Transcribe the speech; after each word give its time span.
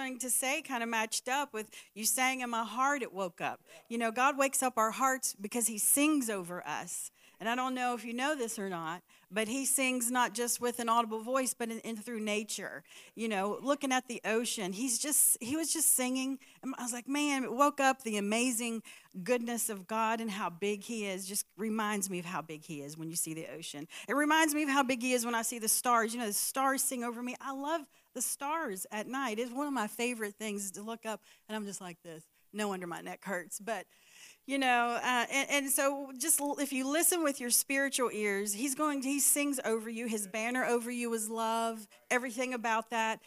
going 0.00 0.18
to 0.18 0.30
say 0.30 0.62
kind 0.62 0.82
of 0.82 0.88
matched 0.88 1.28
up 1.28 1.52
with 1.52 1.68
you 1.94 2.06
saying 2.06 2.40
in 2.40 2.48
my 2.48 2.64
heart 2.64 3.02
it 3.02 3.12
woke 3.12 3.42
up. 3.42 3.60
You 3.88 3.98
know, 3.98 4.10
God 4.10 4.38
wakes 4.38 4.62
up 4.62 4.78
our 4.78 4.92
hearts 4.92 5.36
because 5.38 5.66
he 5.66 5.76
sings 5.76 6.30
over 6.30 6.66
us. 6.66 7.10
And 7.38 7.48
I 7.50 7.54
don't 7.54 7.74
know 7.74 7.94
if 7.94 8.02
you 8.02 8.14
know 8.14 8.34
this 8.34 8.58
or 8.58 8.70
not, 8.70 9.02
but 9.30 9.48
he 9.48 9.64
sings 9.64 10.10
not 10.10 10.34
just 10.34 10.60
with 10.60 10.80
an 10.80 10.88
audible 10.88 11.22
voice, 11.22 11.54
but 11.54 11.70
in, 11.70 11.78
in, 11.80 11.96
through 11.96 12.20
nature. 12.20 12.82
You 13.14 13.28
know, 13.28 13.58
looking 13.62 13.92
at 13.92 14.08
the 14.08 14.20
ocean, 14.24 14.72
he's 14.72 14.98
just 14.98 15.36
he 15.40 15.56
was 15.56 15.72
just 15.72 15.94
singing. 15.94 16.38
And 16.62 16.74
I 16.78 16.82
was 16.82 16.92
like, 16.92 17.08
man, 17.08 17.44
it 17.44 17.52
woke 17.52 17.80
up 17.80 18.02
the 18.02 18.16
amazing 18.16 18.82
goodness 19.22 19.70
of 19.70 19.86
God 19.86 20.20
and 20.20 20.30
how 20.30 20.50
big 20.50 20.82
He 20.82 21.06
is. 21.06 21.26
Just 21.26 21.46
reminds 21.56 22.10
me 22.10 22.18
of 22.18 22.24
how 22.24 22.42
big 22.42 22.64
He 22.64 22.80
is 22.82 22.96
when 22.96 23.10
you 23.10 23.16
see 23.16 23.34
the 23.34 23.46
ocean. 23.56 23.86
It 24.08 24.14
reminds 24.14 24.54
me 24.54 24.62
of 24.64 24.68
how 24.68 24.82
big 24.82 25.02
He 25.02 25.12
is 25.12 25.24
when 25.24 25.34
I 25.34 25.42
see 25.42 25.58
the 25.58 25.68
stars. 25.68 26.12
You 26.12 26.20
know, 26.20 26.26
the 26.26 26.32
stars 26.32 26.82
sing 26.82 27.04
over 27.04 27.22
me. 27.22 27.36
I 27.40 27.52
love 27.52 27.82
the 28.14 28.22
stars 28.22 28.86
at 28.90 29.06
night. 29.06 29.38
It's 29.38 29.52
one 29.52 29.66
of 29.66 29.72
my 29.72 29.86
favorite 29.86 30.34
things 30.34 30.72
to 30.72 30.82
look 30.82 31.06
up, 31.06 31.22
and 31.48 31.56
I'm 31.56 31.64
just 31.64 31.80
like 31.80 31.98
this. 32.02 32.24
No 32.52 32.68
wonder 32.68 32.86
my 32.86 33.00
neck 33.00 33.24
hurts, 33.24 33.60
but 33.60 33.86
you 34.50 34.58
know 34.58 34.98
uh, 35.00 35.26
and, 35.30 35.50
and, 35.50 35.70
so 35.70 36.10
just 36.18 36.40
if 36.58 36.72
you 36.72 36.84
listen 36.90 37.22
with 37.22 37.38
your 37.38 37.50
spiritual 37.50 38.10
ears 38.12 38.52
he's 38.52 38.74
going 38.74 39.00
he 39.00 39.20
sings 39.20 39.60
over 39.64 39.88
you 39.88 40.06
his 40.06 40.26
banner 40.26 40.64
over 40.64 40.90
you 40.90 41.12
is 41.14 41.30
love 41.30 41.86
everything 42.10 42.52
about 42.52 42.90
that 42.90 43.20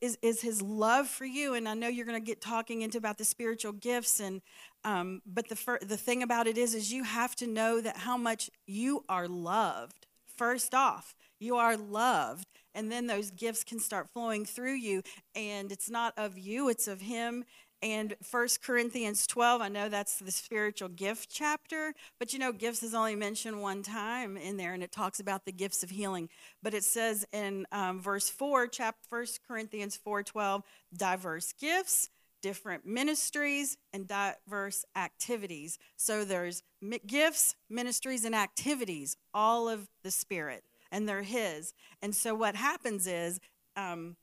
is, 0.00 0.16
is 0.22 0.40
his 0.40 0.62
love 0.62 1.08
for 1.08 1.24
you 1.24 1.54
and 1.54 1.68
i 1.68 1.74
know 1.74 1.88
you're 1.88 2.06
going 2.06 2.20
to 2.20 2.24
get 2.24 2.40
talking 2.40 2.82
into 2.82 2.96
about 2.96 3.18
the 3.18 3.24
spiritual 3.24 3.72
gifts 3.72 4.20
and 4.20 4.42
um, 4.84 5.20
but 5.26 5.48
the, 5.48 5.56
fir- 5.56 5.80
the 5.82 5.96
thing 5.96 6.22
about 6.22 6.46
it 6.46 6.56
is 6.56 6.72
is 6.72 6.92
you 6.92 7.02
have 7.02 7.34
to 7.34 7.46
know 7.48 7.80
that 7.80 7.96
how 7.96 8.16
much 8.16 8.48
you 8.68 9.04
are 9.08 9.26
loved 9.26 10.06
first 10.36 10.74
off. 10.74 11.14
You 11.38 11.56
are 11.56 11.76
loved 11.76 12.46
and 12.74 12.90
then 12.90 13.06
those 13.06 13.30
gifts 13.30 13.64
can 13.64 13.78
start 13.78 14.08
flowing 14.08 14.44
through 14.44 14.74
you 14.74 15.02
and 15.34 15.70
it's 15.70 15.90
not 15.90 16.14
of 16.16 16.38
you 16.38 16.70
it's 16.70 16.88
of 16.88 17.02
him 17.02 17.44
and 17.82 18.14
First 18.22 18.62
Corinthians 18.62 19.26
12, 19.26 19.60
I 19.60 19.68
know 19.68 19.88
that's 19.88 20.18
the 20.18 20.30
spiritual 20.30 20.88
gift 20.88 21.30
chapter, 21.30 21.92
but 22.18 22.32
you 22.32 22.38
know, 22.38 22.52
gifts 22.52 22.82
is 22.82 22.94
only 22.94 23.14
mentioned 23.14 23.60
one 23.60 23.82
time 23.82 24.36
in 24.36 24.56
there, 24.56 24.72
and 24.72 24.82
it 24.82 24.92
talks 24.92 25.20
about 25.20 25.44
the 25.44 25.52
gifts 25.52 25.82
of 25.82 25.90
healing. 25.90 26.28
But 26.62 26.74
it 26.74 26.84
says 26.84 27.26
in 27.32 27.66
um, 27.72 28.00
verse 28.00 28.28
4, 28.28 28.66
chapter 28.68 29.06
First 29.08 29.40
Corinthians 29.46 29.96
4 29.96 30.22
12, 30.22 30.62
diverse 30.96 31.52
gifts, 31.52 32.08
different 32.40 32.86
ministries, 32.86 33.76
and 33.92 34.08
diverse 34.08 34.84
activities. 34.96 35.78
So 35.96 36.24
there's 36.24 36.62
gifts, 37.06 37.56
ministries, 37.68 38.24
and 38.24 38.34
activities, 38.34 39.16
all 39.34 39.68
of 39.68 39.88
the 40.02 40.10
Spirit, 40.10 40.64
and 40.90 41.06
they're 41.06 41.22
His. 41.22 41.74
And 42.00 42.14
so 42.14 42.34
what 42.34 42.56
happens 42.56 43.06
is, 43.06 43.38
um, 43.76 44.16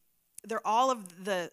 they're 0.45 0.65
all 0.65 0.91
of 0.91 1.23
the 1.23 1.51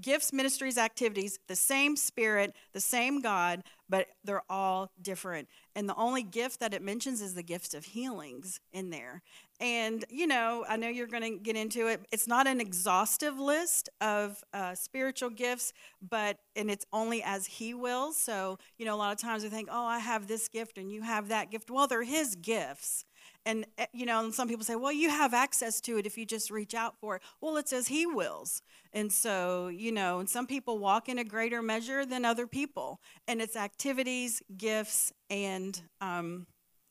gifts, 0.00 0.32
ministries, 0.32 0.78
activities, 0.78 1.38
the 1.48 1.56
same 1.56 1.96
Spirit, 1.96 2.54
the 2.72 2.80
same 2.80 3.20
God, 3.20 3.62
but 3.88 4.08
they're 4.24 4.42
all 4.48 4.90
different. 5.00 5.48
And 5.74 5.88
the 5.88 5.94
only 5.96 6.22
gift 6.22 6.60
that 6.60 6.74
it 6.74 6.82
mentions 6.82 7.20
is 7.20 7.34
the 7.34 7.42
gift 7.42 7.74
of 7.74 7.84
healings 7.84 8.60
in 8.72 8.90
there. 8.90 9.22
And, 9.60 10.04
you 10.10 10.26
know, 10.26 10.64
I 10.68 10.76
know 10.76 10.88
you're 10.88 11.06
going 11.06 11.22
to 11.22 11.38
get 11.38 11.56
into 11.56 11.88
it. 11.88 12.00
It's 12.12 12.28
not 12.28 12.46
an 12.46 12.60
exhaustive 12.60 13.38
list 13.38 13.88
of 14.00 14.42
uh, 14.52 14.74
spiritual 14.74 15.30
gifts, 15.30 15.72
but, 16.00 16.36
and 16.54 16.70
it's 16.70 16.86
only 16.92 17.22
as 17.22 17.46
He 17.46 17.74
wills. 17.74 18.16
So, 18.16 18.58
you 18.76 18.84
know, 18.84 18.94
a 18.94 18.96
lot 18.96 19.12
of 19.12 19.18
times 19.18 19.42
we 19.42 19.48
think, 19.48 19.68
oh, 19.70 19.84
I 19.84 19.98
have 19.98 20.28
this 20.28 20.48
gift 20.48 20.78
and 20.78 20.92
you 20.92 21.02
have 21.02 21.28
that 21.28 21.50
gift. 21.50 21.70
Well, 21.70 21.86
they're 21.86 22.04
His 22.04 22.36
gifts. 22.36 23.04
And, 23.48 23.64
eh, 23.78 23.86
you 23.94 24.04
know, 24.04 24.22
and 24.22 24.34
some 24.34 24.46
people 24.46 24.62
say, 24.62 24.76
well, 24.76 24.92
you 24.92 25.08
have 25.08 25.32
access 25.32 25.80
to 25.80 25.96
it 25.96 26.04
if 26.04 26.18
you 26.18 26.26
just 26.26 26.50
reach 26.50 26.74
out 26.74 26.96
for 27.00 27.16
it. 27.16 27.22
Well, 27.40 27.56
it 27.56 27.66
says 27.66 27.88
He 27.88 28.04
wills. 28.04 28.60
And 28.92 29.10
so, 29.10 29.68
you 29.68 29.90
know, 29.90 30.18
and 30.18 30.28
some 30.28 30.46
people 30.46 30.78
walk 30.78 31.08
in 31.08 31.18
a 31.18 31.24
greater 31.24 31.62
measure 31.62 32.04
than 32.04 32.26
other 32.26 32.46
people. 32.46 33.00
And 33.26 33.40
it's 33.40 33.56
activities, 33.56 34.42
gifts, 34.58 35.14
and 35.30 35.80
um, 36.02 36.46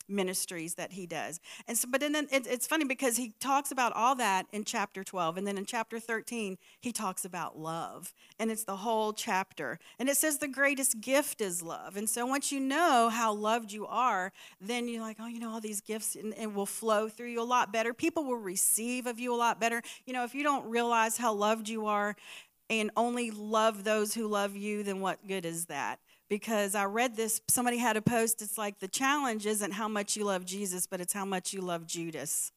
ministries 0.08 0.76
that 0.76 0.94
he 0.94 1.06
does. 1.06 1.40
And 1.68 1.78
so, 1.78 1.88
but 1.92 2.02
then 2.02 2.16
it, 2.16 2.48
it's 2.48 2.68
funny 2.68 2.86
because 2.86 3.18
he 3.18 3.34
talks 3.40 3.72
about 3.72 3.94
all 3.94 4.16
that 4.16 4.46
in 4.52 4.64
chapter 4.64 5.04
12. 5.04 5.38
And 5.38 5.48
then 5.48 5.58
in 5.58 5.66
chapter 5.66 6.00
13, 6.00 6.58
he 6.80 6.92
talks 6.92 7.26
about 7.26 7.58
love. 7.58 8.14
And 8.40 8.52
it's 8.52 8.64
the 8.64 8.78
whole 8.78 9.14
chapter. 9.14 9.80
And 10.00 10.10
it 10.10 10.18
says 10.18 10.38
the 10.38 10.48
greatest 10.48 11.02
gift 11.02 11.42
is 11.42 11.62
love. 11.62 11.98
And 11.98 12.10
so 12.10 12.26
once 12.26 12.52
you 12.52 12.60
know 12.60 13.10
how 13.10 13.34
loved 13.34 13.72
you 13.72 13.86
are, 13.88 14.32
then 14.62 14.88
you're 14.88 15.02
like, 15.02 15.18
oh, 15.20 15.28
you 15.28 15.40
know, 15.40 15.52
all 15.52 15.62
these 15.62 15.82
gifts 15.82 16.16
and, 16.16 16.34
and 16.36 16.56
will 16.56 16.66
flow 16.66 17.10
through 17.10 17.30
you 17.30 17.42
a 17.42 17.44
lot 17.44 17.74
better. 17.74 17.94
People 17.94 18.24
will 18.24 18.38
receive 18.38 19.08
of 19.08 19.20
you 19.20 19.34
a 19.34 19.38
lot 19.38 19.60
better. 19.60 19.82
You 20.06 20.14
know, 20.14 20.24
if 20.24 20.34
you 20.34 20.44
don't 20.44 20.70
realize 20.70 21.18
how 21.18 21.34
loved 21.34 21.70
you 21.70 21.88
are, 21.88 22.16
and 22.70 22.92
only 22.98 23.32
love 23.32 23.84
those 23.84 24.14
who 24.14 24.28
love 24.28 24.56
you, 24.56 24.84
then 24.84 25.00
what 25.00 25.26
good 25.28 25.46
is 25.46 25.66
that? 25.66 26.00
Because 26.30 26.76
I 26.76 26.86
read 26.86 27.16
this. 27.16 27.42
Somebody 27.48 27.78
had 27.78 27.98
a 27.98 28.02
post. 28.02 28.42
It's 28.42 28.58
like 28.58 28.80
the 28.80 28.88
challenge 28.88 29.46
isn't 29.46 29.72
how 29.72 29.88
much 29.88 30.16
you 30.16 30.26
love 30.26 30.46
Jesus, 30.46 30.88
but 30.88 31.02
it's 31.02 31.14
how 31.14 31.26
much 31.26 31.54
you 31.54 31.62
love 31.62 31.86
Judas. 31.86 32.52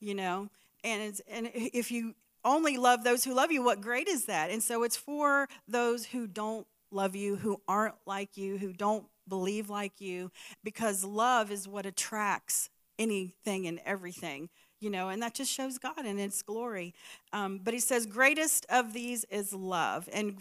You 0.00 0.14
know, 0.14 0.48
and 0.84 1.02
it's, 1.02 1.20
and 1.28 1.50
if 1.54 1.90
you 1.90 2.14
only 2.44 2.76
love 2.76 3.02
those 3.02 3.24
who 3.24 3.34
love 3.34 3.50
you, 3.50 3.64
what 3.64 3.80
great 3.80 4.06
is 4.06 4.26
that? 4.26 4.50
And 4.50 4.62
so 4.62 4.84
it's 4.84 4.96
for 4.96 5.48
those 5.66 6.06
who 6.06 6.28
don't 6.28 6.66
love 6.92 7.16
you, 7.16 7.34
who 7.34 7.60
aren't 7.66 7.96
like 8.06 8.36
you, 8.36 8.58
who 8.58 8.72
don't 8.72 9.06
believe 9.26 9.68
like 9.68 10.00
you, 10.00 10.30
because 10.62 11.02
love 11.04 11.50
is 11.50 11.66
what 11.66 11.84
attracts 11.84 12.70
anything 12.96 13.66
and 13.66 13.80
everything 13.84 14.48
you 14.80 14.90
know, 14.90 15.08
and 15.08 15.22
that 15.22 15.34
just 15.34 15.52
shows 15.52 15.78
God 15.78 16.04
and 16.04 16.20
its 16.20 16.42
glory. 16.42 16.94
Um, 17.32 17.60
but 17.62 17.74
he 17.74 17.80
says, 17.80 18.06
greatest 18.06 18.66
of 18.68 18.92
these 18.92 19.24
is 19.24 19.52
love. 19.52 20.08
And 20.12 20.38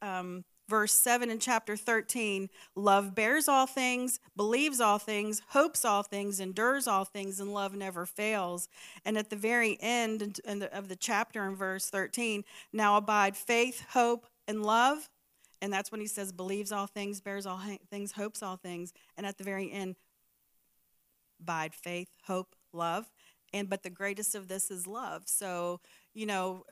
um, 0.00 0.44
verse 0.70 0.92
7 0.92 1.28
in 1.28 1.40
chapter 1.40 1.76
13 1.76 2.48
love 2.76 3.14
bears 3.14 3.48
all 3.48 3.66
things, 3.66 4.20
believes 4.36 4.80
all 4.80 4.98
things, 4.98 5.42
hopes 5.48 5.84
all 5.84 6.04
things, 6.04 6.38
endures 6.38 6.86
all 6.86 7.04
things, 7.04 7.40
and 7.40 7.52
love 7.52 7.74
never 7.74 8.06
fails. 8.06 8.68
And 9.04 9.18
at 9.18 9.28
the 9.28 9.36
very 9.36 9.76
end 9.80 10.40
of 10.46 10.88
the 10.88 10.96
chapter 10.96 11.46
in 11.46 11.56
verse 11.56 11.90
13, 11.90 12.44
now 12.72 12.96
abide 12.96 13.36
faith, 13.36 13.84
hope, 13.90 14.26
and 14.46 14.62
love. 14.62 15.10
And 15.60 15.72
that's 15.72 15.92
when 15.92 16.00
he 16.00 16.06
says, 16.06 16.32
believes 16.32 16.72
all 16.72 16.86
things, 16.86 17.20
bears 17.20 17.44
all 17.44 17.60
things, 17.90 18.12
hopes 18.12 18.42
all 18.42 18.56
things. 18.56 18.94
And 19.16 19.26
at 19.26 19.36
the 19.36 19.44
very 19.44 19.70
end, 19.70 19.96
abide 21.40 21.74
faith, 21.74 22.08
hope, 22.24 22.54
love. 22.72 23.10
And 23.52 23.68
but 23.68 23.82
the 23.82 23.90
greatest 23.90 24.36
of 24.36 24.46
this 24.46 24.70
is 24.70 24.86
love. 24.86 25.24
So 25.26 25.80
you 26.14 26.26
know, 26.26 26.64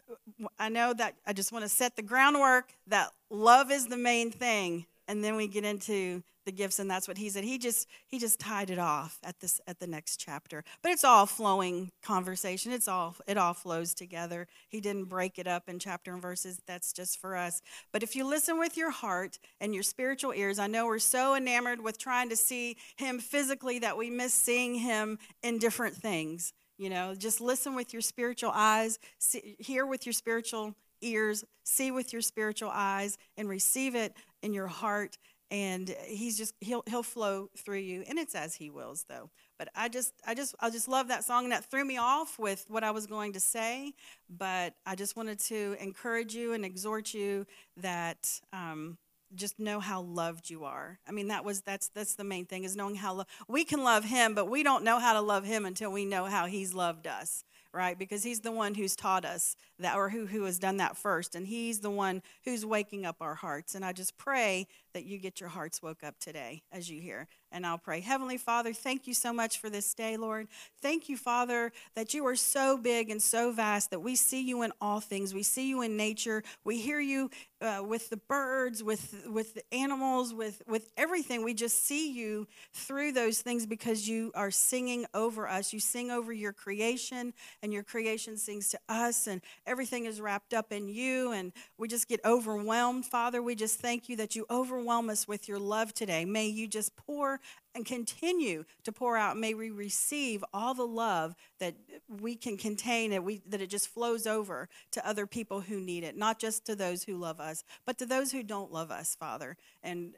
I 0.58 0.68
know 0.68 0.92
that 0.94 1.14
I 1.26 1.32
just 1.32 1.52
want 1.52 1.64
to 1.64 1.68
set 1.68 1.96
the 1.96 2.02
groundwork 2.02 2.72
that 2.86 3.10
love 3.30 3.70
is 3.70 3.86
the 3.86 3.96
main 3.96 4.30
thing, 4.30 4.86
and 5.06 5.22
then 5.22 5.36
we 5.36 5.48
get 5.48 5.64
into 5.64 6.22
the 6.48 6.52
gifts, 6.52 6.78
and 6.78 6.90
that's 6.90 7.06
what 7.06 7.18
he 7.18 7.28
said. 7.28 7.44
He 7.44 7.58
just 7.58 7.86
he 8.06 8.18
just 8.18 8.40
tied 8.40 8.70
it 8.70 8.78
off 8.78 9.18
at 9.22 9.38
this 9.40 9.60
at 9.66 9.80
the 9.80 9.86
next 9.86 10.16
chapter. 10.16 10.64
But 10.82 10.92
it's 10.92 11.04
all 11.04 11.26
flowing 11.26 11.92
conversation. 12.02 12.72
It's 12.72 12.88
all 12.88 13.16
it 13.26 13.36
all 13.36 13.52
flows 13.52 13.94
together. 13.94 14.46
He 14.68 14.80
didn't 14.80 15.04
break 15.04 15.38
it 15.38 15.46
up 15.46 15.68
in 15.68 15.78
chapter 15.78 16.10
and 16.12 16.22
verses. 16.22 16.60
That's 16.66 16.92
just 16.94 17.20
for 17.20 17.36
us. 17.36 17.60
But 17.92 18.02
if 18.02 18.16
you 18.16 18.24
listen 18.26 18.58
with 18.58 18.78
your 18.78 18.90
heart 18.90 19.38
and 19.60 19.74
your 19.74 19.82
spiritual 19.82 20.32
ears, 20.32 20.58
I 20.58 20.68
know 20.68 20.86
we're 20.86 21.00
so 21.00 21.34
enamored 21.34 21.82
with 21.82 21.98
trying 21.98 22.30
to 22.30 22.36
see 22.36 22.78
him 22.96 23.18
physically 23.18 23.78
that 23.80 23.98
we 23.98 24.08
miss 24.08 24.32
seeing 24.32 24.74
him 24.76 25.18
in 25.42 25.58
different 25.58 25.96
things. 25.96 26.54
You 26.78 26.90
know, 26.90 27.14
just 27.14 27.40
listen 27.40 27.74
with 27.74 27.92
your 27.92 28.02
spiritual 28.02 28.52
eyes, 28.54 28.98
see, 29.18 29.56
hear 29.58 29.84
with 29.84 30.06
your 30.06 30.12
spiritual 30.12 30.74
ears, 31.00 31.44
see 31.64 31.90
with 31.90 32.12
your 32.12 32.22
spiritual 32.22 32.70
eyes, 32.72 33.18
and 33.36 33.48
receive 33.48 33.94
it 33.96 34.14
in 34.42 34.52
your 34.52 34.68
heart. 34.68 35.18
And 35.50 35.94
he's 36.06 36.36
just 36.38 36.54
he'll 36.60 36.84
he'll 36.86 37.02
flow 37.02 37.48
through 37.56 37.78
you, 37.78 38.04
and 38.08 38.18
it's 38.18 38.34
as 38.34 38.54
he 38.54 38.70
wills, 38.70 39.06
though. 39.08 39.30
But 39.58 39.70
I 39.74 39.88
just 39.88 40.12
I 40.26 40.34
just 40.34 40.54
I 40.60 40.70
just 40.70 40.88
love 40.88 41.08
that 41.08 41.24
song, 41.24 41.44
and 41.44 41.52
that 41.52 41.64
threw 41.64 41.84
me 41.84 41.96
off 41.96 42.38
with 42.38 42.64
what 42.68 42.84
I 42.84 42.90
was 42.92 43.06
going 43.06 43.32
to 43.32 43.40
say. 43.40 43.94
But 44.28 44.74
I 44.86 44.94
just 44.94 45.16
wanted 45.16 45.40
to 45.40 45.74
encourage 45.80 46.34
you 46.34 46.52
and 46.52 46.64
exhort 46.64 47.12
you 47.12 47.46
that 47.78 48.40
um, 48.52 48.98
just 49.34 49.58
know 49.58 49.80
how 49.80 50.02
loved 50.02 50.48
you 50.50 50.64
are. 50.64 50.98
I 51.06 51.12
mean, 51.12 51.28
that 51.28 51.44
was 51.44 51.60
that's 51.62 51.88
that's 51.88 52.14
the 52.14 52.24
main 52.24 52.46
thing 52.46 52.64
is 52.64 52.76
knowing 52.76 52.96
how 52.96 53.14
lo- 53.14 53.24
we 53.48 53.64
can 53.64 53.82
love 53.82 54.04
him, 54.04 54.34
but 54.34 54.48
we 54.48 54.62
don't 54.62 54.84
know 54.84 54.98
how 54.98 55.12
to 55.12 55.20
love 55.20 55.44
him 55.44 55.66
until 55.66 55.92
we 55.92 56.04
know 56.04 56.24
how 56.24 56.46
he's 56.46 56.74
loved 56.74 57.06
us, 57.06 57.44
right? 57.72 57.98
Because 57.98 58.22
he's 58.22 58.40
the 58.40 58.52
one 58.52 58.74
who's 58.74 58.96
taught 58.96 59.24
us 59.24 59.56
that 59.78 59.96
or 59.96 60.08
who 60.10 60.26
who 60.26 60.44
has 60.44 60.58
done 60.58 60.78
that 60.78 60.96
first, 60.96 61.34
and 61.34 61.46
he's 61.46 61.80
the 61.80 61.90
one 61.90 62.22
who's 62.44 62.64
waking 62.64 63.04
up 63.04 63.16
our 63.20 63.34
hearts. 63.34 63.74
And 63.74 63.84
I 63.84 63.92
just 63.92 64.16
pray 64.16 64.66
that 64.98 65.06
you 65.06 65.16
get 65.16 65.38
your 65.38 65.48
hearts 65.48 65.80
woke 65.80 66.02
up 66.02 66.18
today 66.18 66.60
as 66.72 66.90
you 66.90 67.00
hear. 67.00 67.28
And 67.52 67.64
I'll 67.64 67.78
pray. 67.78 68.00
Heavenly 68.00 68.36
Father, 68.36 68.72
thank 68.72 69.06
you 69.06 69.14
so 69.14 69.32
much 69.32 69.60
for 69.60 69.70
this 69.70 69.94
day, 69.94 70.16
Lord. 70.16 70.48
Thank 70.82 71.08
you, 71.08 71.16
Father, 71.16 71.72
that 71.94 72.12
you 72.14 72.26
are 72.26 72.34
so 72.34 72.76
big 72.76 73.08
and 73.08 73.22
so 73.22 73.52
vast 73.52 73.90
that 73.90 74.00
we 74.00 74.16
see 74.16 74.42
you 74.42 74.62
in 74.62 74.72
all 74.80 75.00
things. 75.00 75.32
We 75.32 75.44
see 75.44 75.68
you 75.68 75.82
in 75.82 75.96
nature. 75.96 76.42
We 76.64 76.80
hear 76.80 76.98
you 76.98 77.30
uh, 77.60 77.82
with 77.86 78.10
the 78.10 78.16
birds, 78.16 78.82
with 78.82 79.24
with 79.26 79.54
the 79.54 79.62
animals, 79.72 80.34
with 80.34 80.62
with 80.66 80.90
everything. 80.96 81.42
We 81.42 81.54
just 81.54 81.84
see 81.84 82.12
you 82.12 82.46
through 82.74 83.12
those 83.12 83.40
things 83.40 83.66
because 83.66 84.08
you 84.08 84.30
are 84.34 84.50
singing 84.50 85.06
over 85.14 85.48
us. 85.48 85.72
You 85.72 85.80
sing 85.80 86.10
over 86.10 86.32
your 86.32 86.52
creation, 86.52 87.32
and 87.62 87.72
your 87.72 87.82
creation 87.82 88.36
sings 88.36 88.68
to 88.70 88.78
us, 88.88 89.26
and 89.26 89.40
everything 89.66 90.04
is 90.04 90.20
wrapped 90.20 90.52
up 90.52 90.70
in 90.70 90.88
you. 90.88 91.32
And 91.32 91.52
we 91.78 91.88
just 91.88 92.08
get 92.08 92.20
overwhelmed, 92.24 93.06
Father. 93.06 93.42
We 93.42 93.54
just 93.54 93.80
thank 93.80 94.08
you 94.08 94.16
that 94.16 94.36
you 94.36 94.44
overwhelm 94.50 94.87
us 94.88 95.28
with 95.28 95.48
your 95.48 95.58
love 95.58 95.94
today. 95.94 96.24
May 96.24 96.46
you 96.46 96.66
just 96.66 96.96
pour 96.96 97.40
and 97.74 97.84
continue 97.84 98.64
to 98.84 98.92
pour 98.92 99.16
out. 99.16 99.36
May 99.36 99.54
we 99.54 99.70
receive 99.70 100.44
all 100.52 100.74
the 100.74 100.86
love 100.86 101.34
that 101.60 101.74
we 102.08 102.34
can 102.34 102.56
contain, 102.56 103.10
that, 103.10 103.22
we, 103.22 103.42
that 103.46 103.60
it 103.60 103.70
just 103.70 103.88
flows 103.88 104.26
over 104.26 104.68
to 104.92 105.08
other 105.08 105.26
people 105.26 105.60
who 105.60 105.80
need 105.80 106.04
it, 106.04 106.16
not 106.16 106.38
just 106.38 106.64
to 106.66 106.74
those 106.74 107.04
who 107.04 107.16
love 107.16 107.40
us, 107.40 107.64
but 107.86 107.98
to 107.98 108.06
those 108.06 108.32
who 108.32 108.42
don't 108.42 108.72
love 108.72 108.90
us, 108.90 109.14
Father. 109.14 109.56
And 109.82 110.14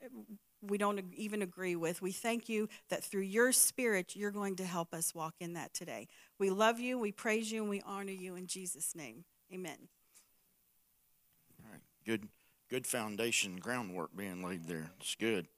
we 0.62 0.78
don't 0.78 1.00
even 1.14 1.42
agree 1.42 1.76
with. 1.76 2.02
We 2.02 2.12
thank 2.12 2.48
you 2.48 2.68
that 2.88 3.02
through 3.02 3.22
your 3.22 3.52
spirit, 3.52 4.14
you're 4.14 4.30
going 4.30 4.56
to 4.56 4.64
help 4.64 4.92
us 4.94 5.14
walk 5.14 5.34
in 5.40 5.54
that 5.54 5.72
today. 5.74 6.08
We 6.38 6.50
love 6.50 6.78
you, 6.78 6.98
we 6.98 7.12
praise 7.12 7.50
you, 7.50 7.62
and 7.62 7.70
we 7.70 7.82
honor 7.84 8.12
you 8.12 8.36
in 8.36 8.46
Jesus' 8.46 8.94
name. 8.94 9.24
Amen. 9.52 9.88
All 11.64 11.72
right. 11.72 11.80
Good, 12.04 12.28
good 12.70 12.86
foundation 12.86 13.56
groundwork 13.56 14.16
being 14.16 14.44
laid 14.44 14.64
there. 14.66 14.90
It's 15.00 15.16
good. 15.16 15.48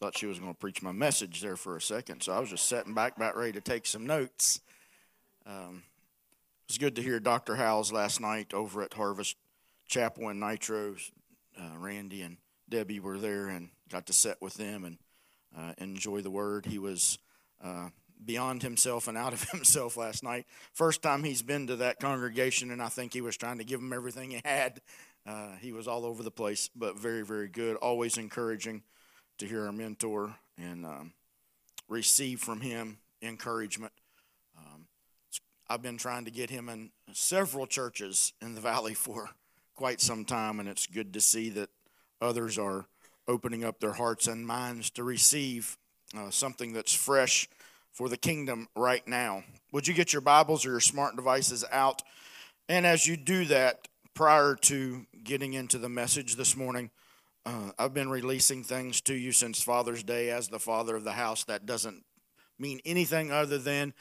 Thought 0.00 0.16
she 0.16 0.26
was 0.26 0.38
going 0.38 0.52
to 0.52 0.58
preach 0.58 0.82
my 0.82 0.92
message 0.92 1.40
there 1.40 1.56
for 1.56 1.76
a 1.76 1.80
second, 1.80 2.22
so 2.22 2.32
I 2.32 2.38
was 2.38 2.50
just 2.50 2.66
sitting 2.66 2.94
back, 2.94 3.16
about 3.16 3.36
ready 3.36 3.52
to 3.52 3.60
take 3.60 3.86
some 3.86 4.06
notes. 4.06 4.60
Um, 5.46 5.82
it 6.66 6.70
was 6.72 6.78
good 6.78 6.96
to 6.96 7.02
hear 7.02 7.18
Dr. 7.20 7.56
Howells 7.56 7.92
last 7.92 8.20
night 8.20 8.54
over 8.54 8.82
at 8.82 8.94
Harvest 8.94 9.36
Chapel 9.88 10.28
in 10.28 10.38
Nitro. 10.38 10.94
Uh, 11.58 11.76
Randy 11.78 12.22
and 12.22 12.36
Debbie 12.68 13.00
were 13.00 13.18
there 13.18 13.48
and 13.48 13.68
got 13.90 14.06
to 14.06 14.12
sit 14.12 14.40
with 14.40 14.54
them 14.54 14.84
and 14.84 14.98
uh, 15.56 15.72
enjoy 15.78 16.20
the 16.20 16.30
word. 16.30 16.66
He 16.66 16.78
was 16.78 17.18
uh, 17.62 17.88
beyond 18.24 18.62
himself 18.62 19.08
and 19.08 19.18
out 19.18 19.32
of 19.32 19.42
himself 19.50 19.96
last 19.96 20.22
night. 20.22 20.46
First 20.72 21.02
time 21.02 21.24
he's 21.24 21.42
been 21.42 21.66
to 21.66 21.76
that 21.76 22.00
congregation, 22.00 22.70
and 22.70 22.82
I 22.82 22.88
think 22.88 23.12
he 23.12 23.20
was 23.20 23.36
trying 23.36 23.58
to 23.58 23.64
give 23.64 23.80
them 23.80 23.92
everything 23.92 24.30
he 24.30 24.40
had. 24.44 24.80
Uh, 25.26 25.56
he 25.60 25.72
was 25.72 25.88
all 25.88 26.04
over 26.04 26.22
the 26.22 26.30
place, 26.30 26.68
but 26.76 26.98
very, 26.98 27.22
very 27.22 27.48
good. 27.48 27.76
Always 27.76 28.18
encouraging 28.18 28.82
to 29.38 29.46
hear 29.46 29.66
our 29.66 29.72
mentor 29.72 30.36
and 30.58 30.84
um, 30.84 31.12
receive 31.88 32.40
from 32.40 32.60
him 32.60 32.98
encouragement. 33.22 33.92
Um, 34.56 34.86
I've 35.68 35.82
been 35.82 35.96
trying 35.96 36.26
to 36.26 36.30
get 36.30 36.50
him 36.50 36.68
in 36.68 36.90
several 37.12 37.66
churches 37.66 38.32
in 38.42 38.54
the 38.54 38.60
valley 38.60 38.94
for 38.94 39.30
quite 39.74 40.00
some 40.00 40.24
time, 40.24 40.60
and 40.60 40.68
it's 40.68 40.86
good 40.86 41.12
to 41.14 41.20
see 41.20 41.48
that 41.50 41.70
others 42.20 42.58
are 42.58 42.86
opening 43.26 43.64
up 43.64 43.80
their 43.80 43.94
hearts 43.94 44.26
and 44.26 44.46
minds 44.46 44.90
to 44.90 45.02
receive 45.02 45.78
uh, 46.16 46.30
something 46.30 46.72
that's 46.72 46.94
fresh 46.94 47.48
for 47.92 48.08
the 48.08 48.16
kingdom 48.16 48.68
right 48.76 49.06
now. 49.08 49.42
Would 49.72 49.88
you 49.88 49.94
get 49.94 50.12
your 50.12 50.22
Bibles 50.22 50.66
or 50.66 50.70
your 50.70 50.80
smart 50.80 51.16
devices 51.16 51.64
out? 51.72 52.02
And 52.68 52.86
as 52.86 53.06
you 53.06 53.16
do 53.16 53.46
that, 53.46 53.88
prior 54.14 54.54
to 54.54 55.06
getting 55.24 55.54
into 55.54 55.76
the 55.76 55.88
message 55.88 56.36
this 56.36 56.56
morning, 56.56 56.90
uh, 57.44 57.72
I've 57.78 57.92
been 57.92 58.08
releasing 58.08 58.62
things 58.62 59.00
to 59.02 59.14
you 59.14 59.32
since 59.32 59.60
Father's 59.60 60.02
Day 60.02 60.30
as 60.30 60.48
the 60.48 60.60
father 60.60 60.96
of 60.96 61.04
the 61.04 61.12
house. 61.12 61.44
That 61.44 61.66
doesn't 61.66 62.04
mean 62.58 62.80
anything 62.84 63.32
other 63.32 63.58
than 63.58 63.92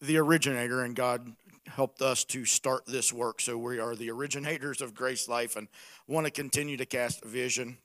the 0.00 0.16
originator, 0.16 0.82
and 0.82 0.96
God 0.96 1.34
helped 1.66 2.00
us 2.00 2.24
to 2.24 2.46
start 2.46 2.86
this 2.86 3.12
work. 3.12 3.40
So 3.40 3.58
we 3.58 3.78
are 3.78 3.94
the 3.94 4.10
originators 4.10 4.80
of 4.80 4.94
Grace 4.94 5.28
Life 5.28 5.56
and 5.56 5.68
want 6.08 6.26
to 6.26 6.32
continue 6.32 6.78
to 6.78 6.86
cast 6.86 7.22
vision 7.24 7.76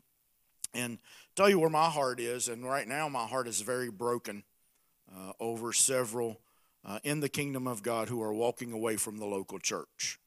and 0.73 0.97
tell 1.35 1.49
you 1.49 1.59
where 1.59 1.69
my 1.69 1.89
heart 1.89 2.19
is. 2.19 2.47
And 2.47 2.65
right 2.65 2.87
now, 2.87 3.09
my 3.09 3.25
heart 3.25 3.47
is 3.47 3.61
very 3.61 3.91
broken 3.91 4.43
uh, 5.13 5.33
over 5.39 5.73
several 5.73 6.39
uh, 6.85 6.99
in 7.03 7.19
the 7.19 7.29
kingdom 7.29 7.67
of 7.67 7.83
God 7.83 8.07
who 8.07 8.21
are 8.21 8.33
walking 8.33 8.71
away 8.71 8.95
from 8.95 9.17
the 9.17 9.25
local 9.25 9.59
church. 9.59 10.19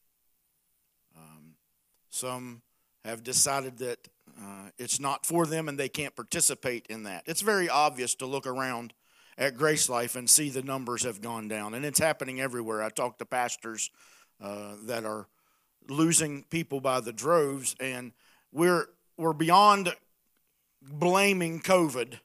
Some 2.10 2.62
have 3.04 3.22
decided 3.22 3.78
that 3.78 4.08
uh, 4.40 4.70
it's 4.78 5.00
not 5.00 5.26
for 5.26 5.46
them 5.46 5.68
and 5.68 5.78
they 5.78 5.88
can't 5.88 6.14
participate 6.14 6.86
in 6.88 7.04
that. 7.04 7.24
It's 7.26 7.40
very 7.40 7.68
obvious 7.68 8.14
to 8.16 8.26
look 8.26 8.46
around 8.46 8.92
at 9.38 9.56
Grace 9.56 9.88
Life 9.88 10.16
and 10.16 10.28
see 10.28 10.50
the 10.50 10.62
numbers 10.62 11.04
have 11.04 11.20
gone 11.20 11.46
down, 11.48 11.74
and 11.74 11.84
it's 11.84 12.00
happening 12.00 12.40
everywhere. 12.40 12.82
I 12.82 12.90
talk 12.90 13.18
to 13.18 13.24
pastors 13.24 13.90
uh, 14.42 14.74
that 14.86 15.04
are 15.04 15.28
losing 15.88 16.42
people 16.50 16.80
by 16.80 17.00
the 17.00 17.12
droves, 17.12 17.76
and 17.78 18.12
we're 18.52 18.86
we're 19.16 19.32
beyond 19.32 19.94
blaming 20.82 21.60
COVID 21.60 22.18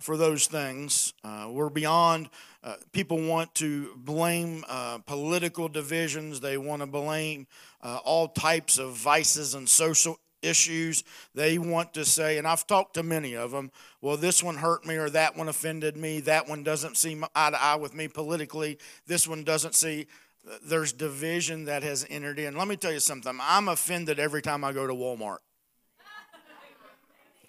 for 0.00 0.16
those 0.16 0.46
things. 0.46 1.14
Uh, 1.24 1.48
we're 1.50 1.70
beyond. 1.70 2.28
Uh, 2.64 2.76
people 2.92 3.20
want 3.20 3.52
to 3.56 3.90
blame 3.96 4.64
uh, 4.68 4.98
political 4.98 5.68
divisions. 5.68 6.40
They 6.40 6.56
want 6.56 6.80
to 6.80 6.86
blame 6.86 7.46
uh, 7.82 7.98
all 8.04 8.28
types 8.28 8.78
of 8.78 8.92
vices 8.92 9.54
and 9.54 9.68
social 9.68 10.18
issues. 10.42 11.02
They 11.34 11.58
want 11.58 11.94
to 11.94 12.04
say, 12.04 12.38
and 12.38 12.46
I've 12.46 12.66
talked 12.66 12.94
to 12.94 13.02
many 13.02 13.34
of 13.34 13.50
them, 13.50 13.72
well, 14.00 14.16
this 14.16 14.42
one 14.42 14.56
hurt 14.56 14.86
me 14.86 14.96
or 14.96 15.10
that 15.10 15.36
one 15.36 15.48
offended 15.48 15.96
me. 15.96 16.20
That 16.20 16.48
one 16.48 16.62
doesn't 16.62 16.96
seem 16.96 17.24
eye 17.34 17.50
to 17.50 17.60
eye 17.60 17.76
with 17.76 17.94
me 17.94 18.08
politically. 18.08 18.78
This 19.06 19.26
one 19.26 19.42
doesn't 19.42 19.74
see. 19.74 20.06
There's 20.64 20.92
division 20.92 21.64
that 21.66 21.82
has 21.82 22.06
entered 22.10 22.38
in. 22.38 22.56
Let 22.56 22.68
me 22.68 22.76
tell 22.76 22.92
you 22.92 23.00
something. 23.00 23.38
I'm 23.40 23.68
offended 23.68 24.18
every 24.18 24.42
time 24.42 24.64
I 24.64 24.72
go 24.72 24.86
to 24.86 24.94
Walmart. 24.94 25.38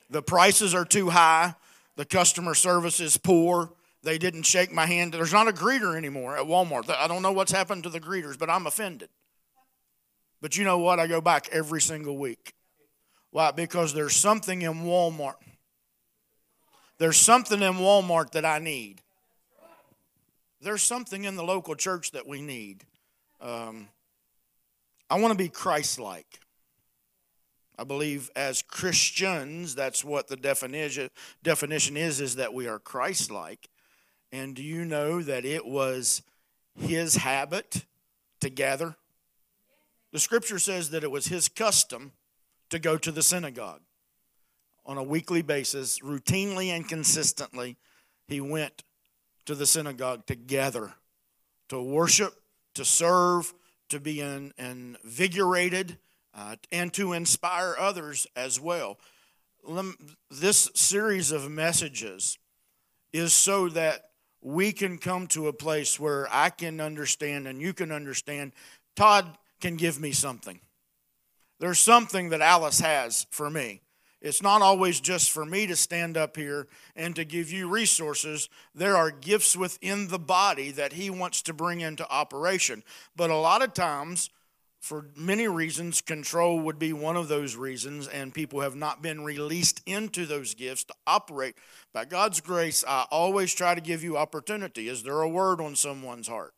The 0.09 0.21
prices 0.21 0.75
are 0.75 0.86
too 0.86 1.09
high. 1.09 1.56
The 1.95 2.06
customer 2.06 2.54
service 2.54 3.00
is 3.00 3.18
poor. 3.18 3.71
They 4.03 4.17
didn't 4.17 4.44
shake 4.44 4.71
my 4.71 4.85
hand. 4.85 5.13
There's 5.13 5.31
not 5.31 5.47
a 5.47 5.53
greeter 5.53 5.95
anymore 5.95 6.38
at 6.38 6.45
Walmart. 6.45 6.89
I 6.89 7.07
don't 7.07 7.21
know 7.21 7.31
what's 7.31 7.53
happened 7.53 7.83
to 7.83 7.89
the 7.89 8.01
greeters, 8.01 8.38
but 8.38 8.50
I'm 8.50 8.67
offended. 8.67 9.09
But 10.41 10.57
you 10.57 10.65
know 10.65 10.77
what? 10.79 11.00
I 11.00 11.07
go 11.07 11.21
back 11.21 11.47
every 11.53 11.79
single 11.79 12.17
week. 12.17 12.53
Why? 13.31 13.51
Because 13.51 13.94
there's 13.94 14.15
something 14.15 14.61
in 14.61 14.83
Walmart. 14.83 15.35
There's 16.97 17.17
something 17.17 17.61
in 17.61 17.75
Walmart 17.75 18.31
that 18.31 18.45
I 18.45 18.59
need. 18.59 19.01
There's 20.61 20.83
something 20.83 21.23
in 21.23 21.35
the 21.35 21.44
local 21.44 21.75
church 21.75 22.11
that 22.11 22.27
we 22.27 22.41
need. 22.41 22.83
Um, 23.41 23.88
I 25.09 25.19
want 25.19 25.31
to 25.31 25.38
be 25.38 25.49
Christ 25.49 25.99
like. 25.99 26.39
I 27.77 27.85
believe 27.85 28.29
as 28.35 28.61
Christians, 28.61 29.75
that's 29.75 30.03
what 30.03 30.27
the 30.27 30.35
definition 30.35 31.09
definition 31.41 31.97
is, 31.97 32.21
is 32.21 32.35
that 32.35 32.53
we 32.53 32.67
are 32.67 32.79
Christ 32.79 33.31
like. 33.31 33.69
And 34.33 34.56
do 34.56 34.63
you 34.63 34.83
know 34.83 35.21
that 35.21 35.45
it 35.45 35.63
was 35.63 36.24
his 36.75 37.18
habit 37.18 37.85
to 38.41 38.50
gather? 38.50 38.95
The 40.12 40.18
scripture 40.18 40.57
says 40.57 40.89
that 40.89 41.03
it 41.03 41.12
was 41.12 41.27
his 41.27 41.47
custom 41.47 42.13
to 42.71 42.80
go 42.80 42.97
to 42.97 43.12
the 43.12 43.21
synagogue. 43.21 43.81
On 44.87 44.97
a 44.97 45.04
weekly 45.04 45.44
basis, 45.44 45.99
routinely 45.99 46.69
and 46.69 46.90
consistently, 46.90 47.78
he 48.28 48.42
went 48.42 48.83
to 49.45 49.54
the 49.54 49.68
synagogue 49.68 50.25
to 50.25 50.35
gather, 50.35 50.94
to 51.69 51.80
worship, 51.80 52.33
to 52.73 52.83
serve, 52.83 53.54
to 53.90 53.99
be 53.99 54.19
in, 54.19 54.52
invigorated, 54.57 55.99
uh, 56.33 56.56
and 56.71 56.92
to 56.94 57.13
inspire 57.13 57.75
others 57.78 58.25
as 58.35 58.59
well. 58.59 58.97
This 60.31 60.71
series 60.73 61.31
of 61.31 61.52
messages 61.52 62.40
is 63.13 63.31
so 63.31 63.69
that 63.69 64.06
we 64.44 64.73
can 64.73 64.97
come 64.97 65.26
to 65.28 65.47
a 65.47 65.54
place 65.54 66.00
where 66.00 66.28
I 66.30 66.50
can 66.50 66.81
understand 66.81 67.47
and 67.47 67.62
you 67.62 67.73
can 67.73 67.92
understand. 67.92 68.52
Todd 68.95 69.38
can 69.62 69.78
give 69.78 70.00
me 70.00 70.12
something. 70.12 70.59
There's 71.59 71.80
something 71.80 72.30
that 72.30 72.42
Alice 72.42 72.81
has 72.81 73.26
for 73.31 73.50
me. 73.50 73.81
It's 74.21 74.42
not 74.42 74.62
always 74.62 75.00
just 75.00 75.31
for 75.31 75.45
me 75.45 75.68
to 75.68 75.76
stand 75.76 76.18
up 76.18 76.38
here 76.38 76.68
and 76.95 77.16
to 77.16 77.26
give 77.26 77.52
you 77.52 77.69
resources. 77.69 78.50
There 78.76 78.95
are 78.95 79.12
gifts 79.12 79.56
within 79.56 80.07
the 80.07 80.19
body 80.19 80.71
that 80.71 80.94
He 80.94 81.09
wants 81.09 81.42
to 81.44 81.54
bring 81.54 81.81
into 81.81 82.09
operation. 82.09 82.83
But 83.16 83.30
a 83.30 83.35
lot 83.35 83.62
of 83.62 83.73
times, 83.73 84.30
for 84.83 85.06
many 85.16 85.47
reasons, 85.47 86.02
control 86.02 86.59
would 86.59 86.78
be 86.78 86.92
one 86.92 87.16
of 87.16 87.30
those 87.30 87.56
reasons, 87.56 88.07
and 88.07 88.33
people 88.33 88.59
have 88.59 88.75
not 88.75 89.02
been 89.02 89.23
released 89.23 89.81
into 89.85 90.25
those 90.25 90.54
gifts 90.54 90.83
to 90.83 90.94
operate. 91.07 91.56
By 91.94 92.04
God's 92.04 92.42
grace, 92.42 92.83
I 92.85 93.06
always 93.09 93.54
try 93.54 93.75
to 93.75 93.81
give 93.81 94.04
you 94.04 94.18
opportunity. 94.18 94.90
Is 94.90 95.04
there 95.04 95.21
a 95.21 95.30
word 95.30 95.61
on 95.61 95.78
someone's 95.78 96.28
heart? 96.28 96.54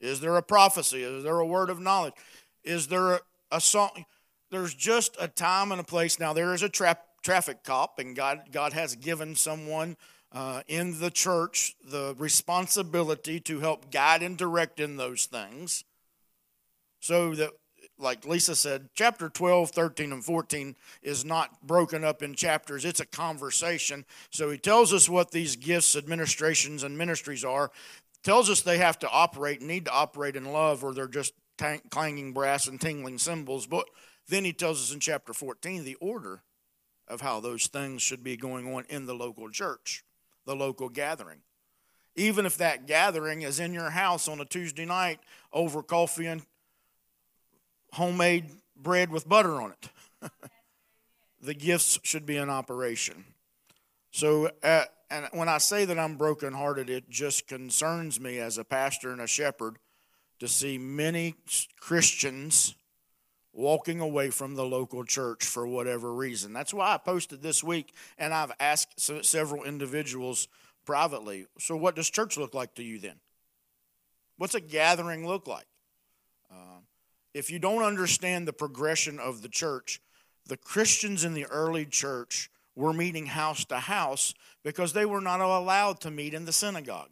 Is 0.00 0.20
there 0.20 0.36
a 0.36 0.42
prophecy? 0.42 1.02
Is 1.02 1.24
there 1.24 1.40
a 1.40 1.46
word 1.46 1.68
of 1.68 1.80
knowledge? 1.80 2.14
Is 2.62 2.86
there 2.86 3.14
a, 3.14 3.20
a 3.50 3.60
song? 3.60 4.04
there's 4.52 4.74
just 4.74 5.16
a 5.18 5.26
time 5.26 5.72
and 5.72 5.80
a 5.80 5.84
place. 5.84 6.20
Now, 6.20 6.32
there 6.32 6.54
is 6.54 6.62
a 6.62 6.68
trap, 6.68 7.04
traffic 7.22 7.64
cop, 7.64 7.98
and 7.98 8.14
God, 8.14 8.42
God 8.52 8.74
has 8.74 8.94
given 8.94 9.34
someone 9.34 9.96
uh, 10.30 10.62
in 10.68 11.00
the 11.00 11.10
church 11.10 11.74
the 11.84 12.14
responsibility 12.18 13.40
to 13.40 13.60
help 13.60 13.90
guide 13.90 14.22
and 14.22 14.36
direct 14.36 14.78
in 14.78 14.96
those 14.96 15.24
things. 15.24 15.84
So 17.02 17.34
that, 17.34 17.50
like 17.98 18.24
Lisa 18.24 18.54
said, 18.54 18.88
chapter 18.94 19.28
12, 19.28 19.72
13, 19.72 20.12
and 20.12 20.24
14 20.24 20.76
is 21.02 21.24
not 21.24 21.66
broken 21.66 22.04
up 22.04 22.22
in 22.22 22.34
chapters, 22.34 22.84
it's 22.84 23.00
a 23.00 23.06
conversation. 23.06 24.04
So 24.30 24.50
he 24.50 24.56
tells 24.56 24.94
us 24.94 25.08
what 25.08 25.32
these 25.32 25.56
gifts, 25.56 25.96
administrations, 25.96 26.84
and 26.84 26.96
ministries 26.96 27.44
are, 27.44 27.72
tells 28.22 28.48
us 28.48 28.62
they 28.62 28.78
have 28.78 29.00
to 29.00 29.10
operate, 29.10 29.60
need 29.60 29.86
to 29.86 29.92
operate 29.92 30.36
in 30.36 30.52
love, 30.52 30.84
or 30.84 30.94
they're 30.94 31.08
just 31.08 31.34
clanging 31.90 32.32
brass 32.32 32.68
and 32.68 32.80
tingling 32.80 33.18
cymbals. 33.18 33.66
But 33.66 33.86
then 34.28 34.44
he 34.44 34.52
tells 34.52 34.80
us 34.80 34.94
in 34.94 35.00
chapter 35.00 35.32
14 35.32 35.84
the 35.84 35.96
order 35.96 36.42
of 37.08 37.20
how 37.20 37.40
those 37.40 37.66
things 37.66 38.00
should 38.00 38.22
be 38.22 38.36
going 38.36 38.72
on 38.72 38.84
in 38.88 39.06
the 39.06 39.14
local 39.14 39.50
church 39.50 40.04
the 40.44 40.56
local 40.56 40.88
gathering. 40.88 41.38
Even 42.14 42.46
if 42.46 42.56
that 42.58 42.86
gathering 42.86 43.42
is 43.42 43.60
in 43.60 43.72
your 43.72 43.90
house 43.90 44.28
on 44.28 44.40
a 44.40 44.44
Tuesday 44.44 44.84
night 44.84 45.20
over 45.52 45.82
coffee 45.82 46.26
and 46.26 46.42
homemade 47.92 48.50
bread 48.76 49.10
with 49.10 49.28
butter 49.28 49.60
on 49.60 49.72
it, 49.72 50.30
the 51.40 51.54
gifts 51.54 51.98
should 52.02 52.26
be 52.26 52.36
in 52.36 52.50
operation. 52.50 53.24
So, 54.10 54.50
uh, 54.62 54.84
and 55.10 55.28
when 55.32 55.48
I 55.48 55.58
say 55.58 55.84
that 55.84 55.98
I'm 55.98 56.16
brokenhearted, 56.16 56.88
it 56.88 57.10
just 57.10 57.46
concerns 57.46 58.20
me 58.20 58.38
as 58.38 58.58
a 58.58 58.64
pastor 58.64 59.10
and 59.12 59.20
a 59.20 59.26
shepherd 59.26 59.78
to 60.38 60.48
see 60.48 60.78
many 60.78 61.34
Christians 61.78 62.74
walking 63.52 64.00
away 64.00 64.30
from 64.30 64.54
the 64.54 64.64
local 64.64 65.04
church 65.04 65.44
for 65.44 65.66
whatever 65.66 66.12
reason. 66.12 66.52
That's 66.52 66.72
why 66.72 66.94
I 66.94 66.98
posted 66.98 67.42
this 67.42 67.62
week, 67.62 67.92
and 68.18 68.32
I've 68.32 68.52
asked 68.58 68.98
several 69.24 69.64
individuals 69.64 70.48
privately. 70.84 71.46
So, 71.58 71.76
what 71.76 71.94
does 71.94 72.10
church 72.10 72.36
look 72.36 72.54
like 72.54 72.74
to 72.76 72.82
you 72.82 72.98
then? 72.98 73.16
What's 74.36 74.54
a 74.54 74.60
gathering 74.60 75.26
look 75.26 75.46
like? 75.46 75.66
If 77.34 77.50
you 77.50 77.58
don't 77.58 77.82
understand 77.82 78.46
the 78.46 78.52
progression 78.52 79.18
of 79.18 79.42
the 79.42 79.48
church, 79.48 80.00
the 80.46 80.56
Christians 80.56 81.24
in 81.24 81.34
the 81.34 81.46
early 81.46 81.86
church 81.86 82.50
were 82.74 82.92
meeting 82.92 83.26
house 83.26 83.64
to 83.66 83.76
house 83.76 84.34
because 84.62 84.92
they 84.92 85.06
were 85.06 85.20
not 85.20 85.40
allowed 85.40 86.00
to 86.00 86.10
meet 86.10 86.34
in 86.34 86.44
the 86.44 86.52
synagogue. 86.52 87.10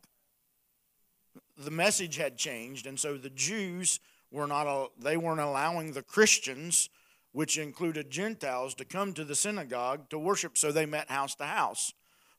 The 1.56 1.70
message 1.70 2.16
had 2.16 2.36
changed, 2.36 2.86
and 2.86 2.98
so 2.98 3.16
the 3.16 3.30
Jews 3.30 4.00
were 4.30 4.46
not 4.46 4.92
they 4.98 5.16
weren't 5.16 5.40
allowing 5.40 5.92
the 5.92 6.02
Christians, 6.02 6.88
which 7.32 7.58
included 7.58 8.10
Gentiles, 8.10 8.74
to 8.76 8.84
come 8.84 9.12
to 9.14 9.24
the 9.24 9.34
synagogue 9.34 10.08
to 10.10 10.18
worship. 10.18 10.56
So 10.56 10.72
they 10.72 10.86
met 10.86 11.10
house 11.10 11.34
to 11.36 11.44
house. 11.44 11.92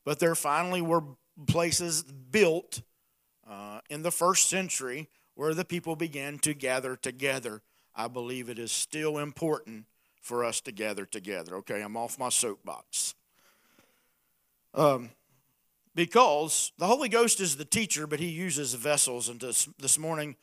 But 0.03 0.19
there 0.19 0.35
finally 0.35 0.81
were 0.81 1.03
places 1.47 2.03
built 2.03 2.81
uh, 3.47 3.81
in 3.89 4.01
the 4.01 4.11
first 4.11 4.49
century 4.49 5.09
where 5.35 5.53
the 5.53 5.65
people 5.65 5.95
began 5.95 6.39
to 6.39 6.53
gather 6.53 6.95
together. 6.95 7.61
I 7.95 8.07
believe 8.07 8.49
it 8.49 8.59
is 8.59 8.71
still 8.71 9.17
important 9.17 9.85
for 10.21 10.45
us 10.45 10.61
to 10.61 10.71
gather 10.71 11.05
together. 11.05 11.55
Okay, 11.57 11.81
I'm 11.81 11.97
off 11.97 12.19
my 12.19 12.29
soapbox. 12.29 13.15
Um, 14.73 15.09
because 15.93 16.71
the 16.77 16.87
Holy 16.87 17.09
Ghost 17.09 17.41
is 17.41 17.57
the 17.57 17.65
teacher, 17.65 18.07
but 18.07 18.19
he 18.19 18.29
uses 18.29 18.73
vessels. 18.75 19.27
And 19.27 19.39
this, 19.39 19.67
this 19.77 19.99
morning, 19.99 20.35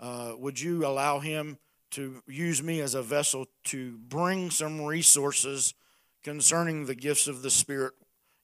uh, 0.00 0.32
would 0.36 0.60
you 0.60 0.84
allow 0.84 1.20
him 1.20 1.58
to 1.92 2.22
use 2.26 2.62
me 2.62 2.80
as 2.80 2.94
a 2.94 3.02
vessel 3.02 3.46
to 3.64 3.98
bring 4.08 4.50
some 4.50 4.82
resources 4.82 5.74
concerning 6.24 6.86
the 6.86 6.94
gifts 6.94 7.28
of 7.28 7.42
the 7.42 7.50
Spirit 7.50 7.94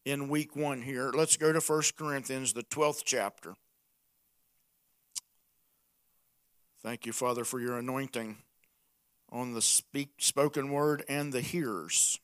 in 0.04 0.28
week 0.28 0.54
one 0.54 0.83
here? 0.83 1.11
Let's 1.12 1.37
go 1.37 1.52
to 1.52 1.61
1 1.61 1.83
Corinthians, 1.97 2.52
the 2.52 2.62
12th 2.62 3.02
chapter. 3.04 3.54
Thank 6.83 7.07
you, 7.07 7.12
Father, 7.12 7.45
for 7.45 7.61
your 7.61 7.78
anointing 7.78 8.37
on 9.33 9.55
the 9.55 9.62
speak, 9.62 10.11
spoken 10.19 10.71
word 10.71 11.05
and 11.09 11.33
the 11.33 11.41
hearers. 11.41 12.21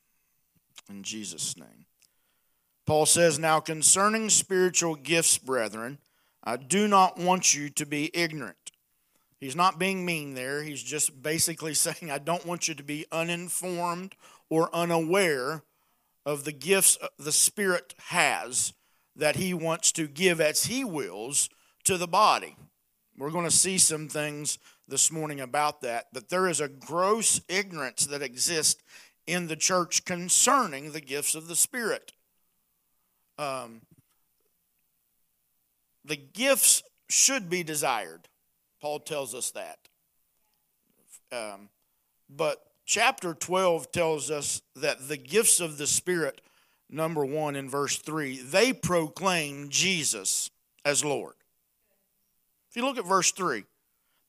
In 0.89 1.03
Jesus' 1.03 1.57
name. 1.57 1.85
Paul 2.85 3.05
says, 3.05 3.37
Now 3.37 3.59
concerning 3.59 4.29
spiritual 4.29 4.95
gifts, 4.95 5.37
brethren, 5.37 5.97
I 6.43 6.57
do 6.57 6.87
not 6.87 7.17
want 7.17 7.53
you 7.53 7.69
to 7.71 7.85
be 7.85 8.11
ignorant. 8.13 8.71
He's 9.39 9.55
not 9.55 9.79
being 9.79 10.05
mean 10.05 10.33
there. 10.33 10.63
He's 10.63 10.83
just 10.83 11.21
basically 11.21 11.73
saying, 11.75 12.11
I 12.11 12.19
don't 12.19 12.45
want 12.45 12.67
you 12.67 12.75
to 12.75 12.83
be 12.83 13.05
uninformed 13.11 14.15
or 14.49 14.73
unaware 14.73 15.63
of 16.25 16.43
the 16.43 16.51
gifts 16.51 16.97
uh, 17.01 17.07
the 17.17 17.31
Spirit 17.31 17.95
has 18.07 18.73
that 19.15 19.35
He 19.35 19.53
wants 19.53 19.91
to 19.93 20.07
give 20.07 20.39
as 20.39 20.65
He 20.65 20.83
wills 20.83 21.49
to 21.85 21.97
the 21.97 22.07
body. 22.07 22.55
We're 23.17 23.31
going 23.31 23.45
to 23.45 23.51
see 23.51 23.77
some 23.77 24.07
things 24.07 24.57
this 24.89 25.11
morning 25.11 25.39
about 25.39 25.81
that, 25.81 26.07
that 26.13 26.29
there 26.29 26.47
is 26.47 26.59
a 26.59 26.67
gross 26.67 27.41
ignorance 27.47 28.05
that 28.07 28.21
exists 28.21 28.81
in 29.27 29.47
the 29.47 29.55
church 29.55 30.05
concerning 30.05 30.91
the 30.91 31.01
gifts 31.01 31.35
of 31.35 31.47
the 31.47 31.55
Spirit. 31.55 32.13
Um, 33.37 33.81
the 36.03 36.15
gifts 36.17 36.81
should 37.07 37.49
be 37.49 37.63
desired. 37.63 38.27
Paul 38.81 38.99
tells 38.99 39.35
us 39.35 39.51
that. 39.51 39.77
Um, 41.31 41.69
but 42.29 42.63
chapter 42.85 43.33
12 43.33 43.91
tells 43.91 44.31
us 44.31 44.61
that 44.75 45.07
the 45.07 45.17
gifts 45.17 45.59
of 45.59 45.77
the 45.77 45.87
Spirit, 45.87 46.41
number 46.89 47.23
one 47.23 47.55
in 47.55 47.69
verse 47.69 47.97
3, 47.97 48.41
they 48.41 48.73
proclaim 48.73 49.69
Jesus 49.69 50.49
as 50.83 51.05
Lord. 51.05 51.35
If 52.69 52.75
you 52.75 52.83
look 52.83 52.97
at 52.97 53.05
verse 53.05 53.31
3, 53.31 53.63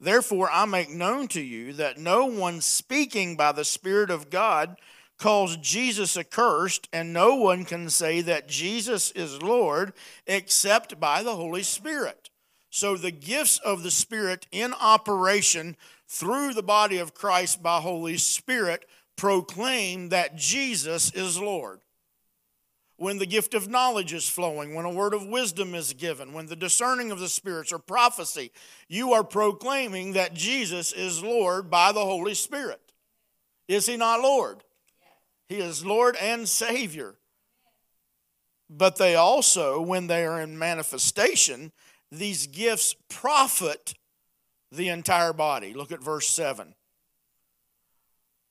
therefore 0.00 0.50
I 0.50 0.64
make 0.64 0.90
known 0.90 1.28
to 1.28 1.40
you 1.40 1.72
that 1.74 1.98
no 1.98 2.26
one 2.26 2.60
speaking 2.60 3.36
by 3.36 3.52
the 3.52 3.64
Spirit 3.64 4.10
of 4.10 4.30
God 4.30 4.76
calls 5.18 5.56
Jesus 5.58 6.16
accursed, 6.16 6.88
and 6.92 7.12
no 7.12 7.36
one 7.36 7.64
can 7.64 7.90
say 7.90 8.22
that 8.22 8.48
Jesus 8.48 9.10
is 9.12 9.42
Lord 9.42 9.92
except 10.26 10.98
by 10.98 11.22
the 11.22 11.36
Holy 11.36 11.62
Spirit. 11.62 12.30
So 12.70 12.96
the 12.96 13.10
gifts 13.10 13.58
of 13.58 13.82
the 13.82 13.90
Spirit 13.90 14.46
in 14.50 14.72
operation 14.80 15.76
through 16.08 16.54
the 16.54 16.62
body 16.62 16.98
of 16.98 17.14
Christ 17.14 17.62
by 17.62 17.80
Holy 17.80 18.16
Spirit 18.16 18.86
proclaim 19.16 20.08
that 20.08 20.36
Jesus 20.36 21.12
is 21.12 21.38
Lord. 21.38 21.80
When 23.00 23.16
the 23.16 23.24
gift 23.24 23.54
of 23.54 23.66
knowledge 23.66 24.12
is 24.12 24.28
flowing, 24.28 24.74
when 24.74 24.84
a 24.84 24.92
word 24.92 25.14
of 25.14 25.26
wisdom 25.26 25.74
is 25.74 25.94
given, 25.94 26.34
when 26.34 26.48
the 26.48 26.54
discerning 26.54 27.10
of 27.10 27.18
the 27.18 27.30
spirits 27.30 27.72
or 27.72 27.78
prophecy, 27.78 28.52
you 28.88 29.14
are 29.14 29.24
proclaiming 29.24 30.12
that 30.12 30.34
Jesus 30.34 30.92
is 30.92 31.22
Lord 31.22 31.70
by 31.70 31.92
the 31.92 32.04
Holy 32.04 32.34
Spirit. 32.34 32.92
Is 33.68 33.86
he 33.86 33.96
not 33.96 34.20
Lord? 34.20 34.64
He 35.48 35.60
is 35.60 35.82
Lord 35.82 36.14
and 36.20 36.46
Savior. 36.46 37.14
But 38.68 38.96
they 38.96 39.14
also, 39.14 39.80
when 39.80 40.06
they 40.06 40.26
are 40.26 40.38
in 40.38 40.58
manifestation, 40.58 41.72
these 42.12 42.48
gifts 42.48 42.94
profit 43.08 43.94
the 44.70 44.90
entire 44.90 45.32
body. 45.32 45.72
Look 45.72 45.90
at 45.90 46.02
verse 46.02 46.28
7. 46.28 46.74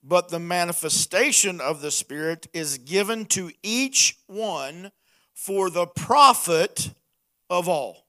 But 0.02 0.30
the 0.30 0.38
manifestation 0.38 1.60
of 1.60 1.82
the 1.82 1.90
Spirit 1.90 2.46
is 2.52 2.78
given 2.78 3.26
to 3.26 3.50
each 3.62 4.16
one 4.26 4.92
for 5.34 5.70
the 5.70 5.86
profit 5.86 6.92
of 7.48 7.68
all. 7.68 8.06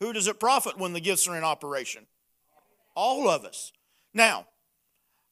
Who 0.00 0.12
does 0.12 0.26
it 0.26 0.40
profit 0.40 0.78
when 0.78 0.92
the 0.92 1.00
gifts 1.00 1.28
are 1.28 1.36
in 1.36 1.44
operation? 1.44 2.06
All 2.94 3.28
of 3.28 3.44
us. 3.44 3.72
Now, 4.14 4.46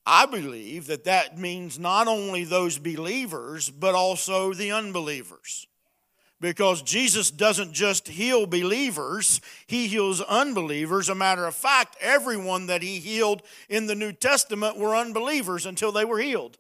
I 0.07 0.27
believe 0.27 0.87
that 0.87 1.05
that 1.05 1.39
means 1.39 1.79
not 1.79 2.09
only 2.09 2.45
those 2.45 2.79
believers, 2.79 3.71
but 3.71 3.95
also 3.95 4.53
the 4.53 4.71
unbelievers 4.71 5.67
because 6.45 6.83
Jesus 6.83 7.31
doesn't 7.31 7.73
just 7.73 8.07
heal 8.07 8.45
believers, 8.45 9.41
he 9.67 9.87
heals 9.87 10.21
unbelievers. 10.21 11.09
A 11.09 11.15
matter 11.15 11.47
of 11.47 11.55
fact, 11.55 11.97
everyone 12.03 12.67
that 12.67 12.83
he 12.83 12.99
healed 12.99 13.41
in 13.71 13.87
the 13.87 13.95
New 13.95 14.13
Testament 14.13 14.77
were 14.77 14.95
unbelievers 14.95 15.65
until 15.65 15.91
they 15.91 16.05
were 16.05 16.19
healed. 16.19 16.59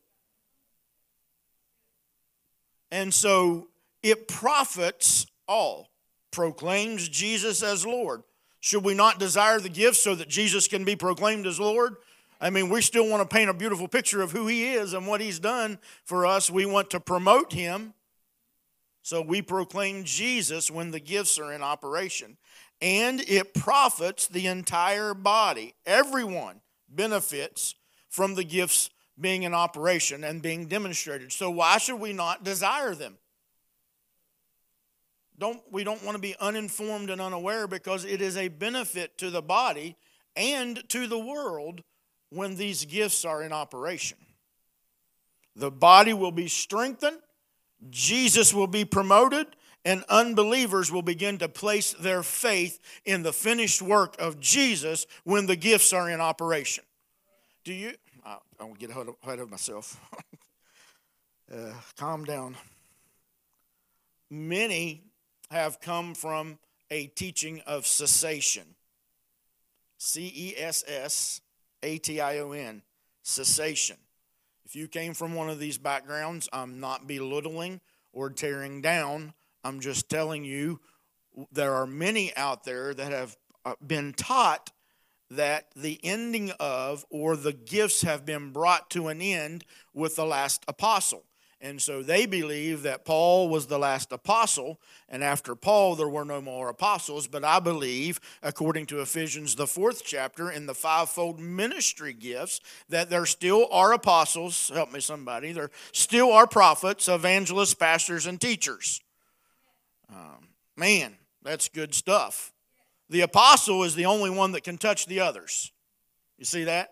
And 2.91 3.13
so 3.13 3.69
it 4.03 4.27
profits 4.27 5.27
all, 5.47 5.91
proclaims 6.31 7.07
Jesus 7.07 7.63
as 7.63 7.85
Lord. 7.85 8.23
Should 8.61 8.85
we 8.85 8.95
not 8.95 9.19
desire 9.19 9.61
the 9.61 9.69
gift 9.69 9.97
so 9.97 10.15
that 10.15 10.29
Jesus 10.29 10.67
can 10.67 10.85
be 10.85 10.97
proclaimed 10.97 11.47
as 11.47 11.61
Lord? 11.61 11.97
I 12.41 12.49
mean, 12.49 12.71
we 12.71 12.81
still 12.81 13.07
want 13.07 13.21
to 13.21 13.37
paint 13.37 13.51
a 13.51 13.55
beautiful 13.55 13.89
picture 13.89 14.23
of 14.23 14.33
who 14.33 14.47
he 14.47 14.73
is 14.73 14.95
and 14.95 15.07
what 15.07 15.21
he's 15.21 15.39
done 15.39 15.79
for 16.07 16.25
us. 16.25 16.51
We 16.51 16.65
want 16.65 16.89
to 16.93 17.01
promote 17.01 17.53
him. 17.53 17.93
So 19.05 19.21
we 19.21 19.43
proclaim 19.43 20.05
Jesus 20.05 20.71
when 20.71 20.91
the 20.91 20.99
gifts 20.99 21.39
are 21.39 21.53
in 21.53 21.63
operation. 21.63 22.39
And 22.81 23.21
it 23.21 23.53
profits 23.53 24.27
the 24.27 24.47
entire 24.47 25.13
body. 25.13 25.75
Everyone 25.85 26.63
benefits 26.89 27.75
from 28.09 28.35
the 28.35 28.45
gifts 28.45 28.89
being 29.21 29.43
in 29.43 29.53
operation 29.53 30.25
and 30.25 30.41
being 30.41 30.69
demonstrated. 30.69 31.33
So 31.33 31.51
why 31.51 31.77
should 31.77 32.01
we 32.01 32.15
not 32.15 32.45
desire 32.45 32.95
them? 32.95 33.19
Don't 35.39 35.61
we 35.71 35.85
don't 35.85 36.03
want 36.03 36.17
to 36.17 36.23
be 36.23 36.35
uninformed 36.41 37.11
and 37.11 37.21
unaware 37.21 37.67
because 37.67 38.07
it 38.07 38.23
is 38.23 38.39
a 38.39 38.49
benefit 38.49 39.19
to 39.19 39.29
the 39.29 39.43
body 39.43 39.97
and 40.35 40.83
to 40.89 41.07
the 41.07 41.19
world 41.19 41.83
when 42.31 42.57
these 42.57 42.87
gifts 42.87 43.27
are 43.27 43.43
in 43.43 43.53
operation. 43.53 44.17
The 45.57 45.71
body 45.71 46.15
will 46.15 46.33
be 46.33 46.49
strengthened, 46.49 47.19
Jesus 47.91 48.55
will 48.55 48.67
be 48.67 48.85
promoted, 48.85 49.47
and 49.85 50.05
unbelievers 50.09 50.91
will 50.91 51.03
begin 51.03 51.39
to 51.39 51.49
place 51.49 51.93
their 51.93 52.23
faith 52.23 52.81
in 53.05 53.23
the 53.23 53.33
finished 53.33 53.83
work 53.83 54.17
of 54.19 54.41
Jesus 54.41 55.07
when 55.25 55.47
the 55.47 55.57
gifts 55.57 55.93
are 55.93 56.09
in 56.09 56.21
operation. 56.21 56.85
Do 57.65 57.73
you? 57.73 57.93
I, 58.25 58.39
won't 58.61 58.79
get 58.79 58.91
ahead 58.91 59.39
of 59.39 59.51
myself. 59.51 60.01
uh, 61.55 61.73
calm 61.99 62.25
down. 62.25 62.57
Many 64.31 65.03
have 65.51 65.81
come 65.81 66.15
from 66.15 66.59
a 66.91 67.07
teaching 67.09 67.61
of 67.67 67.87
cessation. 67.87 68.65
C 69.99 70.33
E 70.35 70.55
S 70.57 70.85
S 70.87 71.41
A 71.83 71.99
T 71.99 72.21
I 72.21 72.39
O 72.39 72.53
N, 72.53 72.83
cessation. 73.23 73.97
If 74.75 74.81
you 74.81 74.89
came 74.89 75.15
from 75.15 75.35
one 75.35 75.49
of 75.49 75.61
these 75.61 75.79
backgrounds, 75.79 76.49
I'm 76.53 76.81
not 76.81 77.07
belittling 77.07 77.81
or 78.13 78.29
tearing 78.29 78.83
down 78.83 79.33
I'm 79.65 79.81
just 79.81 80.11
telling 80.11 80.45
you 80.45 80.81
there 81.51 81.75
are 81.75 81.87
many 81.87 82.37
out 82.37 82.65
there 82.65 82.93
that 82.93 83.11
have 83.11 83.37
uh, 83.65 83.75
been 83.85 84.13
taught 84.13 84.73
that 85.31 85.69
the 85.75 85.99
ending 86.05 86.51
of 86.61 87.05
or 87.09 87.35
the 87.35 87.55
gifts 87.55 88.03
have 88.03 88.27
been 88.27 88.53
brought 88.53 88.91
to 88.91 89.09
an 89.09 89.23
end 89.23 89.65
with 89.95 90.17
the 90.17 90.27
last 90.27 90.65
apostle. 90.69 91.25
And 91.65 91.81
so 91.81 92.03
they 92.03 92.27
believe 92.27 92.83
that 92.83 93.07
Paul 93.07 93.49
was 93.49 93.69
the 93.69 93.79
last 93.79 94.13
apostle, 94.13 94.79
and 95.09 95.25
after 95.25 95.55
Paul, 95.55 95.97
there 95.97 96.11
were 96.11 96.27
no 96.27 96.43
more 96.43 96.69
apostles. 96.69 97.27
But 97.27 97.43
I 97.43 97.59
believe, 97.59 98.21
according 98.43 98.85
to 98.87 99.01
Ephesians, 99.01 99.55
the 99.55 99.67
fourth 99.67 100.03
chapter, 100.05 100.51
in 100.51 100.67
the 100.67 100.75
fivefold 100.75 101.41
ministry 101.41 102.13
gifts, 102.13 102.61
that 102.91 103.09
there 103.09 103.25
still 103.25 103.67
are 103.73 103.95
apostles. 103.95 104.71
Help 104.75 104.93
me, 104.93 105.01
somebody. 105.01 105.53
There 105.53 105.71
still 105.93 106.33
are 106.33 106.47
prophets, 106.47 107.09
evangelists, 107.09 107.73
pastors, 107.73 108.27
and 108.27 108.39
teachers. 108.39 109.01
Um, 110.11 110.49
man, 110.77 111.15
that's 111.43 111.71
good 111.71 111.95
stuff. 111.95 112.53
The 113.09 113.23
apostle 113.23 113.85
is 113.85 113.95
the 113.95 114.05
only 114.05 114.29
one 114.29 114.53
that 114.53 114.65
can 114.65 114.77
touch 114.77 115.07
the 115.07 115.21
others. 115.21 115.73
You 116.37 116.45
see 116.45 116.65
that? 116.65 116.91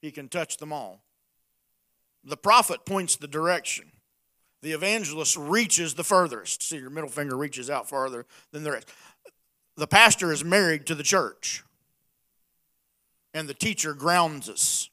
He 0.00 0.10
can 0.10 0.30
touch 0.30 0.56
them 0.56 0.72
all. 0.72 1.02
The 2.26 2.36
prophet 2.36 2.84
points 2.84 3.14
the 3.14 3.28
direction. 3.28 3.92
The 4.60 4.72
evangelist 4.72 5.36
reaches 5.36 5.94
the 5.94 6.02
furthest. 6.02 6.62
See, 6.64 6.76
your 6.76 6.90
middle 6.90 7.08
finger 7.08 7.36
reaches 7.36 7.70
out 7.70 7.88
farther 7.88 8.26
than 8.50 8.64
the 8.64 8.72
rest. 8.72 8.88
The 9.76 9.86
pastor 9.86 10.32
is 10.32 10.44
married 10.44 10.86
to 10.86 10.96
the 10.96 11.04
church, 11.04 11.62
and 13.32 13.48
the 13.48 13.54
teacher 13.54 13.94
grounds 13.94 14.48
us. 14.48 14.90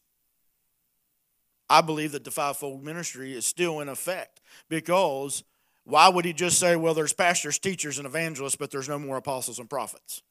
I 1.69 1.81
believe 1.81 2.11
that 2.11 2.23
the 2.23 2.31
fivefold 2.31 2.83
ministry 2.83 3.33
is 3.33 3.47
still 3.47 3.79
in 3.79 3.89
effect 3.89 4.41
because 4.69 5.43
why 5.85 6.09
would 6.09 6.25
he 6.25 6.33
just 6.33 6.59
say, 6.59 6.75
well, 6.75 6.93
there's 6.93 7.13
pastors, 7.13 7.57
teachers, 7.57 7.97
and 7.97 8.05
evangelists, 8.05 8.57
but 8.57 8.69
there's 8.69 8.89
no 8.89 8.99
more 8.99 9.17
apostles 9.17 9.57
and 9.57 9.69
prophets? 9.69 10.21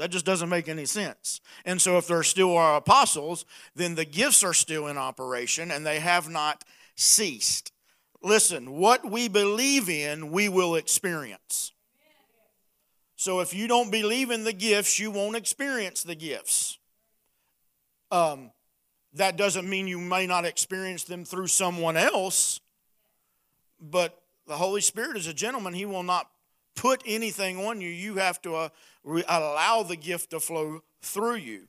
That 0.00 0.10
just 0.10 0.24
doesn't 0.24 0.48
make 0.48 0.66
any 0.66 0.86
sense. 0.86 1.42
And 1.66 1.78
so, 1.78 1.98
if 1.98 2.06
there 2.06 2.22
still 2.22 2.56
are 2.56 2.76
apostles, 2.76 3.44
then 3.76 3.96
the 3.96 4.06
gifts 4.06 4.42
are 4.42 4.54
still 4.54 4.86
in 4.86 4.96
operation 4.96 5.70
and 5.70 5.84
they 5.84 6.00
have 6.00 6.26
not 6.26 6.64
ceased. 6.96 7.70
Listen, 8.22 8.78
what 8.78 9.10
we 9.10 9.28
believe 9.28 9.90
in, 9.90 10.30
we 10.30 10.48
will 10.48 10.74
experience. 10.74 11.74
So, 13.16 13.40
if 13.40 13.52
you 13.52 13.68
don't 13.68 13.90
believe 13.90 14.30
in 14.30 14.44
the 14.44 14.54
gifts, 14.54 14.98
you 14.98 15.10
won't 15.10 15.36
experience 15.36 16.02
the 16.02 16.14
gifts. 16.14 16.78
Um, 18.10 18.52
that 19.12 19.36
doesn't 19.36 19.68
mean 19.68 19.86
you 19.86 20.00
may 20.00 20.26
not 20.26 20.46
experience 20.46 21.04
them 21.04 21.26
through 21.26 21.48
someone 21.48 21.98
else, 21.98 22.58
but 23.78 24.18
the 24.46 24.56
Holy 24.56 24.80
Spirit 24.80 25.18
is 25.18 25.26
a 25.26 25.34
gentleman. 25.34 25.74
He 25.74 25.84
will 25.84 26.02
not 26.02 26.30
put 26.76 27.02
anything 27.06 27.58
on 27.58 27.80
you. 27.80 27.88
You 27.88 28.16
have 28.16 28.40
to 28.42 28.54
uh, 28.54 28.68
re- 29.04 29.24
allow 29.28 29.82
the 29.82 29.96
gift 29.96 30.30
to 30.30 30.40
flow 30.40 30.82
through 31.02 31.36
you. 31.36 31.68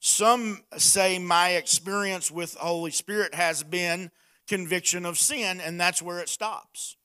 Some 0.00 0.62
say 0.76 1.18
my 1.18 1.50
experience 1.50 2.30
with 2.30 2.54
the 2.54 2.60
Holy 2.60 2.90
Spirit 2.90 3.34
has 3.34 3.62
been 3.62 4.10
conviction 4.48 5.04
of 5.04 5.18
sin, 5.18 5.60
and 5.60 5.80
that's 5.80 6.02
where 6.02 6.20
it 6.20 6.28
stops. 6.28 6.96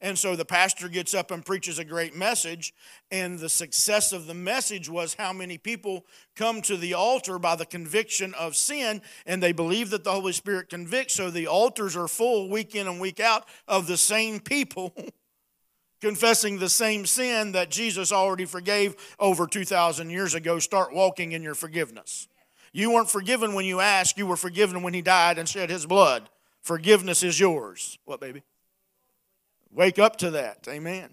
And 0.00 0.18
so 0.18 0.36
the 0.36 0.44
pastor 0.44 0.88
gets 0.88 1.14
up 1.14 1.30
and 1.30 1.44
preaches 1.44 1.78
a 1.78 1.84
great 1.84 2.14
message, 2.14 2.74
and 3.10 3.38
the 3.38 3.48
success 3.48 4.12
of 4.12 4.26
the 4.26 4.34
message 4.34 4.88
was 4.88 5.14
how 5.14 5.32
many 5.32 5.58
people 5.58 6.04
come 6.36 6.62
to 6.62 6.76
the 6.76 6.94
altar 6.94 7.38
by 7.38 7.56
the 7.56 7.66
conviction 7.66 8.34
of 8.34 8.54
sin, 8.54 9.02
and 9.26 9.42
they 9.42 9.52
believe 9.52 9.90
that 9.90 10.04
the 10.04 10.12
Holy 10.12 10.32
Spirit 10.32 10.68
convicts. 10.68 11.14
So 11.14 11.30
the 11.30 11.46
altars 11.46 11.96
are 11.96 12.08
full 12.08 12.48
week 12.48 12.74
in 12.74 12.86
and 12.86 13.00
week 13.00 13.18
out 13.18 13.46
of 13.66 13.86
the 13.86 13.96
same 13.96 14.40
people 14.40 14.94
confessing 16.04 16.58
the 16.58 16.68
same 16.68 17.06
sin 17.06 17.52
that 17.52 17.70
Jesus 17.70 18.12
already 18.12 18.44
forgave 18.44 18.94
over 19.18 19.46
2,000 19.46 20.10
years 20.10 20.34
ago. 20.34 20.58
Start 20.58 20.92
walking 20.92 21.32
in 21.32 21.42
your 21.42 21.54
forgiveness. 21.54 22.28
You 22.74 22.90
weren't 22.90 23.08
forgiven 23.08 23.54
when 23.54 23.64
you 23.64 23.80
asked, 23.80 24.18
you 24.18 24.26
were 24.26 24.36
forgiven 24.36 24.82
when 24.82 24.92
He 24.92 25.00
died 25.00 25.38
and 25.38 25.48
shed 25.48 25.70
His 25.70 25.86
blood. 25.86 26.28
Forgiveness 26.60 27.22
is 27.22 27.40
yours. 27.40 27.98
What, 28.04 28.20
baby? 28.20 28.42
Wake 29.70 29.98
up 29.98 30.16
to 30.16 30.32
that. 30.32 30.68
Amen. 30.68 31.08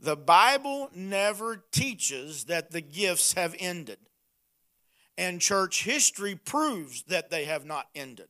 The 0.00 0.16
Bible 0.16 0.90
never 0.96 1.62
teaches 1.70 2.44
that 2.44 2.72
the 2.72 2.80
gifts 2.80 3.34
have 3.34 3.54
ended. 3.60 3.98
And 5.16 5.40
church 5.40 5.84
history 5.84 6.34
proves 6.34 7.04
that 7.04 7.30
they 7.30 7.44
have 7.44 7.64
not 7.64 7.86
ended. 7.94 8.26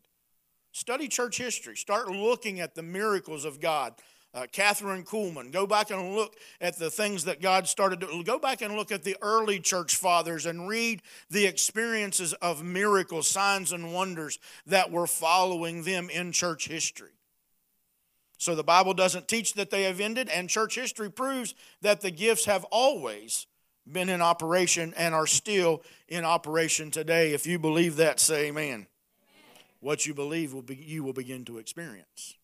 Study 0.72 1.08
church 1.08 1.38
history. 1.38 1.76
Start 1.76 2.11
looking 2.11 2.61
at 2.61 2.74
the 2.74 2.82
miracles 2.82 3.46
of 3.46 3.58
God. 3.58 3.94
Uh, 4.34 4.46
Kathryn 4.50 5.04
Kuhlman, 5.04 5.52
go 5.52 5.66
back 5.66 5.90
and 5.90 6.14
look 6.14 6.36
at 6.58 6.78
the 6.78 6.90
things 6.90 7.24
that 7.24 7.42
God 7.42 7.68
started 7.68 8.00
to 8.00 8.24
go 8.24 8.38
back 8.38 8.62
and 8.62 8.76
look 8.76 8.90
at 8.90 9.02
the 9.02 9.16
early 9.20 9.60
church 9.60 9.96
fathers 9.96 10.46
and 10.46 10.66
read 10.66 11.02
the 11.28 11.44
experiences 11.44 12.32
of 12.34 12.64
miracles, 12.64 13.28
signs, 13.28 13.72
and 13.72 13.92
wonders 13.92 14.38
that 14.66 14.90
were 14.90 15.06
following 15.06 15.82
them 15.82 16.08
in 16.08 16.32
church 16.32 16.66
history. 16.66 17.10
So 18.38 18.54
the 18.54 18.64
Bible 18.64 18.94
doesn't 18.94 19.28
teach 19.28 19.52
that 19.54 19.70
they 19.70 19.82
have 19.82 20.00
ended, 20.00 20.30
and 20.30 20.48
church 20.48 20.76
history 20.76 21.10
proves 21.10 21.54
that 21.82 22.00
the 22.00 22.10
gifts 22.10 22.46
have 22.46 22.64
always 22.70 23.46
been 23.90 24.08
in 24.08 24.22
operation 24.22 24.94
and 24.96 25.14
are 25.14 25.26
still 25.26 25.82
in 26.08 26.24
operation 26.24 26.90
today. 26.90 27.34
If 27.34 27.46
you 27.46 27.58
believe 27.58 27.96
that, 27.96 28.18
say 28.18 28.46
amen. 28.46 28.64
amen. 28.64 28.86
What 29.80 30.06
you 30.06 30.14
believe 30.14 30.54
will 30.54 30.62
be, 30.62 30.74
you 30.74 31.04
will 31.04 31.12
begin 31.12 31.44
to 31.44 31.58
experience. 31.58 32.36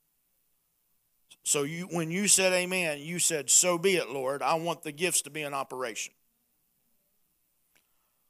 So 1.49 1.63
you, 1.63 1.89
when 1.91 2.11
you 2.11 2.29
said 2.29 2.53
amen, 2.53 2.99
you 3.01 3.19
said, 3.19 3.49
So 3.49 3.79
be 3.79 3.97
it, 3.97 4.11
Lord. 4.11 4.43
I 4.43 4.57
want 4.57 4.83
the 4.83 4.93
gifts 4.93 5.23
to 5.23 5.31
be 5.31 5.41
in 5.41 5.55
operation. 5.55 6.13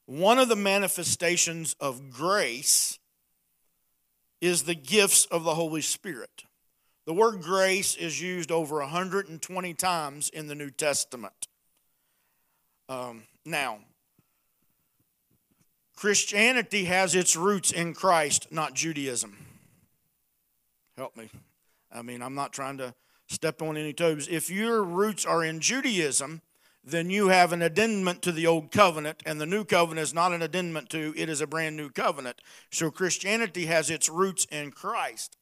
One 0.06 0.38
of 0.38 0.48
the 0.48 0.54
manifestations 0.54 1.74
of 1.80 2.12
grace 2.12 3.00
is 4.40 4.62
the 4.62 4.76
gifts 4.76 5.24
of 5.24 5.42
the 5.42 5.56
Holy 5.56 5.80
Spirit. 5.80 6.44
The 7.06 7.12
word 7.12 7.42
grace 7.42 7.96
is 7.96 8.22
used 8.22 8.52
over 8.52 8.76
120 8.76 9.74
times 9.74 10.28
in 10.28 10.46
the 10.46 10.54
New 10.54 10.70
Testament. 10.70 11.48
Um, 12.88 13.24
now, 13.44 13.80
Christianity 15.96 16.84
has 16.84 17.16
its 17.16 17.34
roots 17.34 17.72
in 17.72 17.94
Christ, 17.94 18.46
not 18.52 18.74
Judaism. 18.74 19.36
Help 20.96 21.16
me. 21.16 21.28
I 21.92 22.02
mean, 22.02 22.22
I'm 22.22 22.36
not 22.36 22.52
trying 22.52 22.78
to 22.78 22.94
step 23.28 23.62
on 23.62 23.76
any 23.76 23.92
toes. 23.92 24.26
If 24.28 24.50
your 24.50 24.82
roots 24.82 25.24
are 25.24 25.44
in 25.44 25.60
Judaism, 25.60 26.42
then 26.82 27.10
you 27.10 27.28
have 27.28 27.52
an 27.52 27.62
addendum 27.62 28.18
to 28.20 28.32
the 28.32 28.46
old 28.46 28.72
covenant, 28.72 29.22
and 29.26 29.40
the 29.40 29.46
new 29.46 29.64
covenant 29.64 30.02
is 30.02 30.14
not 30.14 30.32
an 30.32 30.42
addendum 30.42 30.86
to, 30.86 31.12
it 31.16 31.28
is 31.28 31.40
a 31.40 31.46
brand 31.46 31.76
new 31.76 31.90
covenant. 31.90 32.40
So 32.70 32.90
Christianity 32.90 33.66
has 33.66 33.90
its 33.90 34.08
roots 34.08 34.46
in 34.50 34.70
Christ. 34.70 35.36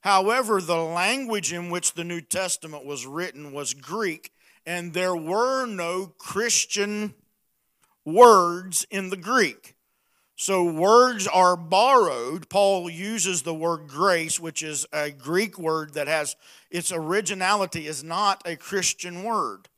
However, 0.00 0.60
the 0.60 0.76
language 0.76 1.52
in 1.52 1.70
which 1.70 1.94
the 1.94 2.04
New 2.04 2.20
Testament 2.20 2.84
was 2.84 3.06
written 3.06 3.52
was 3.52 3.74
Greek, 3.74 4.32
and 4.64 4.92
there 4.92 5.16
were 5.16 5.66
no 5.66 6.12
Christian 6.18 7.14
words 8.04 8.86
in 8.90 9.10
the 9.10 9.16
Greek. 9.16 9.73
So 10.44 10.62
words 10.62 11.26
are 11.26 11.56
borrowed. 11.56 12.50
Paul 12.50 12.90
uses 12.90 13.40
the 13.40 13.54
word 13.54 13.88
grace, 13.88 14.38
which 14.38 14.62
is 14.62 14.84
a 14.92 15.10
Greek 15.10 15.58
word 15.58 15.94
that 15.94 16.06
has 16.06 16.36
its 16.70 16.92
originality 16.92 17.86
is 17.86 18.04
not 18.04 18.42
a 18.44 18.54
Christian 18.54 19.22
word. 19.22 19.70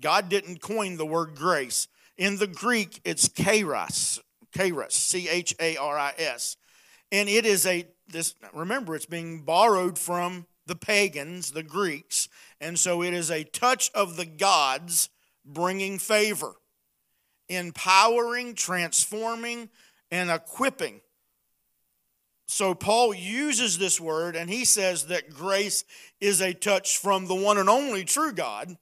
God 0.00 0.28
didn't 0.28 0.62
coin 0.62 0.98
the 0.98 1.04
word 1.04 1.34
grace. 1.34 1.88
In 2.16 2.36
the 2.36 2.46
Greek, 2.46 3.00
it's 3.04 3.28
charis, 3.28 4.20
charis, 4.56 4.94
C 4.94 5.28
H 5.28 5.52
A 5.58 5.76
R 5.76 5.98
I 5.98 6.14
S. 6.16 6.56
And 7.10 7.28
it 7.28 7.44
is 7.44 7.66
a 7.66 7.88
this 8.06 8.36
remember 8.54 8.94
it's 8.94 9.04
being 9.04 9.42
borrowed 9.42 9.98
from 9.98 10.46
the 10.66 10.76
pagans, 10.76 11.50
the 11.50 11.64
Greeks, 11.64 12.28
and 12.60 12.78
so 12.78 13.02
it 13.02 13.14
is 13.14 13.32
a 13.32 13.42
touch 13.42 13.90
of 13.96 14.14
the 14.14 14.26
gods 14.26 15.10
bringing 15.44 15.98
favor, 15.98 16.54
empowering, 17.48 18.54
transforming, 18.54 19.68
and 20.10 20.30
equipping. 20.30 21.00
So 22.46 22.74
Paul 22.74 23.12
uses 23.12 23.78
this 23.78 24.00
word 24.00 24.34
and 24.34 24.48
he 24.48 24.64
says 24.64 25.06
that 25.06 25.30
grace 25.30 25.84
is 26.20 26.40
a 26.40 26.54
touch 26.54 26.96
from 26.96 27.26
the 27.26 27.34
one 27.34 27.58
and 27.58 27.68
only 27.68 28.04
true 28.04 28.32
God, 28.32 28.76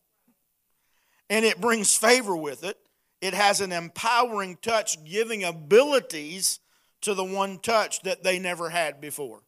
and 1.28 1.44
it 1.44 1.60
brings 1.60 1.96
favor 1.96 2.36
with 2.36 2.62
it. 2.62 2.78
It 3.20 3.34
has 3.34 3.60
an 3.60 3.72
empowering 3.72 4.58
touch, 4.62 5.04
giving 5.04 5.42
abilities 5.42 6.60
to 7.00 7.14
the 7.14 7.24
one 7.24 7.58
touch 7.58 8.02
that 8.02 8.22
they 8.22 8.38
never 8.38 8.70
had 8.70 9.00
before. 9.00 9.40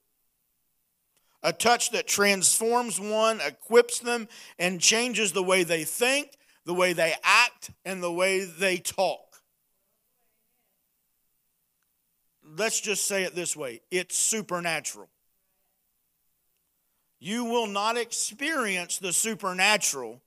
A 1.43 1.53
touch 1.53 1.93
that 1.93 2.09
transforms 2.09 2.99
one, 2.99 3.41
equips 3.41 4.01
them, 4.01 4.27
and 4.59 4.81
changes 4.81 5.33
the 5.33 5.43
way 5.43 5.63
they 5.63 5.85
think, 5.85 6.38
the 6.69 6.75
way 6.75 6.93
they 6.93 7.15
act, 7.25 7.71
and 7.87 8.03
the 8.03 8.13
way 8.13 8.45
they 8.45 8.77
talk. 8.77 9.41
Let's 12.59 12.79
just 12.79 13.07
say 13.07 13.23
it 13.23 13.35
this 13.35 13.57
way 13.57 13.81
it's 13.91 14.19
supernatural. 14.19 15.09
You 17.21 17.47
will 17.47 17.69
not 17.69 17.97
experience 17.97 18.99
the 18.99 19.15
supernatural 19.15 20.21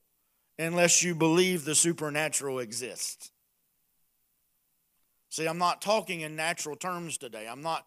unless 0.58 1.04
you 1.04 1.14
believe 1.14 1.64
the 1.64 1.76
supernatural 1.76 2.58
exists. 2.58 3.30
See, 5.28 5.46
I'm 5.46 5.58
not 5.58 5.80
talking 5.80 6.22
in 6.22 6.34
natural 6.34 6.74
terms 6.74 7.18
today. 7.18 7.46
I'm 7.48 7.62
not 7.62 7.86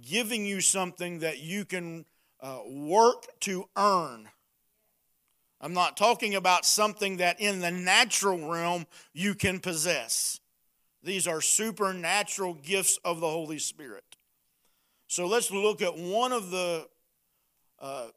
giving 0.00 0.46
you 0.46 0.60
something 0.60 1.18
that 1.18 1.40
you 1.40 1.64
can 1.64 2.04
uh, 2.40 2.60
work 2.68 3.26
to 3.40 3.68
earn. 3.76 4.28
I'm 5.60 5.72
not 5.72 5.96
talking 5.96 6.34
about 6.34 6.64
something 6.64 7.16
that 7.18 7.40
in 7.40 7.60
the 7.60 7.70
natural 7.70 8.48
realm 8.48 8.86
you 9.14 9.34
can 9.34 9.58
possess. 9.58 10.40
These 11.02 11.26
are 11.26 11.40
supernatural 11.40 12.54
gifts 12.54 12.98
of 13.04 13.20
the 13.20 13.28
Holy 13.28 13.58
Spirit. 13.58 14.04
So 15.06 15.26
let's 15.26 15.50
look 15.50 15.82
at 15.82 15.96
one 15.96 16.32
of 16.32 16.50
the 16.50 16.88
uh, 17.80 18.08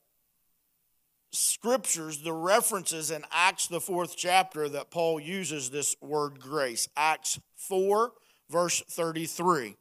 scriptures, 1.31 2.21
the 2.21 2.33
references 2.33 3.11
in 3.11 3.23
Acts, 3.31 3.67
the 3.67 3.79
fourth 3.79 4.15
chapter, 4.17 4.67
that 4.69 4.89
Paul 4.89 5.19
uses 5.19 5.69
this 5.69 5.95
word 6.01 6.39
grace. 6.39 6.89
Acts 6.97 7.39
4, 7.55 8.11
verse 8.49 8.81
33. 8.89 9.75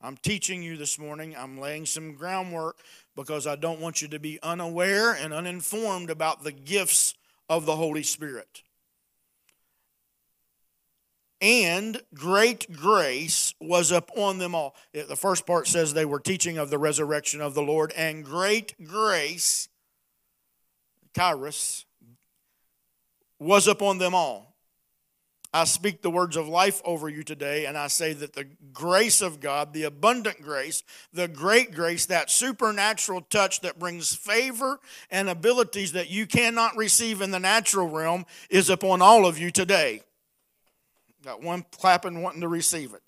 I'm 0.00 0.16
teaching 0.16 0.62
you 0.62 0.76
this 0.76 0.98
morning. 0.98 1.34
I'm 1.36 1.58
laying 1.58 1.84
some 1.84 2.14
groundwork 2.14 2.78
because 3.18 3.48
I 3.48 3.56
don't 3.56 3.80
want 3.80 4.00
you 4.00 4.06
to 4.08 4.20
be 4.20 4.38
unaware 4.44 5.12
and 5.12 5.34
uninformed 5.34 6.08
about 6.08 6.44
the 6.44 6.52
gifts 6.52 7.14
of 7.48 7.66
the 7.66 7.74
Holy 7.74 8.04
Spirit. 8.04 8.62
And 11.40 12.00
great 12.14 12.70
grace 12.72 13.54
was 13.60 13.90
upon 13.90 14.38
them 14.38 14.54
all. 14.54 14.76
The 14.92 15.16
first 15.16 15.48
part 15.48 15.66
says 15.66 15.92
they 15.92 16.04
were 16.04 16.20
teaching 16.20 16.58
of 16.58 16.70
the 16.70 16.78
resurrection 16.78 17.40
of 17.40 17.54
the 17.54 17.62
Lord, 17.62 17.92
and 17.96 18.24
great 18.24 18.86
grace, 18.86 19.68
charis, 21.12 21.86
was 23.40 23.66
upon 23.66 23.98
them 23.98 24.14
all. 24.14 24.47
I 25.52 25.64
speak 25.64 26.02
the 26.02 26.10
words 26.10 26.36
of 26.36 26.46
life 26.46 26.82
over 26.84 27.08
you 27.08 27.22
today, 27.22 27.64
and 27.64 27.78
I 27.78 27.86
say 27.86 28.12
that 28.12 28.34
the 28.34 28.46
grace 28.72 29.22
of 29.22 29.40
God, 29.40 29.72
the 29.72 29.84
abundant 29.84 30.42
grace, 30.42 30.82
the 31.12 31.26
great 31.26 31.74
grace, 31.74 32.04
that 32.06 32.30
supernatural 32.30 33.22
touch 33.22 33.62
that 33.62 33.78
brings 33.78 34.14
favor 34.14 34.78
and 35.10 35.30
abilities 35.30 35.92
that 35.92 36.10
you 36.10 36.26
cannot 36.26 36.76
receive 36.76 37.22
in 37.22 37.30
the 37.30 37.40
natural 37.40 37.88
realm, 37.88 38.26
is 38.50 38.68
upon 38.68 39.00
all 39.00 39.24
of 39.24 39.38
you 39.38 39.50
today. 39.50 40.02
Got 41.24 41.42
one 41.42 41.64
clapping, 41.70 42.22
wanting 42.22 42.42
to 42.42 42.48
receive 42.48 42.92
it. 42.92 43.02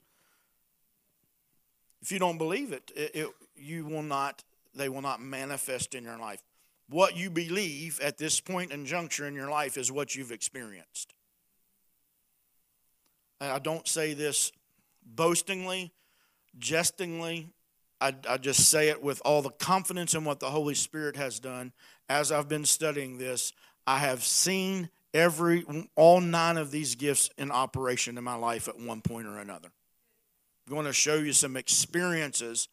If 2.00 2.10
you 2.10 2.18
don't 2.18 2.38
believe 2.38 2.72
it, 2.72 2.90
it, 2.96 3.10
it 3.14 3.28
you 3.54 3.84
will 3.84 4.02
not. 4.02 4.42
They 4.74 4.88
will 4.88 5.02
not 5.02 5.20
manifest 5.20 5.94
in 5.94 6.04
your 6.04 6.18
life. 6.18 6.42
What 6.88 7.16
you 7.16 7.28
believe 7.28 8.00
at 8.00 8.18
this 8.18 8.40
point 8.40 8.72
and 8.72 8.86
juncture 8.86 9.26
in 9.26 9.34
your 9.34 9.50
life 9.50 9.76
is 9.76 9.92
what 9.92 10.16
you've 10.16 10.32
experienced. 10.32 11.12
I 13.40 13.58
don't 13.58 13.88
say 13.88 14.12
this 14.14 14.52
boastingly, 15.04 15.92
jestingly. 16.58 17.48
I, 18.00 18.14
I, 18.28 18.36
just 18.38 18.70
say 18.70 18.88
it 18.88 19.02
with 19.02 19.20
all 19.24 19.42
the 19.42 19.50
confidence 19.50 20.14
in 20.14 20.24
what 20.24 20.40
the 20.40 20.50
Holy 20.50 20.74
Spirit 20.74 21.16
has 21.16 21.38
done. 21.38 21.72
As 22.08 22.32
I've 22.32 22.48
been 22.48 22.64
studying 22.64 23.18
this, 23.18 23.52
I 23.86 23.98
have 23.98 24.24
seen 24.24 24.88
every 25.12 25.64
all 25.96 26.20
nine 26.20 26.56
of 26.56 26.70
these 26.70 26.94
gifts 26.94 27.30
in 27.36 27.50
operation 27.50 28.16
in 28.16 28.24
my 28.24 28.36
life 28.36 28.68
at 28.68 28.78
one 28.78 29.00
point 29.00 29.26
or 29.26 29.38
another. 29.38 29.70
I'm 30.66 30.74
going 30.74 30.86
to 30.86 30.92
show 30.92 31.16
you 31.16 31.32
some 31.32 31.56
experiences, 31.56 32.68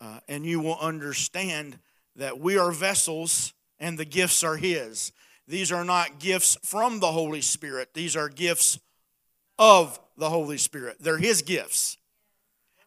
uh, 0.00 0.20
and 0.28 0.44
you 0.44 0.60
will 0.60 0.78
understand 0.78 1.78
that 2.16 2.38
we 2.38 2.58
are 2.58 2.70
vessels 2.70 3.54
and 3.80 3.98
the 3.98 4.04
gifts 4.04 4.44
are 4.44 4.56
His. 4.56 5.12
These 5.46 5.72
are 5.72 5.84
not 5.84 6.18
gifts 6.18 6.58
from 6.62 7.00
the 7.00 7.12
Holy 7.12 7.40
Spirit, 7.40 7.94
these 7.94 8.16
are 8.16 8.28
gifts 8.28 8.78
of 9.58 9.98
the 10.16 10.30
Holy 10.30 10.58
Spirit. 10.58 10.96
They're 11.00 11.18
His 11.18 11.42
gifts. 11.42 11.96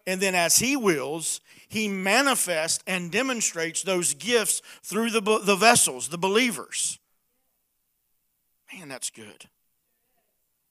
And 0.07 0.19
then, 0.19 0.35
as 0.35 0.57
He 0.57 0.75
wills, 0.75 1.41
He 1.67 1.87
manifests 1.87 2.83
and 2.87 3.11
demonstrates 3.11 3.83
those 3.83 4.13
gifts 4.13 4.61
through 4.83 5.11
the, 5.11 5.21
the 5.21 5.55
vessels, 5.55 6.09
the 6.09 6.17
believers. 6.17 6.99
Man, 8.73 8.87
that's 8.87 9.09
good. 9.09 9.47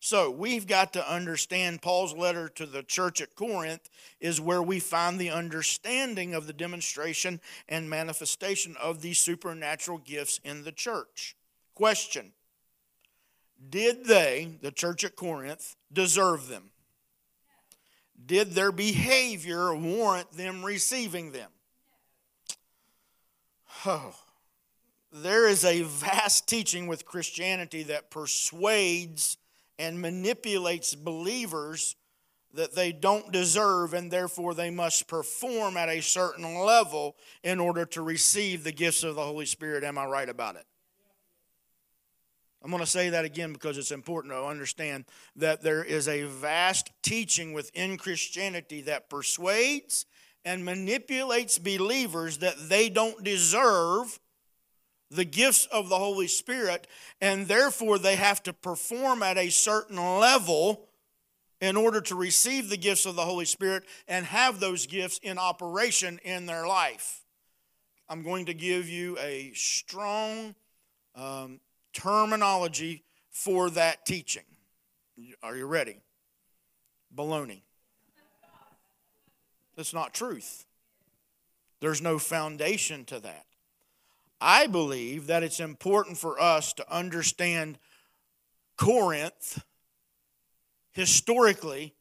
So, 0.02 0.30
we've 0.30 0.66
got 0.66 0.94
to 0.94 1.12
understand 1.12 1.82
Paul's 1.82 2.14
letter 2.14 2.48
to 2.48 2.64
the 2.64 2.82
church 2.82 3.20
at 3.20 3.34
Corinth 3.34 3.90
is 4.18 4.40
where 4.40 4.62
we 4.62 4.80
find 4.80 5.18
the 5.18 5.28
understanding 5.28 6.32
of 6.32 6.46
the 6.46 6.54
demonstration 6.54 7.38
and 7.68 7.90
manifestation 7.90 8.76
of 8.82 9.02
these 9.02 9.18
supernatural 9.18 9.98
gifts 9.98 10.40
in 10.42 10.64
the 10.64 10.72
church. 10.72 11.36
Question 11.74 12.32
did 13.68 14.06
they, 14.06 14.58
the 14.62 14.72
church 14.72 15.04
at 15.04 15.16
Corinth, 15.16 15.76
deserve 15.92 16.48
them? 16.48 16.70
Did 18.24 18.52
their 18.52 18.72
behavior 18.72 19.74
warrant 19.74 20.32
them 20.32 20.64
receiving 20.64 21.32
them? 21.32 21.50
Oh, 23.86 24.14
there 25.12 25.48
is 25.48 25.64
a 25.64 25.82
vast 25.82 26.46
teaching 26.46 26.86
with 26.86 27.06
Christianity 27.06 27.82
that 27.84 28.10
persuades 28.10 29.36
and 29.78 30.00
manipulates 30.00 30.94
believers 30.94 31.96
that 32.52 32.74
they 32.74 32.92
don't 32.92 33.32
deserve 33.32 33.94
and 33.94 34.10
therefore 34.10 34.54
they 34.54 34.70
must 34.70 35.06
perform 35.08 35.76
at 35.76 35.88
a 35.88 36.02
certain 36.02 36.54
level 36.58 37.16
in 37.42 37.60
order 37.60 37.86
to 37.86 38.02
receive 38.02 38.64
the 38.64 38.72
gifts 38.72 39.02
of 39.02 39.14
the 39.14 39.24
Holy 39.24 39.46
Spirit. 39.46 39.84
Am 39.84 39.96
I 39.96 40.04
right 40.04 40.28
about 40.28 40.56
it? 40.56 40.66
I'm 42.62 42.70
going 42.70 42.82
to 42.82 42.86
say 42.86 43.10
that 43.10 43.24
again 43.24 43.52
because 43.52 43.78
it's 43.78 43.90
important 43.90 44.34
to 44.34 44.44
understand 44.44 45.06
that 45.36 45.62
there 45.62 45.82
is 45.82 46.08
a 46.08 46.24
vast 46.24 46.90
teaching 47.02 47.52
within 47.52 47.96
Christianity 47.96 48.82
that 48.82 49.08
persuades 49.08 50.04
and 50.44 50.64
manipulates 50.64 51.58
believers 51.58 52.38
that 52.38 52.68
they 52.68 52.88
don't 52.88 53.24
deserve 53.24 54.18
the 55.10 55.24
gifts 55.24 55.66
of 55.66 55.88
the 55.88 55.98
Holy 55.98 56.28
Spirit, 56.28 56.86
and 57.20 57.48
therefore 57.48 57.98
they 57.98 58.16
have 58.16 58.42
to 58.44 58.52
perform 58.52 59.22
at 59.22 59.36
a 59.36 59.50
certain 59.50 59.96
level 59.96 60.88
in 61.60 61.76
order 61.76 62.00
to 62.00 62.14
receive 62.14 62.70
the 62.70 62.76
gifts 62.76 63.06
of 63.06 63.16
the 63.16 63.24
Holy 63.24 63.44
Spirit 63.44 63.84
and 64.06 64.24
have 64.26 64.60
those 64.60 64.86
gifts 64.86 65.18
in 65.22 65.36
operation 65.36 66.18
in 66.24 66.46
their 66.46 66.66
life. 66.66 67.24
I'm 68.08 68.22
going 68.22 68.46
to 68.46 68.54
give 68.54 68.88
you 68.88 69.18
a 69.18 69.52
strong 69.54 70.54
um, 71.14 71.60
terminology 71.92 73.05
for 73.31 73.70
that 73.70 74.05
teaching. 74.07 74.44
Are 75.42 75.57
you 75.57 75.66
ready? 75.66 76.00
Baloney. 77.14 77.62
That's 79.76 79.94
not 79.94 80.14
truth. 80.14 80.66
There's 81.81 82.03
no 82.03 82.18
foundation 82.18 83.05
to 83.07 83.20
that. 83.20 83.46
I 84.40 84.66
believe 84.66 85.26
that 85.26 85.42
it's 85.42 85.61
important 85.61 86.18
for 86.18 86.40
us 86.40 86.72
to 86.74 86.94
understand 86.94 87.79
Corinth 88.76 89.62
historically 90.92 91.94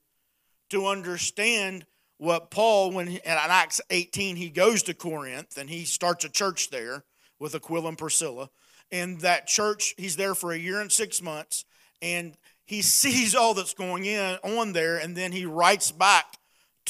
to 0.70 0.88
understand 0.88 1.86
what 2.18 2.52
Paul, 2.52 2.92
when 2.92 3.08
in 3.08 3.20
Acts 3.26 3.82
18, 3.90 4.36
he 4.36 4.50
goes 4.50 4.84
to 4.84 4.94
Corinth 4.94 5.58
and 5.58 5.70
he 5.70 5.86
starts 5.86 6.26
a 6.26 6.30
church 6.30 6.70
there 6.70 7.04
with 7.40 7.56
Aquila 7.56 7.90
and 7.90 7.98
Priscilla 7.98 8.50
in 8.92 9.18
that 9.20 9.48
church. 9.48 9.96
He's 9.98 10.16
there 10.16 10.36
for 10.36 10.52
a 10.52 10.58
year 10.58 10.82
and 10.82 10.92
six 10.92 11.22
months, 11.22 11.66
and 12.02 12.36
he 12.66 12.82
sees 12.84 13.36
all 13.36 13.54
that's 13.54 13.74
going 13.74 14.06
in 14.06 14.38
on 14.44 14.74
there, 14.74 14.98
and 14.98 15.16
then 15.16 15.32
he 15.32 15.46
writes 15.46 15.92
back 15.92 16.40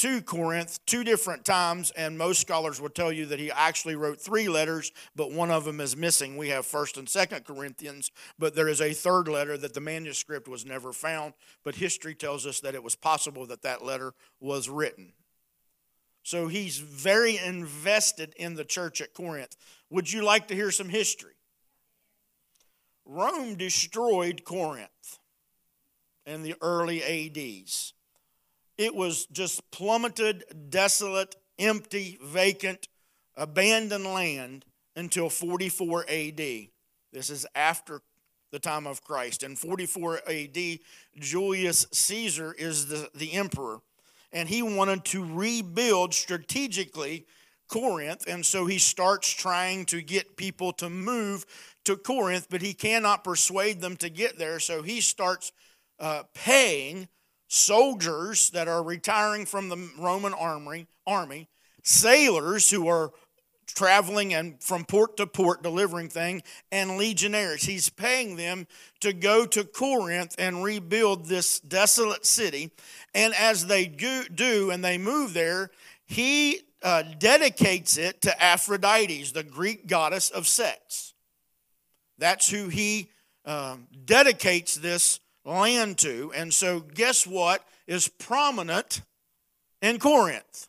to 0.00 0.22
Corinth 0.22 0.78
two 0.86 1.04
different 1.04 1.44
times, 1.44 1.90
and 1.90 2.16
most 2.16 2.40
scholars 2.40 2.80
will 2.80 2.88
tell 2.88 3.12
you 3.12 3.26
that 3.26 3.38
he 3.38 3.50
actually 3.50 3.96
wrote 3.96 4.18
three 4.18 4.48
letters, 4.48 4.92
but 5.14 5.30
one 5.30 5.50
of 5.50 5.66
them 5.66 5.78
is 5.78 5.94
missing. 5.94 6.38
We 6.38 6.48
have 6.48 6.64
First 6.64 6.96
and 6.96 7.06
Second 7.06 7.44
Corinthians, 7.44 8.10
but 8.38 8.54
there 8.54 8.68
is 8.68 8.80
a 8.80 8.94
third 8.94 9.28
letter 9.28 9.58
that 9.58 9.74
the 9.74 9.80
manuscript 9.80 10.48
was 10.48 10.64
never 10.64 10.94
found. 10.94 11.34
But 11.64 11.74
history 11.74 12.14
tells 12.14 12.46
us 12.46 12.60
that 12.60 12.74
it 12.74 12.82
was 12.82 12.94
possible 12.94 13.44
that 13.46 13.60
that 13.60 13.84
letter 13.84 14.14
was 14.40 14.70
written. 14.70 15.12
So 16.22 16.48
he's 16.48 16.78
very 16.78 17.36
invested 17.36 18.32
in 18.38 18.54
the 18.54 18.64
church 18.64 19.02
at 19.02 19.12
Corinth. 19.12 19.54
Would 19.90 20.10
you 20.10 20.22
like 20.22 20.48
to 20.48 20.54
hear 20.54 20.70
some 20.70 20.88
history? 20.88 21.34
Rome 23.12 23.56
destroyed 23.56 24.44
Corinth 24.44 25.18
in 26.24 26.44
the 26.44 26.54
early 26.62 27.02
ADs. 27.02 27.92
It 28.78 28.94
was 28.94 29.26
just 29.26 29.68
plummeted, 29.72 30.44
desolate, 30.70 31.34
empty, 31.58 32.20
vacant, 32.22 32.86
abandoned 33.36 34.04
land 34.04 34.64
until 34.94 35.28
44 35.28 36.04
AD. 36.08 36.36
This 37.12 37.30
is 37.30 37.46
after 37.56 38.00
the 38.52 38.60
time 38.60 38.86
of 38.86 39.02
Christ. 39.02 39.42
In 39.42 39.56
44 39.56 40.20
AD, 40.28 40.78
Julius 41.18 41.88
Caesar 41.90 42.54
is 42.56 42.86
the, 42.86 43.10
the 43.12 43.32
emperor, 43.32 43.80
and 44.32 44.48
he 44.48 44.62
wanted 44.62 45.04
to 45.06 45.24
rebuild 45.24 46.14
strategically 46.14 47.26
Corinth, 47.66 48.24
and 48.26 48.44
so 48.44 48.66
he 48.66 48.78
starts 48.78 49.30
trying 49.30 49.84
to 49.86 50.00
get 50.02 50.36
people 50.36 50.72
to 50.74 50.90
move 50.90 51.46
to 51.90 51.96
Corinth, 51.96 52.46
but 52.48 52.62
he 52.62 52.72
cannot 52.72 53.24
persuade 53.24 53.80
them 53.80 53.96
to 53.96 54.08
get 54.08 54.38
there, 54.38 54.60
so 54.60 54.82
he 54.82 55.00
starts 55.00 55.52
uh, 55.98 56.22
paying 56.34 57.08
soldiers 57.48 58.50
that 58.50 58.68
are 58.68 58.82
retiring 58.82 59.44
from 59.44 59.68
the 59.68 59.90
Roman 59.98 60.32
army, 60.32 60.86
army 61.06 61.48
sailors 61.82 62.70
who 62.70 62.86
are 62.86 63.10
traveling 63.66 64.34
and 64.34 64.62
from 64.62 64.84
port 64.84 65.16
to 65.16 65.26
port 65.26 65.62
delivering 65.62 66.08
things, 66.08 66.42
and 66.70 66.96
legionaries. 66.96 67.62
He's 67.62 67.88
paying 67.88 68.36
them 68.36 68.66
to 69.00 69.12
go 69.12 69.46
to 69.46 69.64
Corinth 69.64 70.34
and 70.38 70.62
rebuild 70.62 71.26
this 71.26 71.60
desolate 71.60 72.26
city. 72.26 72.70
And 73.14 73.34
as 73.34 73.66
they 73.66 73.86
do 73.86 74.70
and 74.70 74.84
they 74.84 74.98
move 74.98 75.34
there, 75.34 75.70
he 76.06 76.60
uh, 76.82 77.02
dedicates 77.18 77.96
it 77.96 78.22
to 78.22 78.42
Aphrodite, 78.42 79.24
the 79.32 79.44
Greek 79.44 79.86
goddess 79.86 80.30
of 80.30 80.46
sex. 80.46 81.09
That's 82.20 82.48
who 82.48 82.68
he 82.68 83.10
uh, 83.44 83.78
dedicates 84.04 84.76
this 84.76 85.18
land 85.44 85.98
to. 85.98 86.32
And 86.36 86.54
so, 86.54 86.80
guess 86.80 87.26
what 87.26 87.66
is 87.86 88.06
prominent 88.06 89.02
in 89.82 89.98
Corinth? 89.98 90.68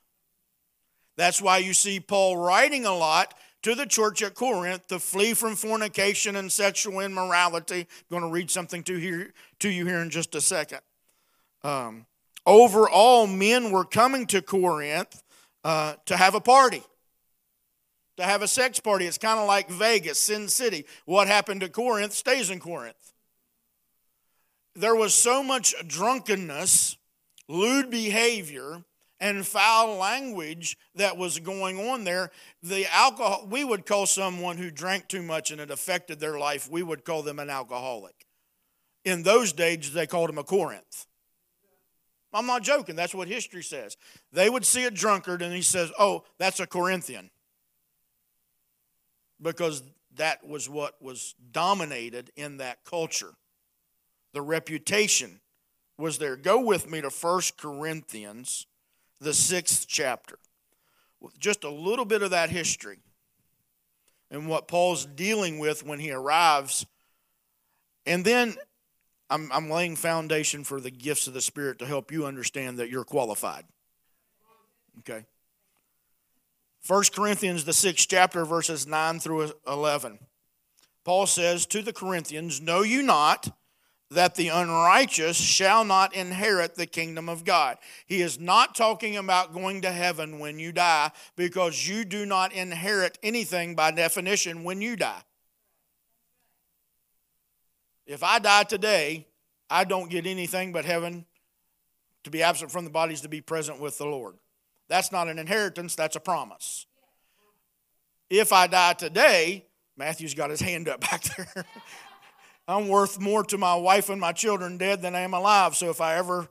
That's 1.18 1.42
why 1.42 1.58
you 1.58 1.74
see 1.74 2.00
Paul 2.00 2.38
writing 2.38 2.86
a 2.86 2.96
lot 2.96 3.36
to 3.64 3.76
the 3.76 3.86
church 3.86 4.24
at 4.24 4.34
Corinth 4.34 4.88
to 4.88 4.98
flee 4.98 5.34
from 5.34 5.56
fornication 5.56 6.36
and 6.36 6.52
sexual 6.52 7.00
immorality. 7.00 7.82
I'm 7.82 7.88
going 8.10 8.24
to 8.24 8.30
read 8.30 8.50
something 8.50 8.82
to, 8.84 8.98
here, 8.98 9.34
to 9.60 9.70
you 9.70 9.86
here 9.86 10.00
in 10.00 10.10
just 10.10 10.34
a 10.34 10.42
second. 10.42 10.80
Um, 11.64 12.06
overall, 12.46 13.28
men 13.28 13.72
were 13.72 13.86
coming 13.86 14.26
to 14.28 14.42
Corinth 14.42 15.22
uh, 15.64 15.96
to 16.06 16.18
have 16.18 16.34
a 16.34 16.42
party, 16.42 16.82
to 18.18 18.24
have 18.24 18.42
a 18.42 18.48
sex 18.48 18.80
party. 18.80 19.06
It's 19.06 19.18
kind 19.18 19.40
of 19.40 19.48
like 19.48 19.70
Vegas, 19.70 20.20
Sin 20.20 20.48
City. 20.48 20.86
What 21.06 21.28
happened 21.28 21.62
to 21.62 21.70
Corinth 21.70 22.14
stays 22.14 22.50
in 22.50 22.60
Corinth 22.60 23.12
there 24.76 24.96
was 24.96 25.14
so 25.14 25.44
much 25.44 25.76
drunkenness, 25.88 26.98
lewd 27.48 27.90
behavior, 27.90 28.84
and 29.20 29.46
foul 29.46 29.98
language 29.98 30.78
that 30.96 31.18
was 31.18 31.40
going 31.40 31.90
on 31.90 32.04
there. 32.04 32.32
The 32.64 32.88
alcohol, 32.92 33.48
we 33.50 33.64
would 33.64 33.86
call 33.86 34.06
someone 34.06 34.58
who 34.58 34.72
drank 34.72 35.08
too 35.08 35.22
much 35.22 35.52
and 35.52 35.62
it 35.62 35.70
affected 35.70 36.20
their 36.20 36.40
life, 36.40 36.70
we 36.70 36.84
would 36.84 37.06
call 37.06 37.22
them 37.22 37.40
an 37.40 37.50
alcoholic. 37.50 38.26
In 39.04 39.24
those 39.24 39.54
days, 39.54 39.94
they 39.94 40.08
called 40.08 40.30
him 40.30 40.38
a 40.38 40.44
Corinth. 40.44 41.06
I'm 42.34 42.48
not 42.48 42.64
joking. 42.64 42.96
That's 42.96 43.14
what 43.14 43.28
history 43.28 43.62
says. 43.62 43.98
They 44.32 44.50
would 44.50 44.66
see 44.66 44.86
a 44.86 44.92
drunkard 44.92 45.42
and 45.42 45.54
he 45.54 45.62
says, 45.62 45.92
Oh, 46.00 46.24
that's 46.38 46.62
a 46.62 46.68
Corinthian. 46.68 47.30
Because 49.42 49.84
that 50.16 50.46
was 50.46 50.70
what 50.70 51.02
was 51.02 51.36
dominated 51.52 52.32
in 52.36 52.58
that 52.58 52.84
culture. 52.86 53.34
The 54.34 54.42
reputation 54.42 55.40
was 55.98 56.18
there. 56.18 56.36
Go 56.36 56.60
with 56.60 56.90
me 56.90 57.02
to 57.02 57.10
1 57.10 57.42
Corinthians, 57.58 58.68
the 59.20 59.34
sixth 59.34 59.86
chapter. 59.88 60.38
With 61.20 61.40
just 61.40 61.64
a 61.64 61.70
little 61.70 62.06
bit 62.06 62.24
of 62.24 62.32
that 62.32 62.50
history 62.50 63.00
and 64.32 64.48
what 64.48 64.68
Paul's 64.68 65.06
dealing 65.06 65.60
with 65.60 65.86
when 65.86 66.00
he 66.00 66.12
arrives. 66.12 66.86
And 68.06 68.26
then 68.26 68.56
I'm, 69.30 69.52
I'm 69.52 69.70
laying 69.70 69.96
foundation 69.96 70.64
for 70.64 70.82
the 70.82 70.90
gifts 70.90 71.28
of 71.28 71.34
the 71.34 71.42
Spirit 71.42 71.80
to 71.80 71.86
help 71.86 72.12
you 72.12 72.26
understand 72.26 72.80
that 72.80 72.90
you're 72.90 73.04
qualified. 73.04 73.66
Okay. 75.00 75.26
1 76.88 77.04
Corinthians, 77.14 77.66
the 77.66 77.74
sixth 77.74 78.08
chapter, 78.10 78.44
verses 78.44 78.88
9 78.88 79.20
through 79.20 79.52
11. 79.68 80.20
Paul 81.04 81.28
says 81.28 81.66
to 81.68 81.82
the 81.82 81.94
Corinthians, 81.94 82.60
Know 82.60 82.82
you 82.82 83.04
not 83.04 83.56
that 84.12 84.36
the 84.36 84.50
unrighteous 84.50 85.38
shall 85.38 85.86
not 85.86 86.14
inherit 86.14 86.76
the 86.76 86.86
kingdom 86.86 87.30
of 87.30 87.46
God. 87.46 87.78
He 88.06 88.22
is 88.22 88.40
not 88.40 88.76
talking 88.76 89.16
about 89.16 89.54
going 89.54 89.82
to 89.84 89.92
heaven 89.92 90.40
when 90.40 90.60
you 90.60 90.74
die 90.74 91.12
because 91.38 91.88
you 91.88 92.04
do 92.04 92.26
not 92.26 92.52
inherit 92.52 93.18
anything 93.24 93.74
by 93.74 93.92
definition 93.92 94.64
when 94.64 94.82
you 94.82 94.98
die. 94.98 95.22
If 98.06 98.22
I 98.24 98.40
die 98.40 98.64
today, 98.64 99.28
I 99.70 99.86
don't 99.86 100.10
get 100.10 100.28
anything 100.28 100.74
but 100.74 100.84
heaven 100.84 101.26
to 102.26 102.30
be 102.30 102.44
absent 102.44 102.72
from 102.72 102.84
the 102.84 102.92
bodies 102.92 103.22
to 103.22 103.30
be 103.30 103.40
present 103.40 103.80
with 103.80 103.98
the 103.98 104.06
Lord. 104.06 104.36
That's 104.92 105.10
not 105.10 105.30
an 105.30 105.40
inheritance, 105.40 105.96
that's 105.96 106.18
a 106.18 106.20
promise. 106.20 106.86
If 108.30 108.52
I 108.52 108.68
die 108.68 108.92
today, 108.92 109.66
Matthew's 109.96 110.34
got 110.34 110.50
his 110.50 110.60
hand 110.60 110.90
up 110.90 111.00
back 111.10 111.24
there. 111.24 111.66
I'm 112.68 112.90
worth 112.90 113.18
more 113.18 113.46
to 113.46 113.58
my 113.58 113.74
wife 113.74 114.10
and 114.10 114.20
my 114.20 114.34
children 114.34 114.78
dead 114.78 115.02
than 115.02 115.16
I 115.16 115.22
am 115.22 115.34
alive. 115.34 115.78
So 115.78 115.90
if 115.90 116.02
I 116.02 116.18
ever 116.18 116.50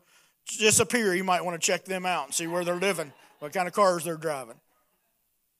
disappear, 0.58 1.14
you 1.14 1.22
might 1.22 1.44
want 1.44 1.60
to 1.60 1.64
check 1.64 1.84
them 1.84 2.06
out 2.06 2.24
and 2.24 2.34
see 2.34 2.46
where 2.46 2.64
they're 2.64 2.76
living, 2.76 3.12
what 3.40 3.52
kind 3.52 3.68
of 3.68 3.74
cars 3.74 4.04
they're 4.04 4.16
driving. 4.16 4.58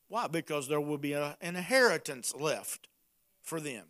Why? 0.09 0.29
Because 0.29 0.67
there 0.67 0.81
will 0.81 0.97
be 0.97 1.13
an 1.13 1.35
inheritance 1.43 2.35
left 2.35 2.89
for 3.43 3.61
them. 3.61 3.85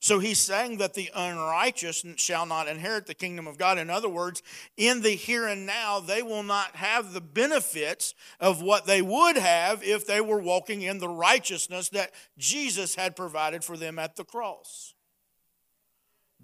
So 0.00 0.20
he's 0.20 0.38
saying 0.38 0.78
that 0.78 0.94
the 0.94 1.10
unrighteous 1.12 2.04
shall 2.16 2.46
not 2.46 2.68
inherit 2.68 3.06
the 3.06 3.14
kingdom 3.14 3.48
of 3.48 3.58
God. 3.58 3.78
In 3.78 3.90
other 3.90 4.08
words, 4.08 4.42
in 4.76 5.02
the 5.02 5.10
here 5.10 5.46
and 5.46 5.66
now, 5.66 5.98
they 5.98 6.22
will 6.22 6.44
not 6.44 6.76
have 6.76 7.12
the 7.12 7.20
benefits 7.20 8.14
of 8.38 8.62
what 8.62 8.86
they 8.86 9.02
would 9.02 9.36
have 9.36 9.82
if 9.82 10.06
they 10.06 10.20
were 10.20 10.40
walking 10.40 10.82
in 10.82 10.98
the 10.98 11.08
righteousness 11.08 11.88
that 11.88 12.12
Jesus 12.38 12.94
had 12.94 13.16
provided 13.16 13.64
for 13.64 13.76
them 13.76 13.98
at 13.98 14.14
the 14.14 14.24
cross. 14.24 14.94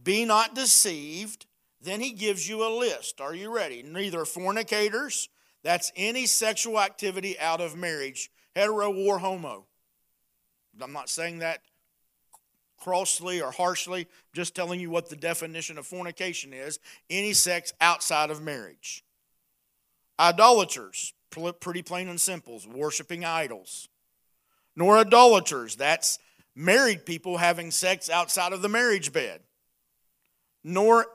Be 0.03 0.25
not 0.25 0.57
deceived. 0.57 1.47
Then 1.81 2.01
he 2.01 2.11
gives 2.11 2.49
you 2.49 2.67
a 2.67 2.77
list. 2.77 3.21
Are 3.21 3.35
you 3.35 3.55
ready? 3.55 3.83
Neither 3.85 4.25
fornicators, 4.25 5.29
that's 5.63 5.93
any 5.95 6.27
sexual 6.27 6.81
activity 6.81 7.39
out 7.39 7.61
of 7.61 7.77
marriage, 7.77 8.31
hetero 8.57 8.93
or 8.93 9.19
homo. 9.19 9.67
I'm 10.81 10.93
not 10.93 11.09
saying 11.09 11.39
that 11.39 11.61
crossly 12.85 13.41
or 13.41 13.51
harshly, 13.51 14.07
just 14.33 14.55
telling 14.55 14.79
you 14.79 14.91
what 14.91 15.09
the 15.09 15.17
definition 15.17 15.79
of 15.79 15.87
fornication 15.87 16.53
is 16.53 16.79
any 17.11 17.33
sex 17.33 17.73
outside 17.81 18.31
of 18.31 18.43
marriage. 18.43 19.03
Idolaters, 20.21 21.13
pretty 21.61 21.83
plain 21.83 22.09
and 22.09 22.21
simple, 22.21 22.61
worshiping 22.73 23.25
idols. 23.25 23.89
Nor 24.77 24.99
idolaters, 24.99 25.77
that's 25.77 26.19
married 26.55 27.05
people 27.07 27.39
having 27.39 27.71
sex 27.71 28.09
outside 28.09 28.53
of 28.53 28.63
the 28.63 28.69
marriage 28.69 29.13
bed 29.13 29.41
nor 30.65 31.07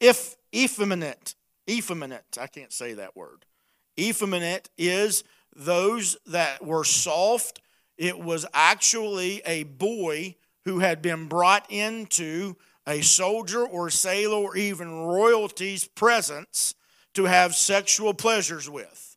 if 0.00 0.36
effeminate. 0.54 1.36
Effeminate, 1.70 2.36
I 2.40 2.48
can't 2.48 2.72
say 2.72 2.94
that 2.94 3.16
word. 3.16 3.44
Effeminate 3.98 4.68
is 4.76 5.24
those 5.54 6.16
that 6.26 6.64
were 6.64 6.84
soft. 6.84 7.60
It 7.96 8.18
was 8.18 8.44
actually 8.52 9.40
a 9.46 9.62
boy 9.62 10.34
who 10.66 10.80
had 10.80 11.00
been 11.00 11.28
brought 11.28 11.64
into 11.70 12.56
a 12.88 13.00
soldier 13.00 13.64
or 13.64 13.88
sailor 13.88 14.36
or 14.38 14.56
even 14.56 14.92
royalty's 14.92 15.86
presence 15.86 16.74
to 17.14 17.24
have 17.24 17.54
sexual 17.54 18.12
pleasures 18.12 18.68
with. 18.68 19.16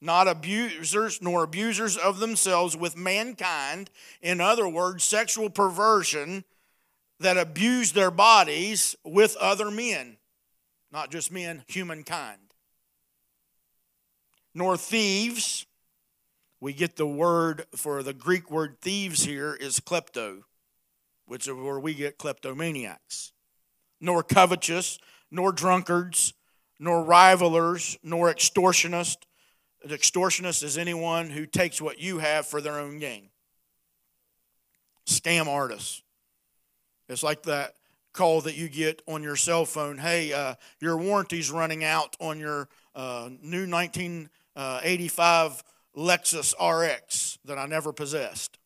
Not 0.00 0.26
abusers 0.26 1.22
nor 1.22 1.44
abusers 1.44 1.96
of 1.96 2.18
themselves 2.18 2.76
with 2.76 2.96
mankind. 2.96 3.90
In 4.20 4.40
other 4.40 4.68
words, 4.68 5.04
sexual 5.04 5.50
perversion 5.50 6.44
that 7.20 7.38
abuse 7.38 7.92
their 7.92 8.10
bodies 8.10 8.96
with 9.04 9.36
other 9.36 9.70
men, 9.70 10.16
not 10.90 11.12
just 11.12 11.30
men, 11.30 11.62
humankind. 11.68 12.40
nor 14.52 14.76
thieves. 14.76 15.64
We 16.60 16.74
get 16.74 16.96
the 16.96 17.06
word 17.06 17.64
for 17.74 18.02
the 18.02 18.12
Greek 18.12 18.50
word 18.50 18.80
thieves 18.82 19.24
here 19.24 19.54
is 19.54 19.80
klepto, 19.80 20.42
which 21.26 21.48
is 21.48 21.54
where 21.54 21.80
we 21.80 21.94
get 21.94 22.18
kleptomaniacs. 22.18 23.32
Nor 23.98 24.22
covetous, 24.22 24.98
nor 25.30 25.52
drunkards, 25.52 26.34
nor 26.78 27.02
rivalers, 27.04 27.96
nor 28.02 28.32
extortionists. 28.32 29.22
An 29.82 29.90
extortionist 29.90 30.62
is 30.62 30.76
anyone 30.76 31.30
who 31.30 31.46
takes 31.46 31.80
what 31.80 31.98
you 31.98 32.18
have 32.18 32.46
for 32.46 32.60
their 32.60 32.78
own 32.78 32.98
gain. 32.98 33.30
Scam 35.06 35.46
artists. 35.46 36.02
It's 37.08 37.22
like 37.22 37.44
that 37.44 37.74
call 38.12 38.42
that 38.42 38.56
you 38.56 38.68
get 38.68 39.00
on 39.08 39.22
your 39.22 39.36
cell 39.36 39.64
phone. 39.64 39.96
Hey, 39.96 40.32
uh, 40.32 40.56
your 40.78 40.98
warranty's 40.98 41.50
running 41.50 41.84
out 41.84 42.16
on 42.20 42.38
your 42.38 42.68
uh, 42.94 43.30
new 43.40 43.66
1985 43.66 45.62
Lexus 45.96 46.54
RX 46.60 47.38
that 47.44 47.58
I 47.58 47.66
never 47.66 47.92
possessed. 47.92 48.58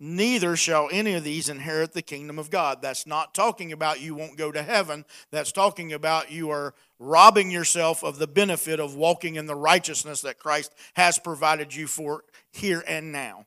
Neither 0.00 0.54
shall 0.54 0.88
any 0.92 1.14
of 1.14 1.24
these 1.24 1.48
inherit 1.48 1.92
the 1.92 2.02
kingdom 2.02 2.38
of 2.38 2.50
God. 2.50 2.80
That's 2.80 3.06
not 3.06 3.34
talking 3.34 3.72
about 3.72 4.00
you 4.00 4.14
won't 4.14 4.38
go 4.38 4.52
to 4.52 4.62
heaven. 4.62 5.04
That's 5.32 5.50
talking 5.50 5.92
about 5.92 6.30
you 6.30 6.50
are 6.50 6.72
robbing 7.00 7.50
yourself 7.50 8.04
of 8.04 8.18
the 8.18 8.28
benefit 8.28 8.78
of 8.78 8.94
walking 8.94 9.34
in 9.34 9.46
the 9.46 9.56
righteousness 9.56 10.20
that 10.20 10.38
Christ 10.38 10.72
has 10.94 11.18
provided 11.18 11.74
you 11.74 11.88
for 11.88 12.22
here 12.52 12.84
and 12.86 13.10
now. 13.10 13.46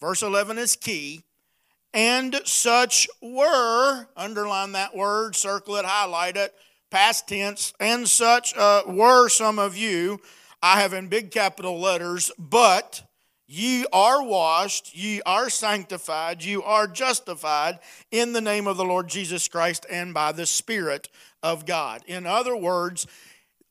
Verse 0.00 0.22
11 0.22 0.58
is 0.58 0.76
key. 0.76 1.24
And 1.92 2.40
such 2.44 3.08
were, 3.20 4.06
underline 4.16 4.72
that 4.72 4.96
word, 4.96 5.34
circle 5.34 5.76
it, 5.76 5.84
highlight 5.84 6.36
it, 6.36 6.52
past 6.94 7.26
tense, 7.26 7.74
and 7.80 8.06
such 8.06 8.56
uh, 8.56 8.84
were 8.86 9.28
some 9.28 9.58
of 9.58 9.76
you. 9.76 10.20
I 10.62 10.80
have 10.80 10.92
in 10.92 11.08
big 11.08 11.32
capital 11.32 11.80
letters, 11.80 12.30
but 12.38 13.02
Ye 13.46 13.84
are 13.92 14.22
washed, 14.24 14.96
ye 14.96 15.20
are 15.26 15.50
sanctified, 15.50 16.42
you 16.42 16.62
are 16.62 16.86
justified 16.86 17.78
in 18.10 18.32
the 18.32 18.40
name 18.40 18.66
of 18.66 18.78
the 18.78 18.86
Lord 18.86 19.06
Jesus 19.06 19.48
Christ 19.48 19.84
and 19.90 20.14
by 20.14 20.32
the 20.32 20.46
Spirit 20.46 21.10
of 21.42 21.66
God. 21.66 22.02
In 22.06 22.26
other 22.26 22.56
words, 22.56 23.06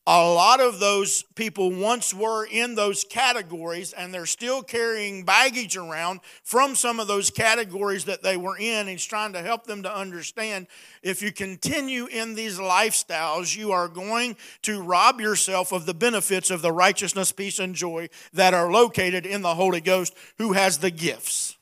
a 0.06 0.22
lot 0.22 0.60
of 0.60 0.82
those 0.82 1.24
people 1.36 1.72
once 1.72 2.14
were 2.14 2.46
in 2.46 2.76
those 2.76 3.06
categories 3.06 3.94
and 3.94 4.14
they're 4.14 4.26
still 4.26 4.62
carrying 4.62 5.24
baggage 5.24 5.78
around 5.78 6.20
from 6.44 6.76
some 6.76 7.00
of 7.00 7.08
those 7.08 7.30
categories 7.30 8.04
that 8.06 8.22
they 8.22 8.36
were 8.36 8.58
in. 8.58 8.88
He's 8.88 9.06
trying 9.06 9.32
to 9.32 9.42
help 9.42 9.66
them 9.66 9.84
to 9.84 9.96
understand 9.96 10.68
if 11.04 11.22
you 11.22 11.32
continue 11.32 12.08
in 12.08 12.36
these 12.36 12.60
lifestyles, 12.60 13.56
you 13.56 13.72
are 13.72 13.88
going 13.88 14.36
to 14.64 14.82
rob 14.82 15.22
yourself 15.22 15.72
of 15.72 15.86
the 15.86 15.94
benefits 15.94 16.52
of 16.52 16.62
the 16.62 16.74
righteousness, 16.74 17.32
peace, 17.32 17.60
and 17.60 17.74
joy 17.74 18.10
that 18.34 18.54
are 18.54 18.70
located 18.70 19.26
in 19.26 19.42
the 19.42 19.56
Holy 19.56 19.80
Ghost 19.80 20.14
who 20.38 20.52
has 20.52 20.80
the 20.80 20.92
gifts. 20.92 21.56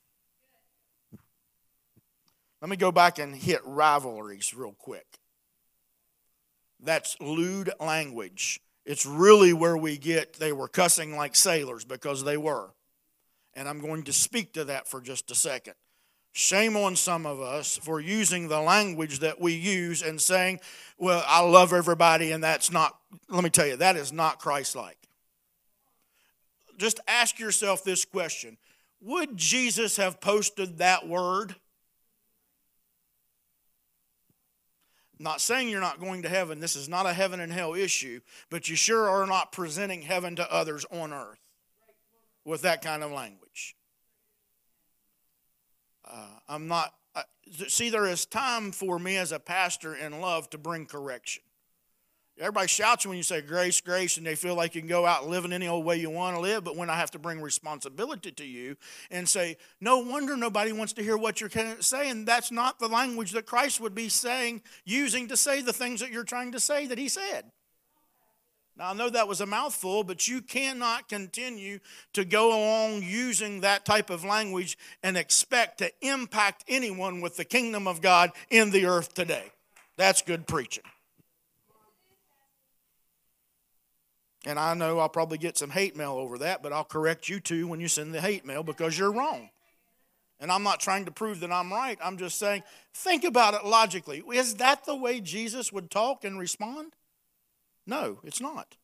Let 2.60 2.69
me 2.69 2.75
go 2.75 2.91
back 2.91 3.19
and 3.19 3.36
hit 3.36 3.62
revilers 3.65 4.51
real 4.54 4.75
quick. 4.80 5.20
That's 6.81 7.15
lewd 7.19 7.71
language. 7.79 8.59
It's 8.85 9.05
really 9.05 9.53
where 9.53 9.77
we 9.77 9.97
get 9.97 10.33
they 10.33 10.51
were 10.51 10.67
cussing 10.67 11.15
like 11.15 11.35
sailors 11.35 11.85
because 11.85 12.23
they 12.23 12.37
were. 12.37 12.71
And 13.53 13.67
I'm 13.67 13.79
going 13.79 14.03
to 14.03 14.13
speak 14.13 14.53
to 14.53 14.65
that 14.65 14.87
for 14.87 15.01
just 15.01 15.29
a 15.29 15.35
second. 15.35 15.73
Shame 16.33 16.77
on 16.77 16.95
some 16.95 17.25
of 17.25 17.41
us 17.41 17.77
for 17.77 17.99
using 17.99 18.47
the 18.47 18.61
language 18.61 19.19
that 19.19 19.41
we 19.41 19.53
use 19.53 20.01
and 20.01 20.19
saying, 20.19 20.61
well, 20.97 21.23
I 21.27 21.41
love 21.41 21.73
everybody, 21.73 22.31
and 22.31 22.41
that's 22.41 22.71
not, 22.71 22.97
let 23.27 23.43
me 23.43 23.49
tell 23.49 23.67
you, 23.67 23.75
that 23.75 23.97
is 23.97 24.13
not 24.13 24.39
Christ 24.39 24.75
like. 24.75 24.97
Just 26.77 27.01
ask 27.07 27.37
yourself 27.37 27.83
this 27.83 28.05
question 28.05 28.57
Would 29.01 29.35
Jesus 29.35 29.97
have 29.97 30.21
posted 30.21 30.77
that 30.77 31.07
word? 31.07 31.55
Not 35.21 35.41
saying 35.41 35.69
you're 35.69 35.81
not 35.81 35.99
going 35.99 36.23
to 36.23 36.29
heaven. 36.29 36.60
This 36.60 36.75
is 36.75 36.89
not 36.89 37.05
a 37.05 37.13
heaven 37.13 37.39
and 37.39 37.51
hell 37.51 37.73
issue, 37.73 38.21
but 38.49 38.69
you 38.69 38.75
sure 38.75 39.10
are 39.10 39.25
not 39.25 39.51
presenting 39.51 40.01
heaven 40.01 40.36
to 40.38 40.51
others 40.51 40.86
on 40.91 41.13
earth 41.13 41.39
with 42.45 42.62
that 42.63 42.81
kind 42.81 43.03
of 43.03 43.12
language. 43.12 43.75
Uh, 46.10 46.39
I'm 46.49 46.67
not, 46.67 46.93
uh, 47.15 47.23
see, 47.67 47.89
there 47.89 48.05
is 48.05 48.25
time 48.25 48.71
for 48.71 48.99
me 48.99 49.17
as 49.17 49.31
a 49.31 49.39
pastor 49.39 49.95
in 49.95 50.19
love 50.19 50.49
to 50.49 50.57
bring 50.57 50.86
correction. 50.86 51.43
Everybody 52.39 52.67
shouts 52.67 53.05
when 53.05 53.17
you 53.17 53.23
say 53.23 53.41
grace, 53.41 53.81
grace, 53.81 54.17
and 54.17 54.25
they 54.25 54.35
feel 54.35 54.55
like 54.55 54.73
you 54.73 54.81
can 54.81 54.89
go 54.89 55.05
out 55.05 55.27
living 55.27 55.53
any 55.53 55.67
old 55.67 55.85
way 55.85 55.97
you 55.97 56.09
want 56.09 56.35
to 56.35 56.41
live. 56.41 56.63
But 56.63 56.75
when 56.75 56.89
I 56.89 56.95
have 56.95 57.11
to 57.11 57.19
bring 57.19 57.39
responsibility 57.39 58.31
to 58.31 58.45
you 58.45 58.77
and 59.11 59.29
say, 59.29 59.57
no 59.79 59.99
wonder 59.99 60.35
nobody 60.35 60.71
wants 60.71 60.93
to 60.93 61.03
hear 61.03 61.17
what 61.17 61.39
you're 61.39 61.51
saying, 61.81 62.25
that's 62.25 62.51
not 62.51 62.79
the 62.79 62.87
language 62.87 63.31
that 63.31 63.45
Christ 63.45 63.79
would 63.79 63.93
be 63.93 64.09
saying, 64.09 64.63
using 64.85 65.27
to 65.27 65.37
say 65.37 65.61
the 65.61 65.73
things 65.73 65.99
that 65.99 66.11
you're 66.11 66.23
trying 66.23 66.53
to 66.53 66.59
say 66.59 66.87
that 66.87 66.97
he 66.97 67.09
said. 67.09 67.51
Now, 68.77 68.89
I 68.89 68.93
know 68.93 69.09
that 69.09 69.27
was 69.27 69.41
a 69.41 69.45
mouthful, 69.45 70.03
but 70.03 70.27
you 70.27 70.41
cannot 70.41 71.09
continue 71.09 71.79
to 72.13 72.25
go 72.25 72.49
along 72.57 73.03
using 73.03 73.61
that 73.61 73.85
type 73.85 74.09
of 74.09 74.23
language 74.23 74.77
and 75.03 75.17
expect 75.17 75.79
to 75.79 75.91
impact 76.01 76.63
anyone 76.67 77.21
with 77.21 77.35
the 77.35 77.45
kingdom 77.45 77.87
of 77.87 78.01
God 78.01 78.31
in 78.49 78.71
the 78.71 78.85
earth 78.85 79.13
today. 79.13 79.51
That's 79.97 80.21
good 80.21 80.47
preaching. 80.47 80.85
And 84.45 84.58
I 84.58 84.73
know 84.73 84.99
I'll 84.99 85.10
probably 85.10 85.38
get 85.38 85.58
some 85.58 85.69
hate 85.69 85.95
mail 85.95 86.13
over 86.13 86.39
that, 86.39 86.63
but 86.63 86.73
I'll 86.73 86.84
correct 86.84 87.30
you 87.30 87.39
too 87.39 87.67
when 87.67 87.80
you 87.80 87.88
send 87.88 88.13
the 88.13 88.21
hate 88.21 88.45
mail 88.45 88.63
because 88.63 88.97
you're 88.97 89.12
wrong. 89.12 89.49
And 90.39 90.51
I'm 90.51 90.63
not 90.63 90.80
trying 90.80 91.06
to 91.06 91.12
prove 91.12 91.39
that 91.41 91.51
I'm 91.51 91.71
right. 91.71 91.99
I'm 92.04 92.17
just 92.17 92.39
saying, 92.39 92.63
think 92.93 93.23
about 93.23 93.54
it 93.54 93.63
logically. 93.63 94.23
Is 94.34 94.56
that 94.56 94.86
the 94.86 94.95
way 94.95 95.21
Jesus 95.21 95.71
would 95.71 95.91
talk 95.91 96.25
and 96.25 96.39
respond? 96.39 96.93
No, 97.86 98.19
it's 98.23 98.41
not. 98.41 98.77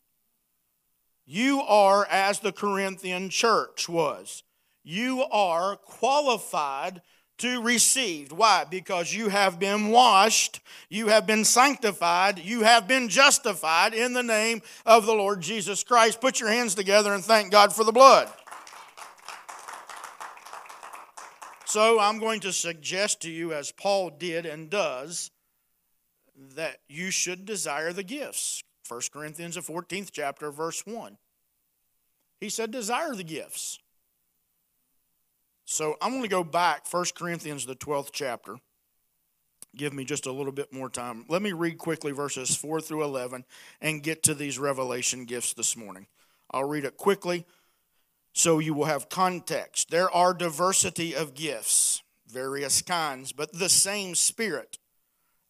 You 1.26 1.62
are 1.62 2.08
as 2.10 2.40
the 2.40 2.52
Corinthian 2.52 3.30
church 3.30 3.90
was. 3.90 4.44
You 4.84 5.24
are 5.24 5.76
qualified 5.76 7.02
to 7.38 7.62
receive. 7.62 8.32
Why? 8.32 8.66
Because 8.70 9.14
you 9.14 9.30
have 9.30 9.60
been 9.60 9.90
washed, 9.90 10.60
you 10.90 11.08
have 11.08 11.28
been 11.28 11.46
sanctified, 11.46 12.40
you 12.40 12.64
have 12.64 12.88
been 12.88 13.10
justified 13.10 13.94
in 13.94 14.14
the 14.14 14.24
name 14.24 14.62
of 14.86 15.06
the 15.06 15.14
Lord 15.14 15.42
Jesus 15.42 15.84
Christ. 15.84 16.22
Put 16.22 16.40
your 16.40 16.50
hands 16.50 16.76
together 16.76 17.14
and 17.14 17.24
thank 17.24 17.52
God 17.52 17.74
for 17.74 17.84
the 17.84 17.92
blood. 17.92 18.30
So 21.66 22.00
I'm 22.00 22.18
going 22.18 22.40
to 22.42 22.54
suggest 22.54 23.22
to 23.22 23.30
you, 23.30 23.54
as 23.54 23.72
Paul 23.72 24.10
did 24.10 24.46
and 24.46 24.70
does, 24.70 25.32
that 26.56 26.78
you 26.88 27.12
should 27.12 27.46
desire 27.46 27.92
the 27.92 28.04
gifts. 28.04 28.64
1 28.88 29.02
Corinthians, 29.12 29.56
the 29.56 29.62
14th 29.62 30.10
chapter, 30.12 30.50
verse 30.50 30.86
1. 30.86 31.18
He 32.40 32.50
said, 32.50 32.72
Desire 32.72 33.14
the 33.16 33.24
gifts. 33.24 33.80
So 35.70 35.98
I'm 36.02 36.12
going 36.12 36.24
to 36.24 36.30
go 36.30 36.46
back, 36.46 36.86
1 36.90 37.06
Corinthians, 37.14 37.66
the 37.66 37.76
12th 37.76 38.12
chapter. 38.14 38.56
Give 39.76 39.92
me 39.92 40.06
just 40.06 40.26
a 40.26 40.32
little 40.32 40.54
bit 40.54 40.72
more 40.72 40.90
time. 40.90 41.26
Let 41.28 41.42
me 41.42 41.52
read 41.52 41.78
quickly 41.78 42.14
verses 42.14 42.56
4 42.56 42.80
through 42.80 43.04
11 43.04 43.44
and 43.82 44.02
get 44.02 44.24
to 44.24 44.34
these 44.34 44.58
revelation 44.58 45.26
gifts 45.26 45.54
this 45.54 45.76
morning. 45.76 46.08
I'll 46.50 46.64
read 46.64 46.86
it 46.86 46.96
quickly 46.96 47.46
so 48.34 48.60
you 48.60 48.74
will 48.74 48.86
have 48.86 49.10
context. 49.10 49.92
There 49.92 50.10
are 50.10 50.34
diversity 50.34 51.14
of 51.14 51.34
gifts, 51.34 52.02
various 52.26 52.82
kinds, 52.82 53.34
but 53.34 53.52
the 53.52 53.68
same 53.68 54.16
Spirit. 54.16 54.78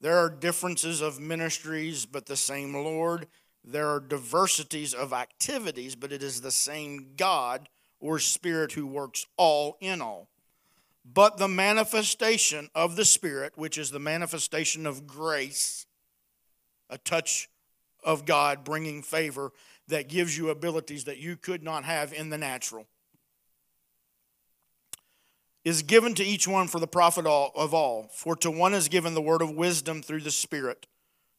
There 0.02 0.18
are 0.18 0.32
differences 0.32 1.00
of 1.00 1.20
ministries, 1.20 2.08
but 2.08 2.26
the 2.26 2.38
same 2.38 2.74
Lord. 2.74 3.28
There 3.64 3.88
are 3.88 4.00
diversities 4.00 4.96
of 4.96 5.14
activities, 5.14 5.94
but 5.94 6.12
it 6.12 6.24
is 6.24 6.42
the 6.42 6.52
same 6.52 7.10
God 7.18 7.70
or 8.00 8.20
Spirit 8.20 8.74
who 8.74 8.86
works 8.86 9.26
all 9.38 9.78
in 9.80 10.02
all. 10.02 10.28
But 11.06 11.38
the 11.38 11.48
manifestation 11.48 12.70
of 12.76 12.96
the 12.96 13.06
Spirit, 13.06 13.54
which 13.56 13.78
is 13.78 13.92
the 13.92 14.00
manifestation 14.00 14.86
of 14.86 15.08
grace, 15.08 15.86
a 16.90 16.98
touch 16.98 17.50
of 18.04 18.26
God 18.26 18.64
bringing 18.64 19.02
favor 19.02 19.52
that 19.88 20.10
gives 20.10 20.38
you 20.38 20.50
abilities 20.50 21.06
that 21.06 21.18
you 21.18 21.38
could 21.38 21.64
not 21.64 21.86
have 21.86 22.12
in 22.14 22.30
the 22.30 22.38
natural, 22.38 22.88
is 25.64 25.82
given 25.82 26.14
to 26.16 26.24
each 26.24 26.48
one 26.48 26.68
for 26.68 26.80
the 26.80 26.88
profit 26.88 27.26
of 27.26 27.74
all. 27.74 28.10
For 28.14 28.36
to 28.38 28.52
one 28.52 28.74
is 28.74 28.88
given 28.88 29.14
the 29.14 29.22
word 29.22 29.42
of 29.42 29.52
wisdom 29.52 30.02
through 30.02 30.22
the 30.22 30.32
Spirit, 30.32 30.88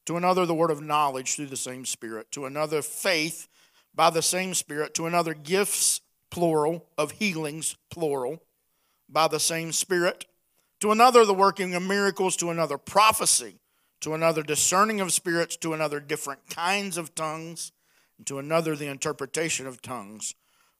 to 0.06 0.16
another 0.16 0.46
the 0.46 0.54
word 0.54 0.70
of 0.70 0.82
knowledge 0.82 1.36
through 1.36 1.46
the 1.46 1.56
same 1.56 1.84
Spirit, 1.84 2.30
to 2.32 2.46
another 2.46 2.82
faith 2.82 3.48
by 3.94 4.10
the 4.10 4.22
same 4.22 4.54
Spirit, 4.54 4.94
to 4.94 5.06
another 5.06 5.34
gifts 5.34 6.00
plural, 6.30 6.86
of 6.96 7.12
healings, 7.12 7.76
plural, 7.90 8.42
by 9.08 9.28
the 9.28 9.40
same 9.40 9.72
Spirit. 9.72 10.26
To 10.80 10.92
another, 10.92 11.24
the 11.24 11.34
working 11.34 11.74
of 11.74 11.82
miracles. 11.82 12.36
To 12.36 12.50
another, 12.50 12.78
prophecy. 12.78 13.58
to 14.00 14.14
another 14.14 14.42
discerning 14.42 15.00
of 15.00 15.12
spirits, 15.12 15.56
to 15.56 15.74
another 15.74 16.00
different 16.00 16.48
kinds 16.48 16.96
of 16.96 17.14
tongues, 17.14 17.72
and 18.16 18.26
to 18.26 18.38
another 18.38 18.76
the 18.76 18.86
interpretation 18.86 19.66
of 19.66 19.82
tongues. 19.82 20.34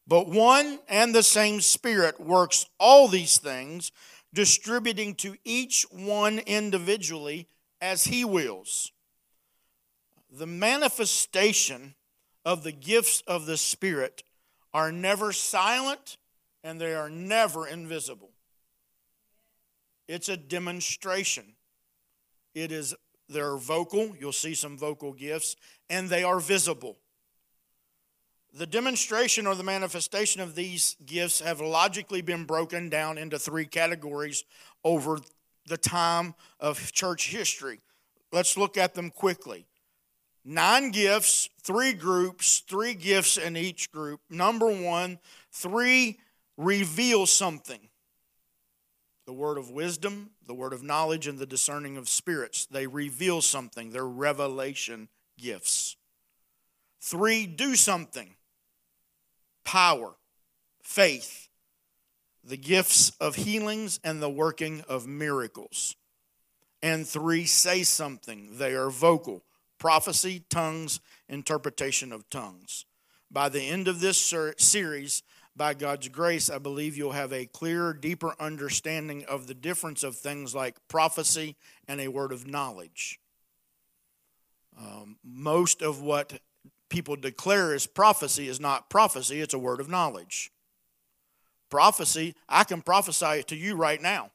But 0.07 0.29
one 0.29 0.79
and 0.89 1.15
the 1.15 1.23
same 1.23 1.61
Spirit 1.61 2.21
works 2.21 2.67
all 2.79 3.09
these 3.09 3.39
things, 3.39 3.93
distributing 4.33 5.15
to 5.17 5.37
each 5.45 5.85
one 5.91 6.39
individually 6.41 7.49
as 7.81 8.05
he 8.05 8.25
wills. 8.25 8.93
The 10.31 10.47
manifestation 10.47 11.95
of 12.45 12.63
the 12.63 12.73
gifts 12.73 13.23
of 13.27 13.47
the 13.47 13.57
Spirit 13.57 14.23
are 14.73 14.93
never 14.93 15.33
silent 15.33 16.17
and 16.63 16.81
they 16.81 16.95
are 16.95 17.11
never 17.11 17.67
invisible. 17.67 18.31
It's 20.07 20.29
a 20.29 20.37
demonstration. 20.37 21.45
It 22.55 22.73
is 22.73 22.95
they're 23.29 23.57
vocal, 23.57 24.17
you'll 24.19 24.33
see 24.33 24.55
some 24.55 24.79
vocal 24.79 25.13
gifts, 25.13 25.57
and 25.91 26.09
they 26.09 26.23
are 26.23 26.41
visible. 26.41 26.97
The 28.55 28.67
demonstration 28.67 29.47
or 29.47 29.55
the 29.55 29.63
manifestation 29.63 30.41
of 30.41 30.55
these 30.55 30.97
gifts 31.05 31.41
have 31.41 31.61
logically 31.61 32.23
been 32.23 32.45
broken 32.45 32.89
down 32.89 33.19
into 33.19 33.39
three 33.39 33.67
categories 33.67 34.45
over 34.83 35.19
the 35.67 35.77
time 35.77 36.35
of 36.59 36.93
church 36.93 37.29
history. 37.29 37.81
Let's 38.33 38.57
look 38.57 38.79
at 38.79 38.95
them 38.95 39.11
quickly. 39.11 39.67
Nine 40.51 40.93
gifts, 40.93 41.51
three 41.61 41.93
groups, 41.93 42.61
three 42.61 42.95
gifts 42.95 43.37
in 43.37 43.55
each 43.55 43.93
group. 43.93 44.23
Number 44.31 44.71
one, 44.71 45.19
three 45.53 46.21
reveal 46.57 47.27
something 47.27 47.91
the 49.27 49.35
word 49.35 49.59
of 49.59 49.71
wisdom, 49.71 50.31
the 50.47 50.55
word 50.55 50.73
of 50.73 50.83
knowledge, 50.83 51.27
and 51.27 51.39
the 51.39 51.45
discerning 51.45 51.99
of 51.99 52.09
spirits. 52.09 52.65
They 52.65 52.87
reveal 52.87 53.43
something, 53.43 53.91
they're 53.91 54.07
revelation 54.07 55.09
gifts. 55.37 55.99
Three, 56.99 57.45
do 57.45 57.77
something 57.77 58.35
power, 59.65 60.15
faith, 60.83 61.51
the 62.43 62.57
gifts 62.57 63.11
of 63.21 63.35
healings, 63.35 64.01
and 64.03 64.23
the 64.23 64.31
working 64.31 64.83
of 64.89 65.07
miracles. 65.07 65.95
And 66.83 67.07
three, 67.07 67.45
say 67.45 67.83
something. 67.83 68.57
They 68.57 68.73
are 68.73 68.89
vocal 68.89 69.45
prophecy, 69.79 70.45
tongues, 70.51 71.01
interpretation 71.29 72.13
of 72.13 72.29
tongues. 72.31 72.85
By 73.31 73.49
the 73.49 73.63
end 73.63 73.89
of 73.89 74.01
this 74.01 74.19
series, 74.57 75.23
by 75.57 75.75
God's 75.75 76.09
grace, 76.09 76.49
I 76.49 76.59
believe 76.59 76.97
you'll 76.97 77.13
have 77.13 77.33
a 77.33 77.47
clearer, 77.47 77.93
deeper 77.93 78.35
understanding 78.41 79.25
of 79.27 79.47
the 79.47 79.55
difference 79.55 80.03
of 80.03 80.17
things 80.17 80.55
like 80.55 80.77
prophecy 80.89 81.57
and 81.87 82.01
a 82.01 82.09
word 82.09 82.33
of 82.33 82.47
knowledge. 82.47 83.21
Um, 84.79 85.17
most 85.25 85.83
of 85.83 86.01
what 86.01 86.41
people 86.89 87.17
declare 87.17 87.75
as 87.75 87.87
prophecy 87.87 88.49
is 88.49 88.61
not 88.61 88.89
prophecy, 88.89 89.41
it's 89.41 89.55
a 89.55 89.59
word 89.59 89.81
of 89.81 89.89
knowledge. 89.89 90.53
Prophecy, 91.71 92.35
I 92.49 92.65
can 92.65 92.81
prophesy 92.81 93.41
it 93.41 93.49
to 93.49 93.57
you 93.57 93.75
right 93.75 94.01
now. 94.01 94.31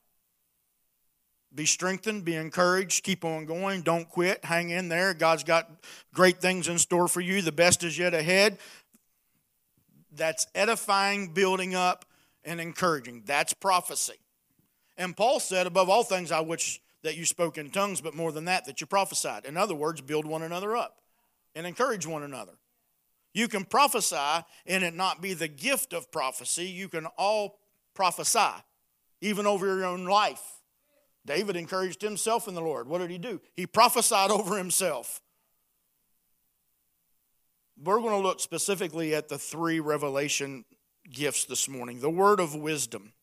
Be 1.56 1.66
strengthened, 1.66 2.26
be 2.26 2.36
encouraged, 2.36 3.04
keep 3.04 3.24
on 3.24 3.46
going, 3.46 3.82
don't 3.82 4.10
quit, 4.10 4.44
hang 4.44 4.72
in 4.72 4.90
there. 4.90 5.14
God's 5.14 5.44
got 5.44 5.70
great 6.14 6.42
things 6.42 6.68
in 6.68 6.80
store 6.80 7.08
for 7.08 7.22
you. 7.22 7.42
The 7.42 7.52
best 7.52 7.84
is 7.84 7.98
yet 7.98 8.14
ahead. 8.14 8.58
That's 10.12 10.48
edifying, 10.56 11.34
building 11.34 11.76
up, 11.76 12.06
and 12.44 12.60
encouraging. 12.60 13.24
That's 13.26 13.54
prophecy. 13.54 14.20
And 14.98 15.16
Paul 15.16 15.40
said, 15.40 15.68
above 15.68 15.90
all 15.90 16.04
things, 16.04 16.32
I 16.32 16.40
wish 16.40 16.82
that 17.04 17.18
you 17.18 17.26
spoke 17.26 17.58
in 17.58 17.70
tongues, 17.70 18.02
but 18.02 18.16
more 18.16 18.32
than 18.32 18.46
that, 18.46 18.66
that 18.66 18.82
you 18.82 18.88
prophesied. 18.88 19.46
In 19.46 19.58
other 19.58 19.76
words, 19.76 20.02
build 20.02 20.26
one 20.26 20.42
another 20.42 20.76
up 20.76 21.02
and 21.56 21.68
encourage 21.68 22.08
one 22.08 22.24
another. 22.24 22.54
You 23.34 23.48
can 23.48 23.66
prophesy 23.66 24.46
and 24.66 24.84
it 24.84 24.96
not 24.96 25.22
be 25.22 25.34
the 25.34 25.48
gift 25.48 25.94
of 25.94 26.12
prophecy. 26.12 26.66
You 26.66 26.88
can 26.88 27.06
all 27.18 27.60
prophesy, 27.94 28.64
even 29.22 29.46
over 29.46 29.66
your 29.66 29.86
own 29.86 30.06
life. 30.06 30.53
David 31.26 31.56
encouraged 31.56 32.02
himself 32.02 32.48
in 32.48 32.54
the 32.54 32.62
Lord. 32.62 32.88
What 32.88 33.00
did 33.00 33.10
he 33.10 33.18
do? 33.18 33.42
He 33.56 33.66
prophesied 33.66 34.32
over 34.32 34.58
himself. 34.58 35.22
We're 37.82 38.00
going 38.00 38.12
to 38.12 38.28
look 38.28 38.40
specifically 38.40 39.16
at 39.16 39.30
the 39.30 39.38
three 39.38 39.80
revelation 39.80 40.66
gifts 41.12 41.46
this 41.46 41.68
morning. 41.68 42.00
The 42.00 42.10
word 42.10 42.40
of 42.40 42.56
wisdom. 42.56 43.14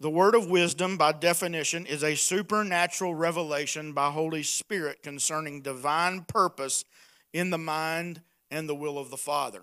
The 0.00 0.10
word 0.10 0.34
of 0.34 0.50
wisdom, 0.50 0.96
by 0.96 1.12
definition, 1.12 1.86
is 1.86 2.02
a 2.02 2.16
supernatural 2.16 3.14
revelation 3.14 3.92
by 3.92 4.10
Holy 4.10 4.42
Spirit 4.42 5.02
concerning 5.02 5.62
divine 5.62 6.22
purpose 6.22 6.84
in 7.32 7.50
the 7.50 7.58
mind 7.58 8.22
and 8.50 8.68
the 8.68 8.74
will 8.74 8.98
of 8.98 9.10
the 9.10 9.16
Father. 9.16 9.62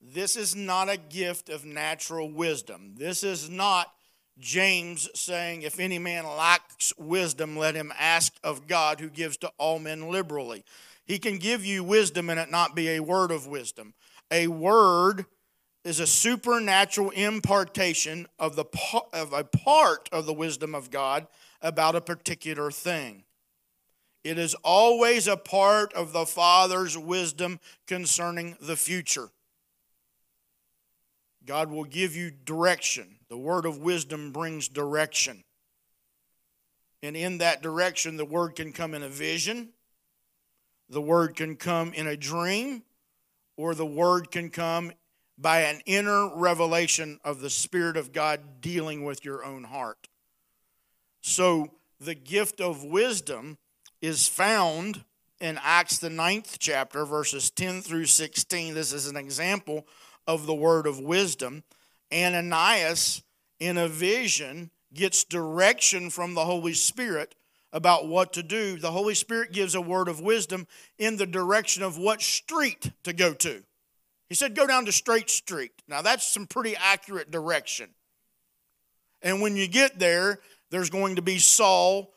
This 0.00 0.36
is 0.36 0.56
not 0.56 0.88
a 0.88 0.96
gift 0.96 1.48
of 1.48 1.64
natural 1.64 2.30
wisdom. 2.30 2.94
This 2.96 3.22
is 3.22 3.48
not 3.48 3.92
James 4.38 5.08
saying, 5.14 5.62
If 5.62 5.80
any 5.80 5.98
man 5.98 6.24
lacks 6.24 6.92
wisdom, 6.96 7.56
let 7.56 7.74
him 7.74 7.92
ask 7.98 8.34
of 8.44 8.66
God 8.66 9.00
who 9.00 9.08
gives 9.08 9.36
to 9.38 9.52
all 9.58 9.78
men 9.78 10.10
liberally. 10.10 10.64
He 11.04 11.18
can 11.18 11.38
give 11.38 11.64
you 11.64 11.82
wisdom 11.82 12.30
and 12.30 12.38
it 12.38 12.50
not 12.50 12.76
be 12.76 12.90
a 12.90 13.00
word 13.00 13.30
of 13.30 13.46
wisdom. 13.46 13.94
A 14.30 14.46
word 14.46 15.26
is 15.84 16.00
a 16.00 16.06
supernatural 16.06 17.10
impartation 17.10 18.26
of, 18.38 18.56
the, 18.56 18.66
of 19.12 19.32
a 19.32 19.44
part 19.44 20.08
of 20.12 20.26
the 20.26 20.34
wisdom 20.34 20.74
of 20.74 20.90
God 20.90 21.26
about 21.62 21.96
a 21.96 22.00
particular 22.00 22.70
thing. 22.70 23.24
It 24.24 24.38
is 24.38 24.54
always 24.62 25.26
a 25.26 25.36
part 25.36 25.92
of 25.94 26.12
the 26.12 26.26
Father's 26.26 26.98
wisdom 26.98 27.60
concerning 27.86 28.56
the 28.60 28.76
future. 28.76 29.30
God 31.46 31.70
will 31.70 31.84
give 31.84 32.14
you 32.14 32.30
direction. 32.30 33.17
The 33.28 33.38
word 33.38 33.66
of 33.66 33.78
wisdom 33.78 34.32
brings 34.32 34.68
direction. 34.68 35.44
And 37.02 37.16
in 37.16 37.38
that 37.38 37.62
direction, 37.62 38.16
the 38.16 38.24
word 38.24 38.56
can 38.56 38.72
come 38.72 38.94
in 38.94 39.02
a 39.02 39.08
vision, 39.08 39.70
the 40.88 41.02
word 41.02 41.36
can 41.36 41.56
come 41.56 41.92
in 41.92 42.06
a 42.06 42.16
dream, 42.16 42.82
or 43.56 43.74
the 43.74 43.86
word 43.86 44.30
can 44.30 44.50
come 44.50 44.92
by 45.36 45.60
an 45.62 45.80
inner 45.86 46.34
revelation 46.34 47.20
of 47.24 47.40
the 47.40 47.50
Spirit 47.50 47.96
of 47.96 48.12
God 48.12 48.60
dealing 48.60 49.04
with 49.04 49.24
your 49.24 49.44
own 49.44 49.64
heart. 49.64 50.08
So, 51.20 51.72
the 52.00 52.14
gift 52.14 52.60
of 52.60 52.84
wisdom 52.84 53.58
is 54.00 54.28
found 54.28 55.04
in 55.40 55.58
Acts, 55.62 55.98
the 55.98 56.10
ninth 56.10 56.56
chapter, 56.58 57.04
verses 57.04 57.50
10 57.50 57.82
through 57.82 58.06
16. 58.06 58.74
This 58.74 58.92
is 58.92 59.06
an 59.06 59.16
example 59.16 59.86
of 60.26 60.46
the 60.46 60.54
word 60.54 60.86
of 60.86 61.00
wisdom. 61.00 61.62
Ananias, 62.12 63.22
in 63.60 63.76
a 63.76 63.88
vision, 63.88 64.70
gets 64.94 65.24
direction 65.24 66.10
from 66.10 66.34
the 66.34 66.44
Holy 66.44 66.74
Spirit 66.74 67.34
about 67.72 68.08
what 68.08 68.32
to 68.32 68.42
do, 68.42 68.78
the 68.78 68.90
Holy 68.90 69.14
Spirit 69.14 69.52
gives 69.52 69.74
a 69.74 69.80
word 69.80 70.08
of 70.08 70.20
wisdom 70.20 70.66
in 70.98 71.16
the 71.16 71.26
direction 71.26 71.82
of 71.82 71.98
what 71.98 72.22
street 72.22 72.90
to 73.04 73.12
go 73.12 73.34
to. 73.34 73.62
He 74.28 74.34
said, 74.34 74.54
Go 74.54 74.66
down 74.66 74.86
to 74.86 74.92
Straight 74.92 75.30
Street. 75.30 75.72
Now, 75.86 76.02
that's 76.02 76.26
some 76.26 76.46
pretty 76.46 76.76
accurate 76.76 77.30
direction. 77.30 77.90
And 79.22 79.40
when 79.40 79.56
you 79.56 79.68
get 79.68 79.98
there, 79.98 80.40
there's 80.70 80.90
going 80.90 81.16
to 81.16 81.22
be 81.22 81.38
Saul. 81.38 82.12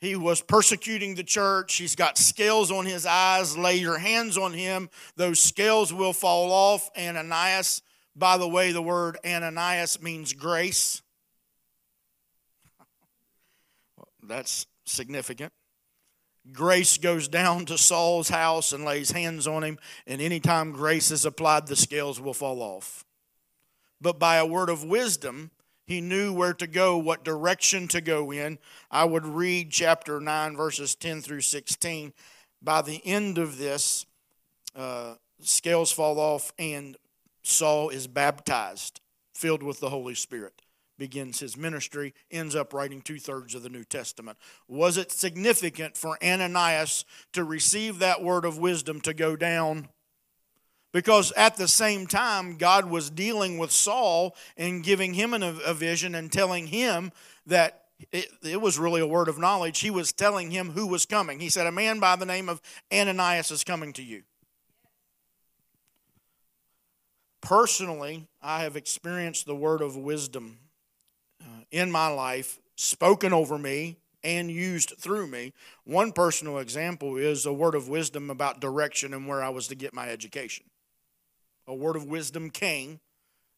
He 0.00 0.16
was 0.16 0.40
persecuting 0.40 1.14
the 1.14 1.24
church. 1.24 1.76
He's 1.76 1.96
got 1.96 2.18
scales 2.18 2.70
on 2.70 2.84
his 2.84 3.06
eyes. 3.06 3.56
Lay 3.56 3.76
your 3.76 3.98
hands 3.98 4.36
on 4.36 4.52
him. 4.52 4.90
Those 5.16 5.40
scales 5.40 5.92
will 5.92 6.12
fall 6.12 6.52
off. 6.52 6.90
Ananias, 6.98 7.82
by 8.16 8.38
the 8.38 8.48
way, 8.48 8.72
the 8.72 8.82
word 8.82 9.18
Ananias 9.24 10.00
means 10.00 10.32
grace. 10.32 11.02
That's 14.22 14.66
significant. 14.86 15.52
Grace 16.52 16.96
goes 16.96 17.28
down 17.28 17.66
to 17.66 17.76
Saul's 17.76 18.28
house 18.28 18.72
and 18.72 18.84
lays 18.84 19.10
hands 19.10 19.46
on 19.46 19.64
him, 19.64 19.78
and 20.06 20.20
anytime 20.20 20.72
grace 20.72 21.10
is 21.10 21.26
applied, 21.26 21.66
the 21.66 21.76
scales 21.76 22.20
will 22.20 22.34
fall 22.34 22.62
off. 22.62 23.04
But 24.00 24.18
by 24.18 24.36
a 24.36 24.46
word 24.46 24.70
of 24.70 24.84
wisdom, 24.84 25.50
he 25.86 26.00
knew 26.00 26.32
where 26.32 26.54
to 26.54 26.66
go, 26.66 26.96
what 26.98 27.24
direction 27.24 27.88
to 27.88 28.00
go 28.00 28.32
in. 28.32 28.58
I 28.90 29.04
would 29.04 29.26
read 29.26 29.70
chapter 29.70 30.20
9, 30.20 30.56
verses 30.56 30.94
10 30.94 31.22
through 31.22 31.42
16. 31.42 32.12
By 32.62 32.82
the 32.82 33.00
end 33.04 33.38
of 33.38 33.58
this, 33.58 34.06
uh, 34.74 35.14
scales 35.40 35.92
fall 35.92 36.18
off, 36.18 36.52
and 36.58 36.96
Saul 37.46 37.90
is 37.90 38.06
baptized, 38.06 39.00
filled 39.34 39.62
with 39.62 39.80
the 39.80 39.90
Holy 39.90 40.14
Spirit 40.14 40.62
begins 40.98 41.40
his 41.40 41.56
ministry, 41.56 42.14
ends 42.30 42.54
up 42.54 42.72
writing 42.72 43.00
two 43.00 43.18
thirds 43.18 43.54
of 43.54 43.62
the 43.62 43.68
New 43.68 43.84
Testament. 43.84 44.38
Was 44.68 44.96
it 44.96 45.12
significant 45.12 45.96
for 45.96 46.18
Ananias 46.24 47.04
to 47.32 47.44
receive 47.44 47.98
that 47.98 48.22
word 48.22 48.44
of 48.44 48.58
wisdom 48.58 49.00
to 49.02 49.14
go 49.14 49.36
down? 49.36 49.88
Because 50.92 51.32
at 51.32 51.56
the 51.56 51.68
same 51.68 52.06
time, 52.06 52.56
God 52.56 52.86
was 52.86 53.10
dealing 53.10 53.58
with 53.58 53.70
Saul 53.70 54.34
and 54.56 54.82
giving 54.82 55.14
him 55.14 55.34
a 55.34 55.74
vision 55.74 56.14
and 56.14 56.32
telling 56.32 56.68
him 56.68 57.12
that 57.46 57.84
it, 58.12 58.26
it 58.42 58.60
was 58.60 58.78
really 58.78 59.00
a 59.00 59.06
word 59.06 59.28
of 59.28 59.38
knowledge. 59.38 59.80
He 59.80 59.90
was 59.90 60.12
telling 60.12 60.50
him 60.50 60.70
who 60.70 60.86
was 60.86 61.04
coming. 61.04 61.40
He 61.40 61.50
said, 61.50 61.66
A 61.66 61.72
man 61.72 62.00
by 62.00 62.16
the 62.16 62.26
name 62.26 62.48
of 62.48 62.62
Ananias 62.92 63.50
is 63.50 63.64
coming 63.64 63.92
to 63.94 64.02
you. 64.02 64.22
Personally, 67.46 68.26
I 68.42 68.62
have 68.62 68.74
experienced 68.74 69.46
the 69.46 69.54
word 69.54 69.80
of 69.80 69.96
wisdom 69.96 70.58
uh, 71.40 71.60
in 71.70 71.92
my 71.92 72.08
life, 72.08 72.58
spoken 72.74 73.32
over 73.32 73.56
me 73.56 73.98
and 74.24 74.50
used 74.50 74.94
through 74.98 75.28
me. 75.28 75.52
One 75.84 76.10
personal 76.10 76.58
example 76.58 77.16
is 77.16 77.46
a 77.46 77.52
word 77.52 77.76
of 77.76 77.88
wisdom 77.88 78.30
about 78.30 78.60
direction 78.60 79.14
and 79.14 79.28
where 79.28 79.44
I 79.44 79.50
was 79.50 79.68
to 79.68 79.76
get 79.76 79.94
my 79.94 80.08
education. 80.08 80.66
A 81.68 81.74
word 81.74 81.94
of 81.94 82.06
wisdom 82.06 82.50
came. 82.50 82.98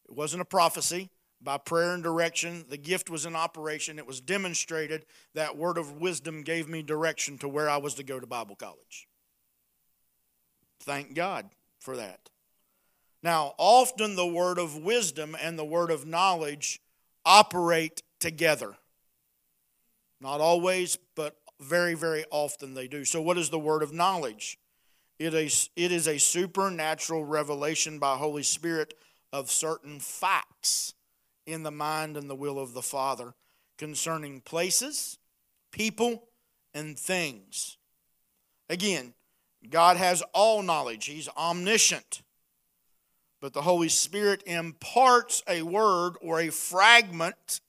It 0.07 0.15
wasn't 0.15 0.43
a 0.43 0.45
prophecy, 0.45 1.09
by 1.41 1.57
prayer 1.57 1.95
and 1.95 2.03
direction. 2.03 2.65
The 2.69 2.77
gift 2.77 3.09
was 3.09 3.25
in 3.25 3.35
operation. 3.35 3.97
It 3.97 4.05
was 4.05 4.21
demonstrated. 4.21 5.07
That 5.33 5.57
word 5.57 5.79
of 5.79 5.99
wisdom 5.99 6.43
gave 6.43 6.69
me 6.69 6.83
direction 6.83 7.39
to 7.39 7.49
where 7.49 7.67
I 7.67 7.77
was 7.77 7.95
to 7.95 8.03
go 8.03 8.19
to 8.19 8.27
Bible 8.27 8.55
college. 8.55 9.07
Thank 10.79 11.15
God 11.15 11.49
for 11.79 11.97
that. 11.97 12.29
Now, 13.21 13.53
often 13.57 14.15
the 14.15 14.27
word 14.27 14.57
of 14.57 14.77
wisdom 14.77 15.35
and 15.41 15.59
the 15.59 15.65
word 15.65 15.91
of 15.91 16.05
knowledge 16.05 16.79
operate 17.25 18.01
together. 18.19 18.77
Not 20.21 20.41
always, 20.41 20.97
but 21.15 21.35
very, 21.59 21.93
very 21.93 22.23
often 22.31 22.73
they 22.73 22.87
do. 22.87 23.03
So, 23.03 23.21
what 23.21 23.37
is 23.37 23.49
the 23.49 23.59
word 23.59 23.83
of 23.83 23.93
knowledge? 23.93 24.57
It 25.17 25.33
is, 25.33 25.69
it 25.75 25.91
is 25.91 26.07
a 26.07 26.17
supernatural 26.17 27.25
revelation 27.25 27.99
by 27.99 28.15
Holy 28.15 28.43
Spirit 28.43 28.93
of 29.33 29.51
certain 29.51 29.99
facts 29.99 30.93
in 31.45 31.63
the 31.63 31.71
mind 31.71 32.15
and 32.15 32.29
the 32.29 32.35
will 32.35 32.57
of 32.57 32.73
the 32.73 32.81
Father 32.81 33.33
concerning 33.77 34.39
places, 34.41 35.17
people, 35.71 36.29
and 36.73 36.97
things. 36.97 37.77
Again, 38.69 39.13
God 39.69 39.97
has 39.97 40.23
all 40.33 40.61
knowledge, 40.61 41.05
He's 41.05 41.27
omniscient. 41.29 42.21
But 43.41 43.53
the 43.53 43.61
Holy 43.61 43.89
Spirit 43.89 44.43
imparts 44.45 45.43
a 45.47 45.61
word 45.61 46.15
or 46.21 46.41
a 46.41 46.49
fragment 46.49 47.61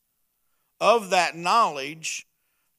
of 0.81 1.11
that 1.11 1.37
knowledge 1.37 2.27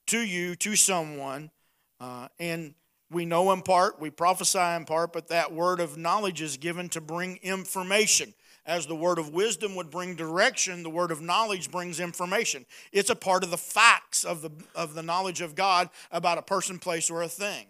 to 0.08 0.20
you, 0.20 0.56
to 0.58 0.76
someone. 0.76 1.52
Uh, 2.00 2.28
and 2.40 2.74
we 3.10 3.26
know 3.26 3.52
in 3.52 3.62
part, 3.62 4.00
we 4.00 4.10
prophesy 4.10 4.60
in 4.60 4.86
part, 4.86 5.14
but 5.14 5.28
that 5.28 5.54
word 5.54 5.80
of 5.80 5.98
knowledge 5.98 6.42
is 6.42 6.58
given 6.58 6.90
to 6.90 7.02
bring 7.02 7.38
information. 7.44 8.34
As 8.66 8.86
the 8.86 8.96
word 8.96 9.18
of 9.18 9.34
wisdom 9.34 9.76
would 9.76 9.90
bring 9.90 10.16
direction, 10.16 10.84
the 10.84 10.90
word 10.90 11.12
of 11.12 11.20
knowledge 11.20 11.72
brings 11.72 12.00
information. 12.00 12.66
It's 12.92 13.10
a 13.10 13.16
part 13.16 13.44
of 13.44 13.52
the 13.52 13.58
facts 13.58 14.24
of 14.24 14.42
the, 14.42 14.52
of 14.76 14.94
the 14.94 15.02
knowledge 15.02 15.42
of 15.42 15.56
God 15.56 15.90
about 16.12 16.38
a 16.38 16.44
person, 16.44 16.78
place, 16.78 17.10
or 17.10 17.24
a 17.24 17.28
thing. 17.28 17.66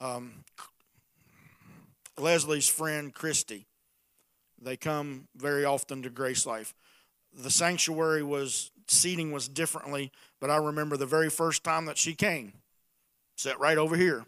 Um, 0.00 0.44
Leslie's 2.16 2.68
friend, 2.68 3.14
Christy, 3.14 3.67
they 4.60 4.76
come 4.76 5.28
very 5.36 5.64
often 5.64 6.02
to 6.02 6.10
Grace 6.10 6.46
Life. 6.46 6.74
The 7.32 7.50
sanctuary 7.50 8.22
was, 8.22 8.70
seating 8.86 9.32
was 9.32 9.48
differently, 9.48 10.12
but 10.40 10.50
I 10.50 10.56
remember 10.56 10.96
the 10.96 11.06
very 11.06 11.30
first 11.30 11.64
time 11.64 11.86
that 11.86 11.98
she 11.98 12.14
came, 12.14 12.54
sat 13.36 13.60
right 13.60 13.78
over 13.78 13.96
here 13.96 14.24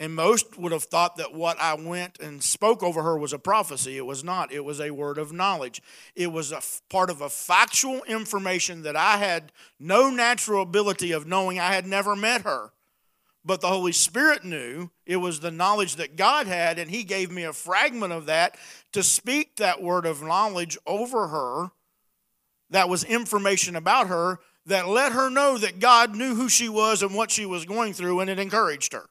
and 0.00 0.14
most 0.14 0.58
would 0.58 0.72
have 0.72 0.84
thought 0.84 1.16
that 1.16 1.34
what 1.34 1.58
I 1.60 1.74
went 1.74 2.20
and 2.20 2.42
spoke 2.42 2.82
over 2.82 3.02
her 3.02 3.18
was 3.18 3.32
a 3.32 3.38
prophecy. 3.38 3.96
It 3.96 4.06
was 4.06 4.22
not. 4.22 4.52
It 4.52 4.64
was 4.64 4.80
a 4.80 4.90
word 4.90 5.18
of 5.18 5.32
knowledge. 5.32 5.82
It 6.14 6.30
was 6.32 6.52
a 6.52 6.62
part 6.88 7.10
of 7.10 7.20
a 7.20 7.28
factual 7.28 8.02
information 8.04 8.82
that 8.82 8.96
I 8.96 9.16
had 9.16 9.52
no 9.80 10.10
natural 10.10 10.62
ability 10.62 11.12
of 11.12 11.26
knowing. 11.26 11.58
I 11.58 11.74
had 11.74 11.86
never 11.86 12.14
met 12.14 12.42
her. 12.42 12.70
But 13.48 13.62
the 13.62 13.68
Holy 13.68 13.92
Spirit 13.92 14.44
knew. 14.44 14.90
It 15.06 15.16
was 15.16 15.40
the 15.40 15.50
knowledge 15.50 15.96
that 15.96 16.16
God 16.16 16.46
had, 16.46 16.78
and 16.78 16.90
He 16.90 17.02
gave 17.02 17.30
me 17.30 17.44
a 17.44 17.54
fragment 17.54 18.12
of 18.12 18.26
that 18.26 18.58
to 18.92 19.02
speak 19.02 19.56
that 19.56 19.82
word 19.82 20.04
of 20.04 20.22
knowledge 20.22 20.76
over 20.86 21.28
her. 21.28 21.70
That 22.68 22.90
was 22.90 23.04
information 23.04 23.74
about 23.74 24.08
her 24.08 24.38
that 24.66 24.86
let 24.86 25.12
her 25.12 25.30
know 25.30 25.56
that 25.56 25.80
God 25.80 26.14
knew 26.14 26.34
who 26.34 26.50
she 26.50 26.68
was 26.68 27.02
and 27.02 27.14
what 27.14 27.30
she 27.30 27.46
was 27.46 27.64
going 27.64 27.94
through, 27.94 28.20
and 28.20 28.28
it 28.28 28.38
encouraged 28.38 28.92
her. 28.92 29.06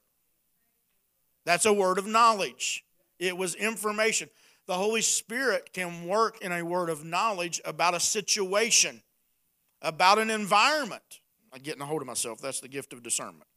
That's 1.43 1.65
a 1.65 1.73
word 1.73 1.97
of 1.97 2.05
knowledge. 2.05 2.85
It 3.17 3.35
was 3.35 3.55
information. 3.55 4.29
The 4.67 4.75
Holy 4.75 5.01
Spirit 5.01 5.73
can 5.73 6.05
work 6.05 6.43
in 6.43 6.51
a 6.51 6.61
word 6.61 6.91
of 6.91 7.03
knowledge 7.03 7.59
about 7.65 7.95
a 7.95 7.99
situation, 7.99 9.01
about 9.81 10.19
an 10.19 10.29
environment. 10.29 11.21
I'm 11.51 11.63
getting 11.63 11.81
a 11.81 11.87
hold 11.87 12.03
of 12.03 12.07
myself. 12.07 12.39
That's 12.39 12.59
the 12.59 12.67
gift 12.67 12.93
of 12.93 13.01
discernment, 13.01 13.47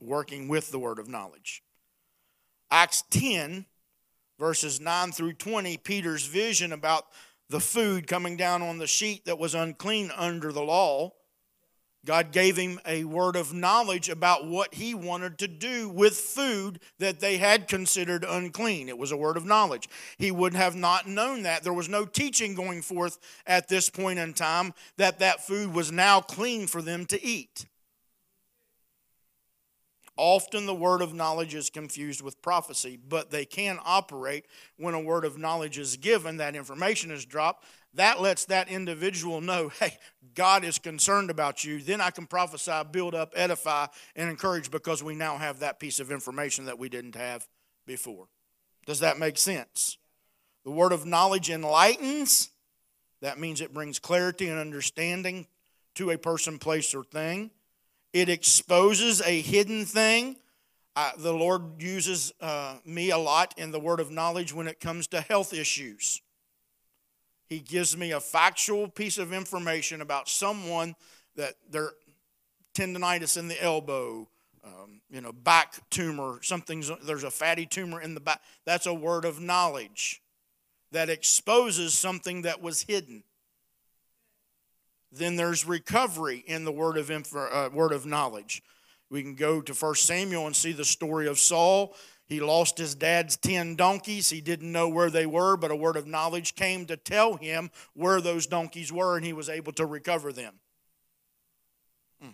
working 0.00 0.48
with 0.48 0.70
the 0.70 0.78
word 0.78 0.98
of 0.98 1.08
knowledge. 1.08 1.62
Acts 2.70 3.02
10, 3.10 3.66
verses 4.38 4.80
9 4.80 5.12
through 5.12 5.34
20, 5.34 5.76
Peter's 5.78 6.26
vision 6.26 6.72
about 6.72 7.06
the 7.48 7.60
food 7.60 8.06
coming 8.06 8.36
down 8.36 8.62
on 8.62 8.78
the 8.78 8.86
sheet 8.86 9.24
that 9.24 9.38
was 9.38 9.54
unclean 9.54 10.10
under 10.16 10.52
the 10.52 10.62
law 10.62 11.12
God 12.08 12.32
gave 12.32 12.56
him 12.56 12.80
a 12.86 13.04
word 13.04 13.36
of 13.36 13.52
knowledge 13.52 14.08
about 14.08 14.46
what 14.46 14.72
he 14.72 14.94
wanted 14.94 15.36
to 15.38 15.46
do 15.48 15.88
with 15.88 16.14
food 16.14 16.80
that 16.98 17.20
they 17.20 17.38
had 17.38 17.68
considered 17.68 18.24
unclean. 18.26 18.88
It 18.88 18.96
was 18.96 19.12
a 19.12 19.16
word 19.16 19.36
of 19.36 19.44
knowledge. 19.44 19.88
He 20.16 20.30
would 20.30 20.54
have 20.54 20.76
not 20.76 21.08
known 21.08 21.42
that. 21.42 21.64
There 21.64 21.72
was 21.72 21.88
no 21.88 22.06
teaching 22.06 22.54
going 22.54 22.82
forth 22.82 23.18
at 23.46 23.68
this 23.68 23.90
point 23.90 24.20
in 24.20 24.32
time 24.32 24.72
that 24.96 25.18
that 25.18 25.46
food 25.46 25.74
was 25.74 25.90
now 25.90 26.20
clean 26.20 26.66
for 26.66 26.80
them 26.80 27.04
to 27.06 27.22
eat. 27.22 27.66
Often 30.20 30.66
the 30.66 30.74
word 30.74 31.00
of 31.00 31.14
knowledge 31.14 31.54
is 31.54 31.70
confused 31.70 32.22
with 32.22 32.42
prophecy, 32.42 32.98
but 33.08 33.30
they 33.30 33.44
can 33.44 33.78
operate 33.84 34.46
when 34.76 34.94
a 34.94 35.00
word 35.00 35.24
of 35.24 35.38
knowledge 35.38 35.78
is 35.78 35.96
given, 35.96 36.38
that 36.38 36.56
information 36.56 37.12
is 37.12 37.24
dropped, 37.24 37.64
that 37.94 38.20
lets 38.20 38.44
that 38.46 38.68
individual 38.68 39.40
know, 39.40 39.70
hey, 39.78 39.96
God 40.34 40.64
is 40.64 40.80
concerned 40.80 41.30
about 41.30 41.64
you. 41.64 41.80
Then 41.80 42.00
I 42.00 42.10
can 42.10 42.26
prophesy, 42.26 42.72
build 42.90 43.14
up, 43.14 43.32
edify, 43.36 43.86
and 44.16 44.28
encourage 44.28 44.72
because 44.72 45.04
we 45.04 45.14
now 45.14 45.38
have 45.38 45.60
that 45.60 45.78
piece 45.78 46.00
of 46.00 46.10
information 46.10 46.64
that 46.64 46.80
we 46.80 46.88
didn't 46.88 47.14
have 47.14 47.46
before. 47.86 48.26
Does 48.84 48.98
that 48.98 49.20
make 49.20 49.38
sense? 49.38 49.98
The 50.64 50.72
word 50.72 50.90
of 50.90 51.06
knowledge 51.06 51.48
enlightens. 51.48 52.50
That 53.20 53.38
means 53.38 53.60
it 53.60 53.72
brings 53.72 54.00
clarity 54.00 54.48
and 54.48 54.58
understanding 54.58 55.46
to 55.94 56.10
a 56.10 56.18
person, 56.18 56.58
place, 56.58 56.92
or 56.92 57.04
thing. 57.04 57.52
It 58.12 58.28
exposes 58.28 59.20
a 59.20 59.40
hidden 59.40 59.84
thing. 59.84 60.36
I, 60.96 61.12
the 61.16 61.32
Lord 61.32 61.80
uses 61.80 62.32
uh, 62.40 62.78
me 62.84 63.10
a 63.10 63.18
lot 63.18 63.54
in 63.56 63.70
the 63.70 63.78
word 63.78 64.00
of 64.00 64.10
knowledge 64.10 64.52
when 64.52 64.66
it 64.66 64.80
comes 64.80 65.06
to 65.08 65.20
health 65.20 65.52
issues. 65.52 66.20
He 67.48 67.60
gives 67.60 67.96
me 67.96 68.12
a 68.12 68.20
factual 68.20 68.88
piece 68.88 69.16
of 69.16 69.32
information 69.32 70.00
about 70.00 70.28
someone 70.28 70.94
that 71.36 71.54
their 71.70 71.92
tendonitis 72.74 73.38
in 73.38 73.48
the 73.48 73.62
elbow, 73.62 74.28
um, 74.64 75.00
you 75.10 75.20
know, 75.20 75.32
back 75.32 75.74
tumor, 75.90 76.40
something's 76.42 76.90
there's 77.04 77.24
a 77.24 77.30
fatty 77.30 77.64
tumor 77.64 78.00
in 78.00 78.14
the 78.14 78.20
back. 78.20 78.42
That's 78.66 78.86
a 78.86 78.94
word 78.94 79.24
of 79.24 79.40
knowledge 79.40 80.22
that 80.92 81.08
exposes 81.08 81.94
something 81.94 82.42
that 82.42 82.62
was 82.62 82.82
hidden. 82.82 83.22
Then 85.10 85.36
there's 85.36 85.66
recovery 85.66 86.44
in 86.46 86.64
the 86.64 86.72
word 86.72 86.98
of 86.98 87.10
uh, 87.10 87.70
word 87.72 87.92
of 87.92 88.06
knowledge. 88.06 88.62
We 89.10 89.22
can 89.22 89.34
go 89.34 89.60
to 89.62 89.72
1 89.72 89.94
Samuel 89.94 90.46
and 90.46 90.54
see 90.54 90.72
the 90.72 90.84
story 90.84 91.26
of 91.28 91.38
Saul 91.38 91.94
he 92.28 92.40
lost 92.40 92.76
his 92.76 92.94
dad's 92.94 93.36
10 93.38 93.74
donkeys. 93.76 94.28
He 94.28 94.42
didn't 94.42 94.70
know 94.70 94.88
where 94.88 95.08
they 95.08 95.24
were, 95.24 95.56
but 95.56 95.70
a 95.70 95.76
word 95.76 95.96
of 95.96 96.06
knowledge 96.06 96.54
came 96.54 96.84
to 96.86 96.96
tell 96.96 97.36
him 97.36 97.70
where 97.94 98.20
those 98.20 98.46
donkeys 98.46 98.92
were, 98.92 99.16
and 99.16 99.24
he 99.24 99.32
was 99.32 99.48
able 99.48 99.72
to 99.72 99.86
recover 99.86 100.30
them. 100.30 100.60
Hmm. 102.20 102.28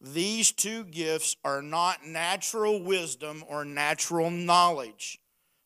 These 0.00 0.52
two 0.52 0.84
gifts 0.84 1.36
are 1.44 1.60
not 1.60 2.06
natural 2.06 2.82
wisdom 2.82 3.44
or 3.46 3.66
natural 3.66 4.30
knowledge. 4.30 5.20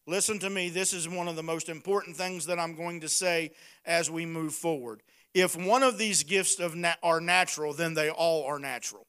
Listen 0.09 0.41
to 0.41 0.51
me, 0.51 0.68
this 0.68 0.93
is 0.93 1.09
one 1.09 1.28
of 1.28 1.36
the 1.36 1.43
most 1.45 1.68
important 1.68 2.16
things 2.16 2.47
that 2.47 2.59
I'm 2.59 2.74
going 2.74 3.03
to 3.03 3.09
say 3.09 3.53
as 3.84 4.11
we 4.11 4.26
move 4.26 4.55
forward. 4.55 5.03
If 5.41 5.57
one 5.57 5.82
of 5.82 5.99
these 5.99 6.22
gifts 6.22 6.59
of 6.59 6.74
na- 6.74 6.95
are 7.03 7.20
natural, 7.20 7.72
then 7.72 7.95
they 7.95 8.11
all 8.11 8.45
are 8.45 8.59
natural 8.59 9.07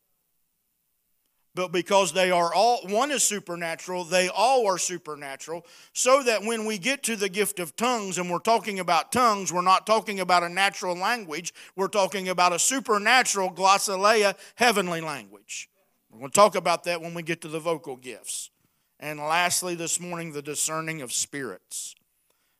but 1.59 1.73
because 1.73 2.13
they 2.13 2.31
are 2.31 2.53
all, 2.53 2.79
one 2.87 3.11
is 3.11 3.21
supernatural, 3.21 4.05
they 4.05 4.29
all 4.29 4.65
are 4.65 4.77
supernatural, 4.77 5.65
so 5.91 6.23
that 6.23 6.43
when 6.43 6.65
we 6.65 6.77
get 6.77 7.03
to 7.03 7.17
the 7.17 7.27
gift 7.27 7.59
of 7.59 7.75
tongues 7.75 8.17
and 8.17 8.29
we're 8.29 8.39
talking 8.39 8.79
about 8.79 9.11
tongues, 9.11 9.51
we're 9.51 9.61
not 9.61 9.85
talking 9.85 10.21
about 10.21 10.41
a 10.41 10.47
natural 10.47 10.95
language, 10.95 11.53
we're 11.75 11.89
talking 11.89 12.29
about 12.29 12.53
a 12.53 12.59
supernatural 12.59 13.51
glossolalia, 13.51 14.35
heavenly 14.55 15.01
language. 15.01 15.69
We're 16.09 16.19
going 16.19 16.31
to 16.31 16.35
talk 16.35 16.55
about 16.55 16.85
that 16.85 17.01
when 17.01 17.13
we 17.13 17.23
get 17.23 17.41
to 17.41 17.49
the 17.49 17.59
vocal 17.59 17.97
gifts. 17.97 18.51
And 18.97 19.19
lastly, 19.19 19.75
this 19.75 19.99
morning, 19.99 20.31
the 20.31 20.41
discerning 20.41 21.01
of 21.01 21.11
spirits. 21.11 21.93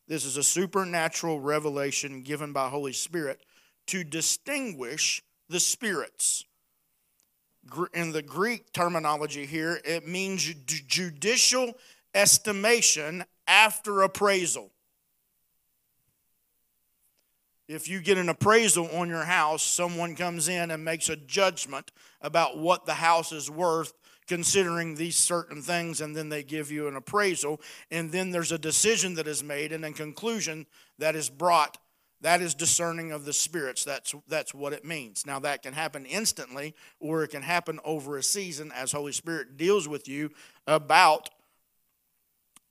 This 0.10 0.26
is 0.26 0.36
a 0.36 0.44
supernatural 0.44 1.40
revelation 1.40 2.22
given 2.22 2.52
by 2.52 2.68
Holy 2.68 2.94
Spirit 2.94 3.40
to 3.90 4.04
distinguish 4.04 5.24
the 5.50 5.60
spirits. 5.60 6.46
In 7.94 8.12
the 8.12 8.22
Greek 8.22 8.72
terminology 8.74 9.46
here, 9.46 9.80
it 9.84 10.08
means 10.08 10.44
judicial 10.44 11.74
estimation 12.14 13.24
after 13.48 14.02
appraisal. 14.02 14.72
If 17.68 17.88
you 17.88 18.00
get 18.02 18.18
an 18.18 18.30
appraisal 18.30 18.90
on 18.96 19.10
your 19.10 19.26
house, 19.26 19.62
someone 19.62 20.16
comes 20.16 20.48
in 20.48 20.72
and 20.72 20.84
makes 20.84 21.10
a 21.10 21.16
judgment 21.16 21.92
about 22.22 22.58
what 22.58 22.86
the 22.86 22.96
house 22.96 23.32
is 23.32 23.50
worth 23.50 23.94
considering 24.28 24.96
these 24.96 25.16
certain 25.16 25.62
things, 25.62 26.02
and 26.02 26.16
then 26.16 26.30
they 26.30 26.44
give 26.44 26.72
you 26.72 26.88
an 26.88 26.96
appraisal, 26.96 27.60
and 27.90 28.12
then 28.12 28.30
there's 28.30 28.52
a 28.52 28.60
decision 28.60 29.16
that 29.16 29.28
is 29.28 29.44
made, 29.44 29.72
and 29.72 29.84
a 29.84 29.92
conclusion 29.92 30.68
that 31.00 31.16
is 31.16 31.30
brought. 31.30 31.80
That 32.22 32.42
is 32.42 32.54
discerning 32.54 33.12
of 33.12 33.26
the 33.26 33.34
spirits. 33.34 33.84
That's, 33.84 34.14
that's 34.28 34.54
what 34.54 34.74
it 34.74 34.84
means. 34.84 35.26
Now, 35.26 35.40
that 35.40 35.64
can 35.64 35.74
happen 35.74 36.06
instantly, 36.06 36.76
or 37.00 37.24
it 37.24 37.30
can 37.30 37.44
happen 37.44 37.80
over 37.86 38.18
a 38.18 38.24
season 38.24 38.72
as 38.76 38.92
Holy 38.92 39.14
Spirit 39.14 39.56
deals 39.56 39.88
with 39.88 40.08
you 40.08 40.32
about 40.68 41.30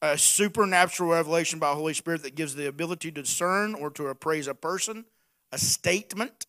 a 0.02 0.18
supernatural 0.18 1.10
revelation 1.10 1.58
by 1.58 1.72
Holy 1.72 1.94
Spirit 1.94 2.22
that 2.22 2.34
gives 2.34 2.54
the 2.54 2.68
ability 2.68 3.10
to 3.10 3.22
discern 3.22 3.74
or 3.74 3.90
to 3.90 4.08
appraise 4.08 4.46
a 4.46 4.54
person, 4.54 5.06
a 5.50 5.58
statement, 5.58 6.46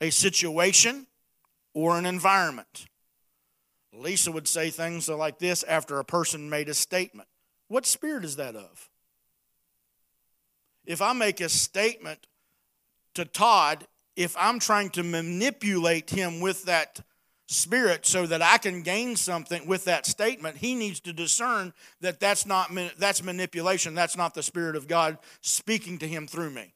a 0.00 0.10
situation, 0.10 1.06
or 1.74 1.96
an 1.96 2.04
environment. 2.04 2.86
Lisa 3.94 4.32
would 4.32 4.48
say 4.48 4.70
things 4.70 5.08
like 5.08 5.38
this 5.38 5.62
after 5.64 5.98
a 5.98 6.04
person 6.04 6.50
made 6.50 6.68
a 6.68 6.74
statement. 6.74 7.28
What 7.68 7.86
spirit 7.86 8.24
is 8.24 8.36
that 8.36 8.56
of? 8.56 8.90
If 10.84 11.00
I 11.00 11.12
make 11.12 11.40
a 11.40 11.48
statement 11.48 12.26
to 13.14 13.24
Todd, 13.24 13.86
if 14.16 14.34
I'm 14.38 14.58
trying 14.58 14.90
to 14.90 15.02
manipulate 15.02 16.10
him 16.10 16.40
with 16.40 16.64
that 16.64 17.00
spirit 17.46 18.06
so 18.06 18.26
that 18.26 18.42
I 18.42 18.58
can 18.58 18.82
gain 18.82 19.16
something 19.16 19.66
with 19.66 19.84
that 19.84 20.06
statement, 20.06 20.56
he 20.56 20.74
needs 20.74 21.00
to 21.00 21.12
discern 21.12 21.72
that 22.00 22.20
that's 22.20 22.46
not 22.46 22.70
that's 22.98 23.22
manipulation. 23.22 23.94
That's 23.94 24.16
not 24.16 24.34
the 24.34 24.42
spirit 24.42 24.76
of 24.76 24.88
God 24.88 25.18
speaking 25.40 25.98
to 25.98 26.08
him 26.08 26.26
through 26.26 26.50
me. 26.50 26.74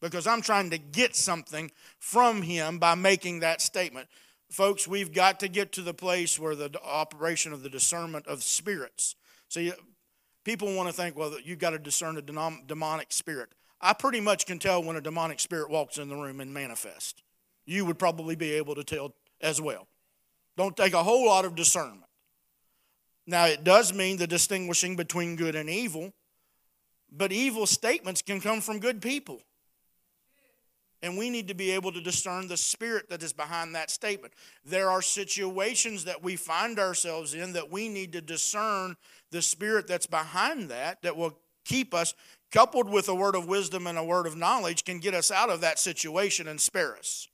Because 0.00 0.26
I'm 0.26 0.40
trying 0.40 0.70
to 0.70 0.78
get 0.78 1.14
something 1.14 1.70
from 1.98 2.42
him 2.42 2.78
by 2.78 2.94
making 2.94 3.40
that 3.40 3.60
statement. 3.60 4.08
Folks, 4.50 4.88
we've 4.88 5.12
got 5.12 5.40
to 5.40 5.48
get 5.48 5.72
to 5.72 5.82
the 5.82 5.94
place 5.94 6.38
where 6.38 6.56
the 6.56 6.72
operation 6.82 7.52
of 7.52 7.62
the 7.62 7.68
discernment 7.68 8.26
of 8.26 8.42
spirits. 8.42 9.14
See, 9.48 9.72
people 10.44 10.74
want 10.74 10.88
to 10.88 10.92
think, 10.92 11.16
well, 11.16 11.34
you've 11.42 11.58
got 11.58 11.70
to 11.70 11.78
discern 11.78 12.16
a 12.16 12.22
demonic 12.22 13.12
spirit. 13.12 13.50
I 13.80 13.92
pretty 13.92 14.20
much 14.20 14.46
can 14.46 14.58
tell 14.58 14.82
when 14.82 14.96
a 14.96 15.00
demonic 15.00 15.40
spirit 15.40 15.70
walks 15.70 15.98
in 15.98 16.08
the 16.08 16.16
room 16.16 16.40
and 16.40 16.52
manifests. 16.52 17.22
You 17.64 17.84
would 17.86 17.98
probably 17.98 18.36
be 18.36 18.52
able 18.52 18.74
to 18.74 18.84
tell 18.84 19.14
as 19.40 19.60
well. 19.60 19.86
Don't 20.56 20.76
take 20.76 20.92
a 20.92 21.02
whole 21.02 21.26
lot 21.26 21.44
of 21.44 21.54
discernment. 21.54 22.04
Now, 23.26 23.46
it 23.46 23.64
does 23.64 23.94
mean 23.94 24.16
the 24.16 24.26
distinguishing 24.26 24.96
between 24.96 25.36
good 25.36 25.54
and 25.54 25.70
evil, 25.70 26.12
but 27.10 27.32
evil 27.32 27.66
statements 27.66 28.22
can 28.22 28.40
come 28.40 28.60
from 28.60 28.80
good 28.80 29.00
people. 29.00 29.40
And 31.02 31.16
we 31.16 31.30
need 31.30 31.48
to 31.48 31.54
be 31.54 31.70
able 31.70 31.92
to 31.92 32.00
discern 32.00 32.48
the 32.48 32.58
spirit 32.58 33.08
that 33.08 33.22
is 33.22 33.32
behind 33.32 33.74
that 33.74 33.90
statement. 33.90 34.34
There 34.64 34.90
are 34.90 35.00
situations 35.00 36.04
that 36.04 36.22
we 36.22 36.36
find 36.36 36.78
ourselves 36.78 37.32
in 37.32 37.54
that 37.54 37.70
we 37.70 37.88
need 37.88 38.12
to 38.12 38.20
discern 38.20 38.96
the 39.30 39.42
spirit 39.42 39.86
that's 39.86 40.06
behind 40.06 40.68
that, 40.70 41.02
that 41.02 41.16
will 41.16 41.38
keep 41.64 41.94
us, 41.94 42.14
coupled 42.50 42.88
with 42.88 43.08
a 43.08 43.14
word 43.14 43.34
of 43.34 43.46
wisdom 43.46 43.86
and 43.86 43.96
a 43.96 44.04
word 44.04 44.26
of 44.26 44.36
knowledge, 44.36 44.84
can 44.84 44.98
get 44.98 45.14
us 45.14 45.30
out 45.30 45.50
of 45.50 45.60
that 45.60 45.78
situation 45.78 46.48
and 46.48 46.60
spare 46.60 46.96
us. 46.96 47.28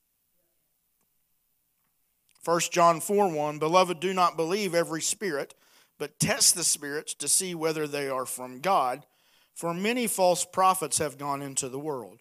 1 2.45 2.61
John 2.71 3.01
4 3.01 3.29
1 3.29 3.59
Beloved, 3.59 3.99
do 3.99 4.15
not 4.15 4.37
believe 4.37 4.75
every 4.75 5.03
spirit, 5.03 5.55
but 5.99 6.21
test 6.21 6.55
the 6.55 6.65
spirits 6.65 7.15
to 7.15 7.29
see 7.29 7.55
whether 7.55 7.87
they 7.87 8.09
are 8.09 8.27
from 8.27 8.61
God, 8.61 9.05
for 9.55 9.75
many 9.75 10.07
false 10.07 10.45
prophets 10.45 10.99
have 10.99 11.19
gone 11.19 11.43
into 11.43 11.69
the 11.69 11.79
world. 11.79 12.21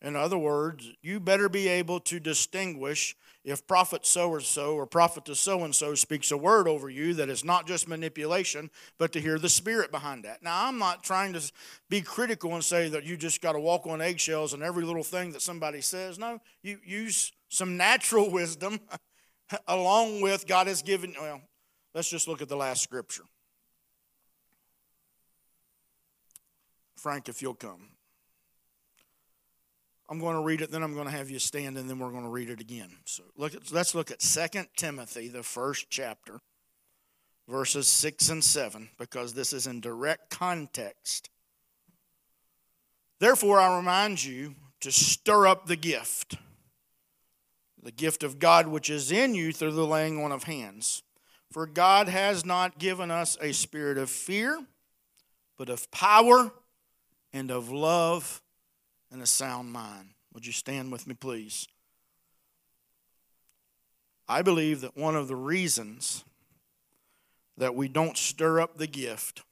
In 0.00 0.16
other 0.16 0.38
words, 0.38 0.90
you 1.02 1.20
better 1.20 1.48
be 1.48 1.68
able 1.68 2.00
to 2.00 2.18
distinguish 2.18 3.16
if 3.48 3.66
prophet 3.66 4.04
so 4.04 4.30
or 4.30 4.40
so 4.40 4.74
or 4.74 4.86
prophet 4.86 5.24
to 5.26 5.34
so 5.34 5.64
and 5.64 5.74
so 5.74 5.94
speaks 5.94 6.30
a 6.30 6.36
word 6.36 6.68
over 6.68 6.90
you 6.90 7.14
that 7.14 7.28
is 7.28 7.44
not 7.44 7.66
just 7.66 7.88
manipulation, 7.88 8.70
but 8.98 9.12
to 9.12 9.20
hear 9.20 9.38
the 9.38 9.48
spirit 9.48 9.90
behind 9.90 10.24
that. 10.24 10.42
Now, 10.42 10.66
I'm 10.66 10.78
not 10.78 11.02
trying 11.02 11.32
to 11.32 11.52
be 11.88 12.00
critical 12.00 12.54
and 12.54 12.64
say 12.64 12.88
that 12.88 13.04
you 13.04 13.16
just 13.16 13.40
got 13.40 13.52
to 13.52 13.60
walk 13.60 13.86
on 13.86 14.00
eggshells 14.00 14.54
and 14.54 14.62
every 14.62 14.84
little 14.84 15.02
thing 15.02 15.32
that 15.32 15.42
somebody 15.42 15.80
says. 15.80 16.18
No, 16.18 16.40
you 16.62 16.78
use 16.84 17.32
some 17.48 17.76
natural 17.76 18.30
wisdom 18.38 18.80
along 19.66 20.20
with 20.20 20.46
God 20.46 20.66
has 20.66 20.82
given, 20.82 21.14
well, 21.20 21.40
let's 21.94 22.10
just 22.10 22.28
look 22.28 22.42
at 22.42 22.48
the 22.48 22.56
last 22.56 22.82
scripture. 22.82 23.24
Frank, 26.96 27.28
if 27.28 27.40
you'll 27.40 27.54
come. 27.54 27.97
I'm 30.08 30.18
going 30.18 30.36
to 30.36 30.42
read 30.42 30.62
it, 30.62 30.70
then 30.70 30.82
I'm 30.82 30.94
going 30.94 31.06
to 31.06 31.12
have 31.12 31.30
you 31.30 31.38
stand, 31.38 31.76
and 31.76 31.88
then 31.88 31.98
we're 31.98 32.10
going 32.10 32.24
to 32.24 32.30
read 32.30 32.48
it 32.48 32.60
again. 32.60 32.90
So 33.04 33.24
look 33.36 33.54
at, 33.54 33.70
let's 33.70 33.94
look 33.94 34.10
at 34.10 34.20
2 34.20 34.64
Timothy, 34.76 35.28
the 35.28 35.42
first 35.42 35.90
chapter, 35.90 36.40
verses 37.46 37.88
6 37.88 38.28
and 38.30 38.42
7, 38.42 38.88
because 38.98 39.34
this 39.34 39.52
is 39.52 39.66
in 39.66 39.80
direct 39.80 40.30
context. 40.30 41.28
Therefore, 43.20 43.58
I 43.60 43.76
remind 43.76 44.24
you 44.24 44.54
to 44.80 44.92
stir 44.92 45.46
up 45.46 45.66
the 45.66 45.76
gift 45.76 46.36
the 47.82 47.92
gift 47.92 48.22
of 48.22 48.38
God 48.38 48.66
which 48.66 48.90
is 48.90 49.12
in 49.12 49.34
you 49.34 49.52
through 49.52 49.72
the 49.72 49.86
laying 49.86 50.22
on 50.22 50.32
of 50.32 50.44
hands. 50.44 51.02
For 51.50 51.66
God 51.66 52.08
has 52.08 52.44
not 52.44 52.78
given 52.78 53.10
us 53.10 53.38
a 53.40 53.52
spirit 53.52 53.96
of 53.96 54.10
fear, 54.10 54.60
but 55.56 55.68
of 55.68 55.90
power 55.90 56.52
and 57.32 57.50
of 57.50 57.70
love 57.70 58.42
and 59.10 59.22
a 59.22 59.26
sound 59.26 59.72
mind. 59.72 60.10
Would 60.32 60.46
you 60.46 60.52
stand 60.52 60.92
with 60.92 61.06
me, 61.06 61.14
please? 61.14 61.66
I 64.28 64.42
believe 64.42 64.82
that 64.82 64.96
one 64.96 65.16
of 65.16 65.28
the 65.28 65.36
reasons 65.36 66.24
that 67.56 67.74
we 67.74 67.88
don't 67.88 68.16
stir 68.16 68.60
up 68.60 68.76
the 68.76 68.86
gift 68.86 69.42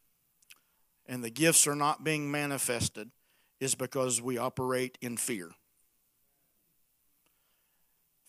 and 1.07 1.25
the 1.25 1.31
gifts 1.31 1.67
are 1.67 1.75
not 1.75 2.05
being 2.05 2.31
manifested 2.31 3.11
is 3.59 3.75
because 3.75 4.21
we 4.21 4.37
operate 4.37 4.99
in 5.01 5.17
fear 5.17 5.51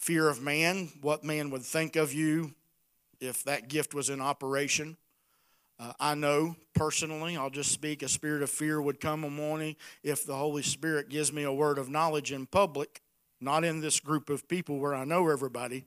fear 0.07 0.29
of 0.29 0.41
man, 0.41 0.89
what 1.01 1.23
man 1.25 1.49
would 1.49 1.63
think 1.63 1.97
of 1.97 2.13
you 2.13 2.53
if 3.19 3.43
that 3.43 3.67
gift 3.67 3.93
was 3.93 4.09
in 4.09 4.21
operation. 4.21 4.95
Uh, 5.79 5.93
I 5.99 6.15
know 6.15 6.55
personally, 6.73 7.37
I'll 7.37 7.51
just 7.51 7.71
speak, 7.71 8.01
a 8.01 8.07
spirit 8.07 8.41
of 8.41 8.49
fear 8.49 8.81
would 8.81 8.99
come 8.99 9.23
on 9.23 9.59
me 9.59 9.77
if 10.03 10.25
the 10.25 10.35
Holy 10.35 10.63
Spirit 10.63 11.09
gives 11.09 11.31
me 11.31 11.43
a 11.43 11.53
word 11.53 11.77
of 11.77 11.89
knowledge 11.89 12.31
in 12.31 12.47
public, 12.47 13.01
not 13.39 13.63
in 13.63 13.79
this 13.79 13.99
group 13.99 14.29
of 14.29 14.47
people 14.47 14.79
where 14.79 14.95
I 14.95 15.05
know 15.05 15.29
everybody, 15.29 15.85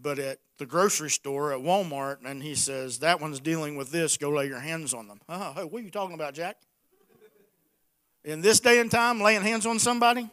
but 0.00 0.18
at 0.18 0.38
the 0.58 0.66
grocery 0.66 1.10
store 1.10 1.52
at 1.52 1.60
Walmart, 1.60 2.18
and 2.24 2.42
he 2.42 2.54
says, 2.54 2.98
That 2.98 3.20
one's 3.20 3.38
dealing 3.38 3.76
with 3.76 3.92
this, 3.92 4.16
go 4.16 4.30
lay 4.30 4.48
your 4.48 4.60
hands 4.60 4.92
on 4.92 5.06
them. 5.06 5.20
Oh, 5.28 5.52
hey, 5.52 5.64
what 5.64 5.80
are 5.80 5.84
you 5.84 5.90
talking 5.90 6.14
about, 6.14 6.34
Jack? 6.34 6.56
In 8.24 8.40
this 8.40 8.58
day 8.58 8.80
and 8.80 8.90
time, 8.90 9.20
laying 9.20 9.42
hands 9.42 9.66
on 9.66 9.78
somebody? 9.78 10.28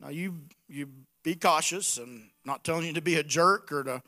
Now, 0.00 0.10
you, 0.10 0.42
you 0.68 0.88
be 1.22 1.34
cautious. 1.34 1.96
I'm 1.96 2.30
not 2.44 2.62
telling 2.62 2.86
you 2.86 2.92
to 2.92 3.00
be 3.00 3.14
a 3.16 3.22
jerk 3.22 3.72
or 3.72 3.84
to 3.84 4.02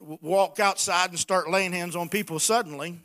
walk 0.00 0.60
outside 0.60 1.10
and 1.10 1.18
start 1.18 1.50
laying 1.50 1.72
hands 1.72 1.96
on 1.96 2.08
people 2.08 2.38
suddenly. 2.38 3.00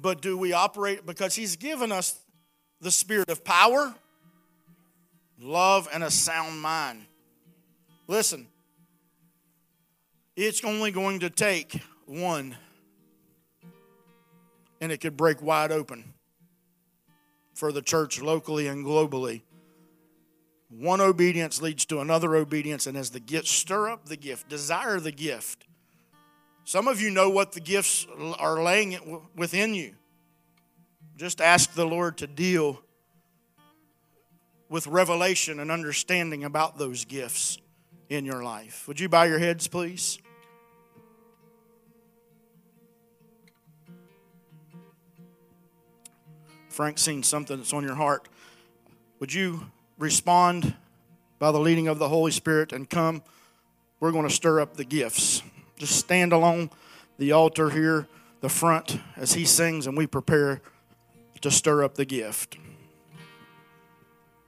But 0.00 0.20
do 0.20 0.36
we 0.36 0.52
operate 0.52 1.06
because 1.06 1.34
He's 1.34 1.56
given 1.56 1.92
us 1.92 2.18
the 2.80 2.90
spirit 2.90 3.28
of 3.28 3.44
power, 3.44 3.94
love, 5.38 5.88
and 5.92 6.02
a 6.02 6.10
sound 6.10 6.60
mind? 6.60 7.06
Listen, 8.08 8.48
it's 10.34 10.64
only 10.64 10.90
going 10.90 11.20
to 11.20 11.30
take 11.30 11.80
one, 12.06 12.56
and 14.80 14.90
it 14.90 15.00
could 15.00 15.16
break 15.16 15.40
wide 15.40 15.70
open 15.70 16.12
for 17.54 17.70
the 17.70 17.82
church 17.82 18.20
locally 18.20 18.66
and 18.66 18.84
globally 18.84 19.42
one 20.78 21.00
obedience 21.00 21.60
leads 21.60 21.84
to 21.86 22.00
another 22.00 22.34
obedience, 22.34 22.86
and 22.86 22.96
as 22.96 23.10
the 23.10 23.20
gift, 23.20 23.46
stir 23.46 23.90
up 23.90 24.06
the 24.06 24.16
gift, 24.16 24.48
desire 24.48 24.98
the 24.98 25.12
gift. 25.12 25.66
Some 26.64 26.88
of 26.88 27.00
you 27.00 27.10
know 27.10 27.28
what 27.28 27.52
the 27.52 27.60
gifts 27.60 28.06
are 28.38 28.62
laying 28.62 29.20
within 29.36 29.74
you. 29.74 29.94
Just 31.16 31.40
ask 31.40 31.74
the 31.74 31.84
Lord 31.84 32.18
to 32.18 32.26
deal 32.26 32.80
with 34.68 34.86
revelation 34.86 35.60
and 35.60 35.70
understanding 35.70 36.44
about 36.44 36.78
those 36.78 37.04
gifts 37.04 37.58
in 38.08 38.24
your 38.24 38.42
life. 38.42 38.88
Would 38.88 38.98
you 38.98 39.08
bow 39.08 39.24
your 39.24 39.38
heads, 39.38 39.68
please? 39.68 40.18
Frank's 46.70 47.02
seen 47.02 47.22
something 47.22 47.58
that's 47.58 47.74
on 47.74 47.84
your 47.84 47.94
heart. 47.94 48.28
Would 49.20 49.34
you 49.34 49.66
respond 49.98 50.74
by 51.38 51.52
the 51.52 51.58
leading 51.58 51.88
of 51.88 51.98
the 51.98 52.08
Holy 52.08 52.30
Spirit 52.30 52.72
and 52.72 52.88
come, 52.88 53.22
we're 54.00 54.12
going 54.12 54.28
to 54.28 54.34
stir 54.34 54.60
up 54.60 54.76
the 54.76 54.84
gifts. 54.84 55.42
Just 55.78 55.96
stand 55.96 56.32
along 56.32 56.70
the 57.18 57.32
altar 57.32 57.70
here, 57.70 58.06
the 58.40 58.48
front, 58.48 58.98
as 59.16 59.34
he 59.34 59.44
sings, 59.44 59.86
and 59.86 59.96
we 59.96 60.06
prepare 60.06 60.60
to 61.40 61.50
stir 61.50 61.84
up 61.84 61.94
the 61.94 62.04
gift. 62.04 62.56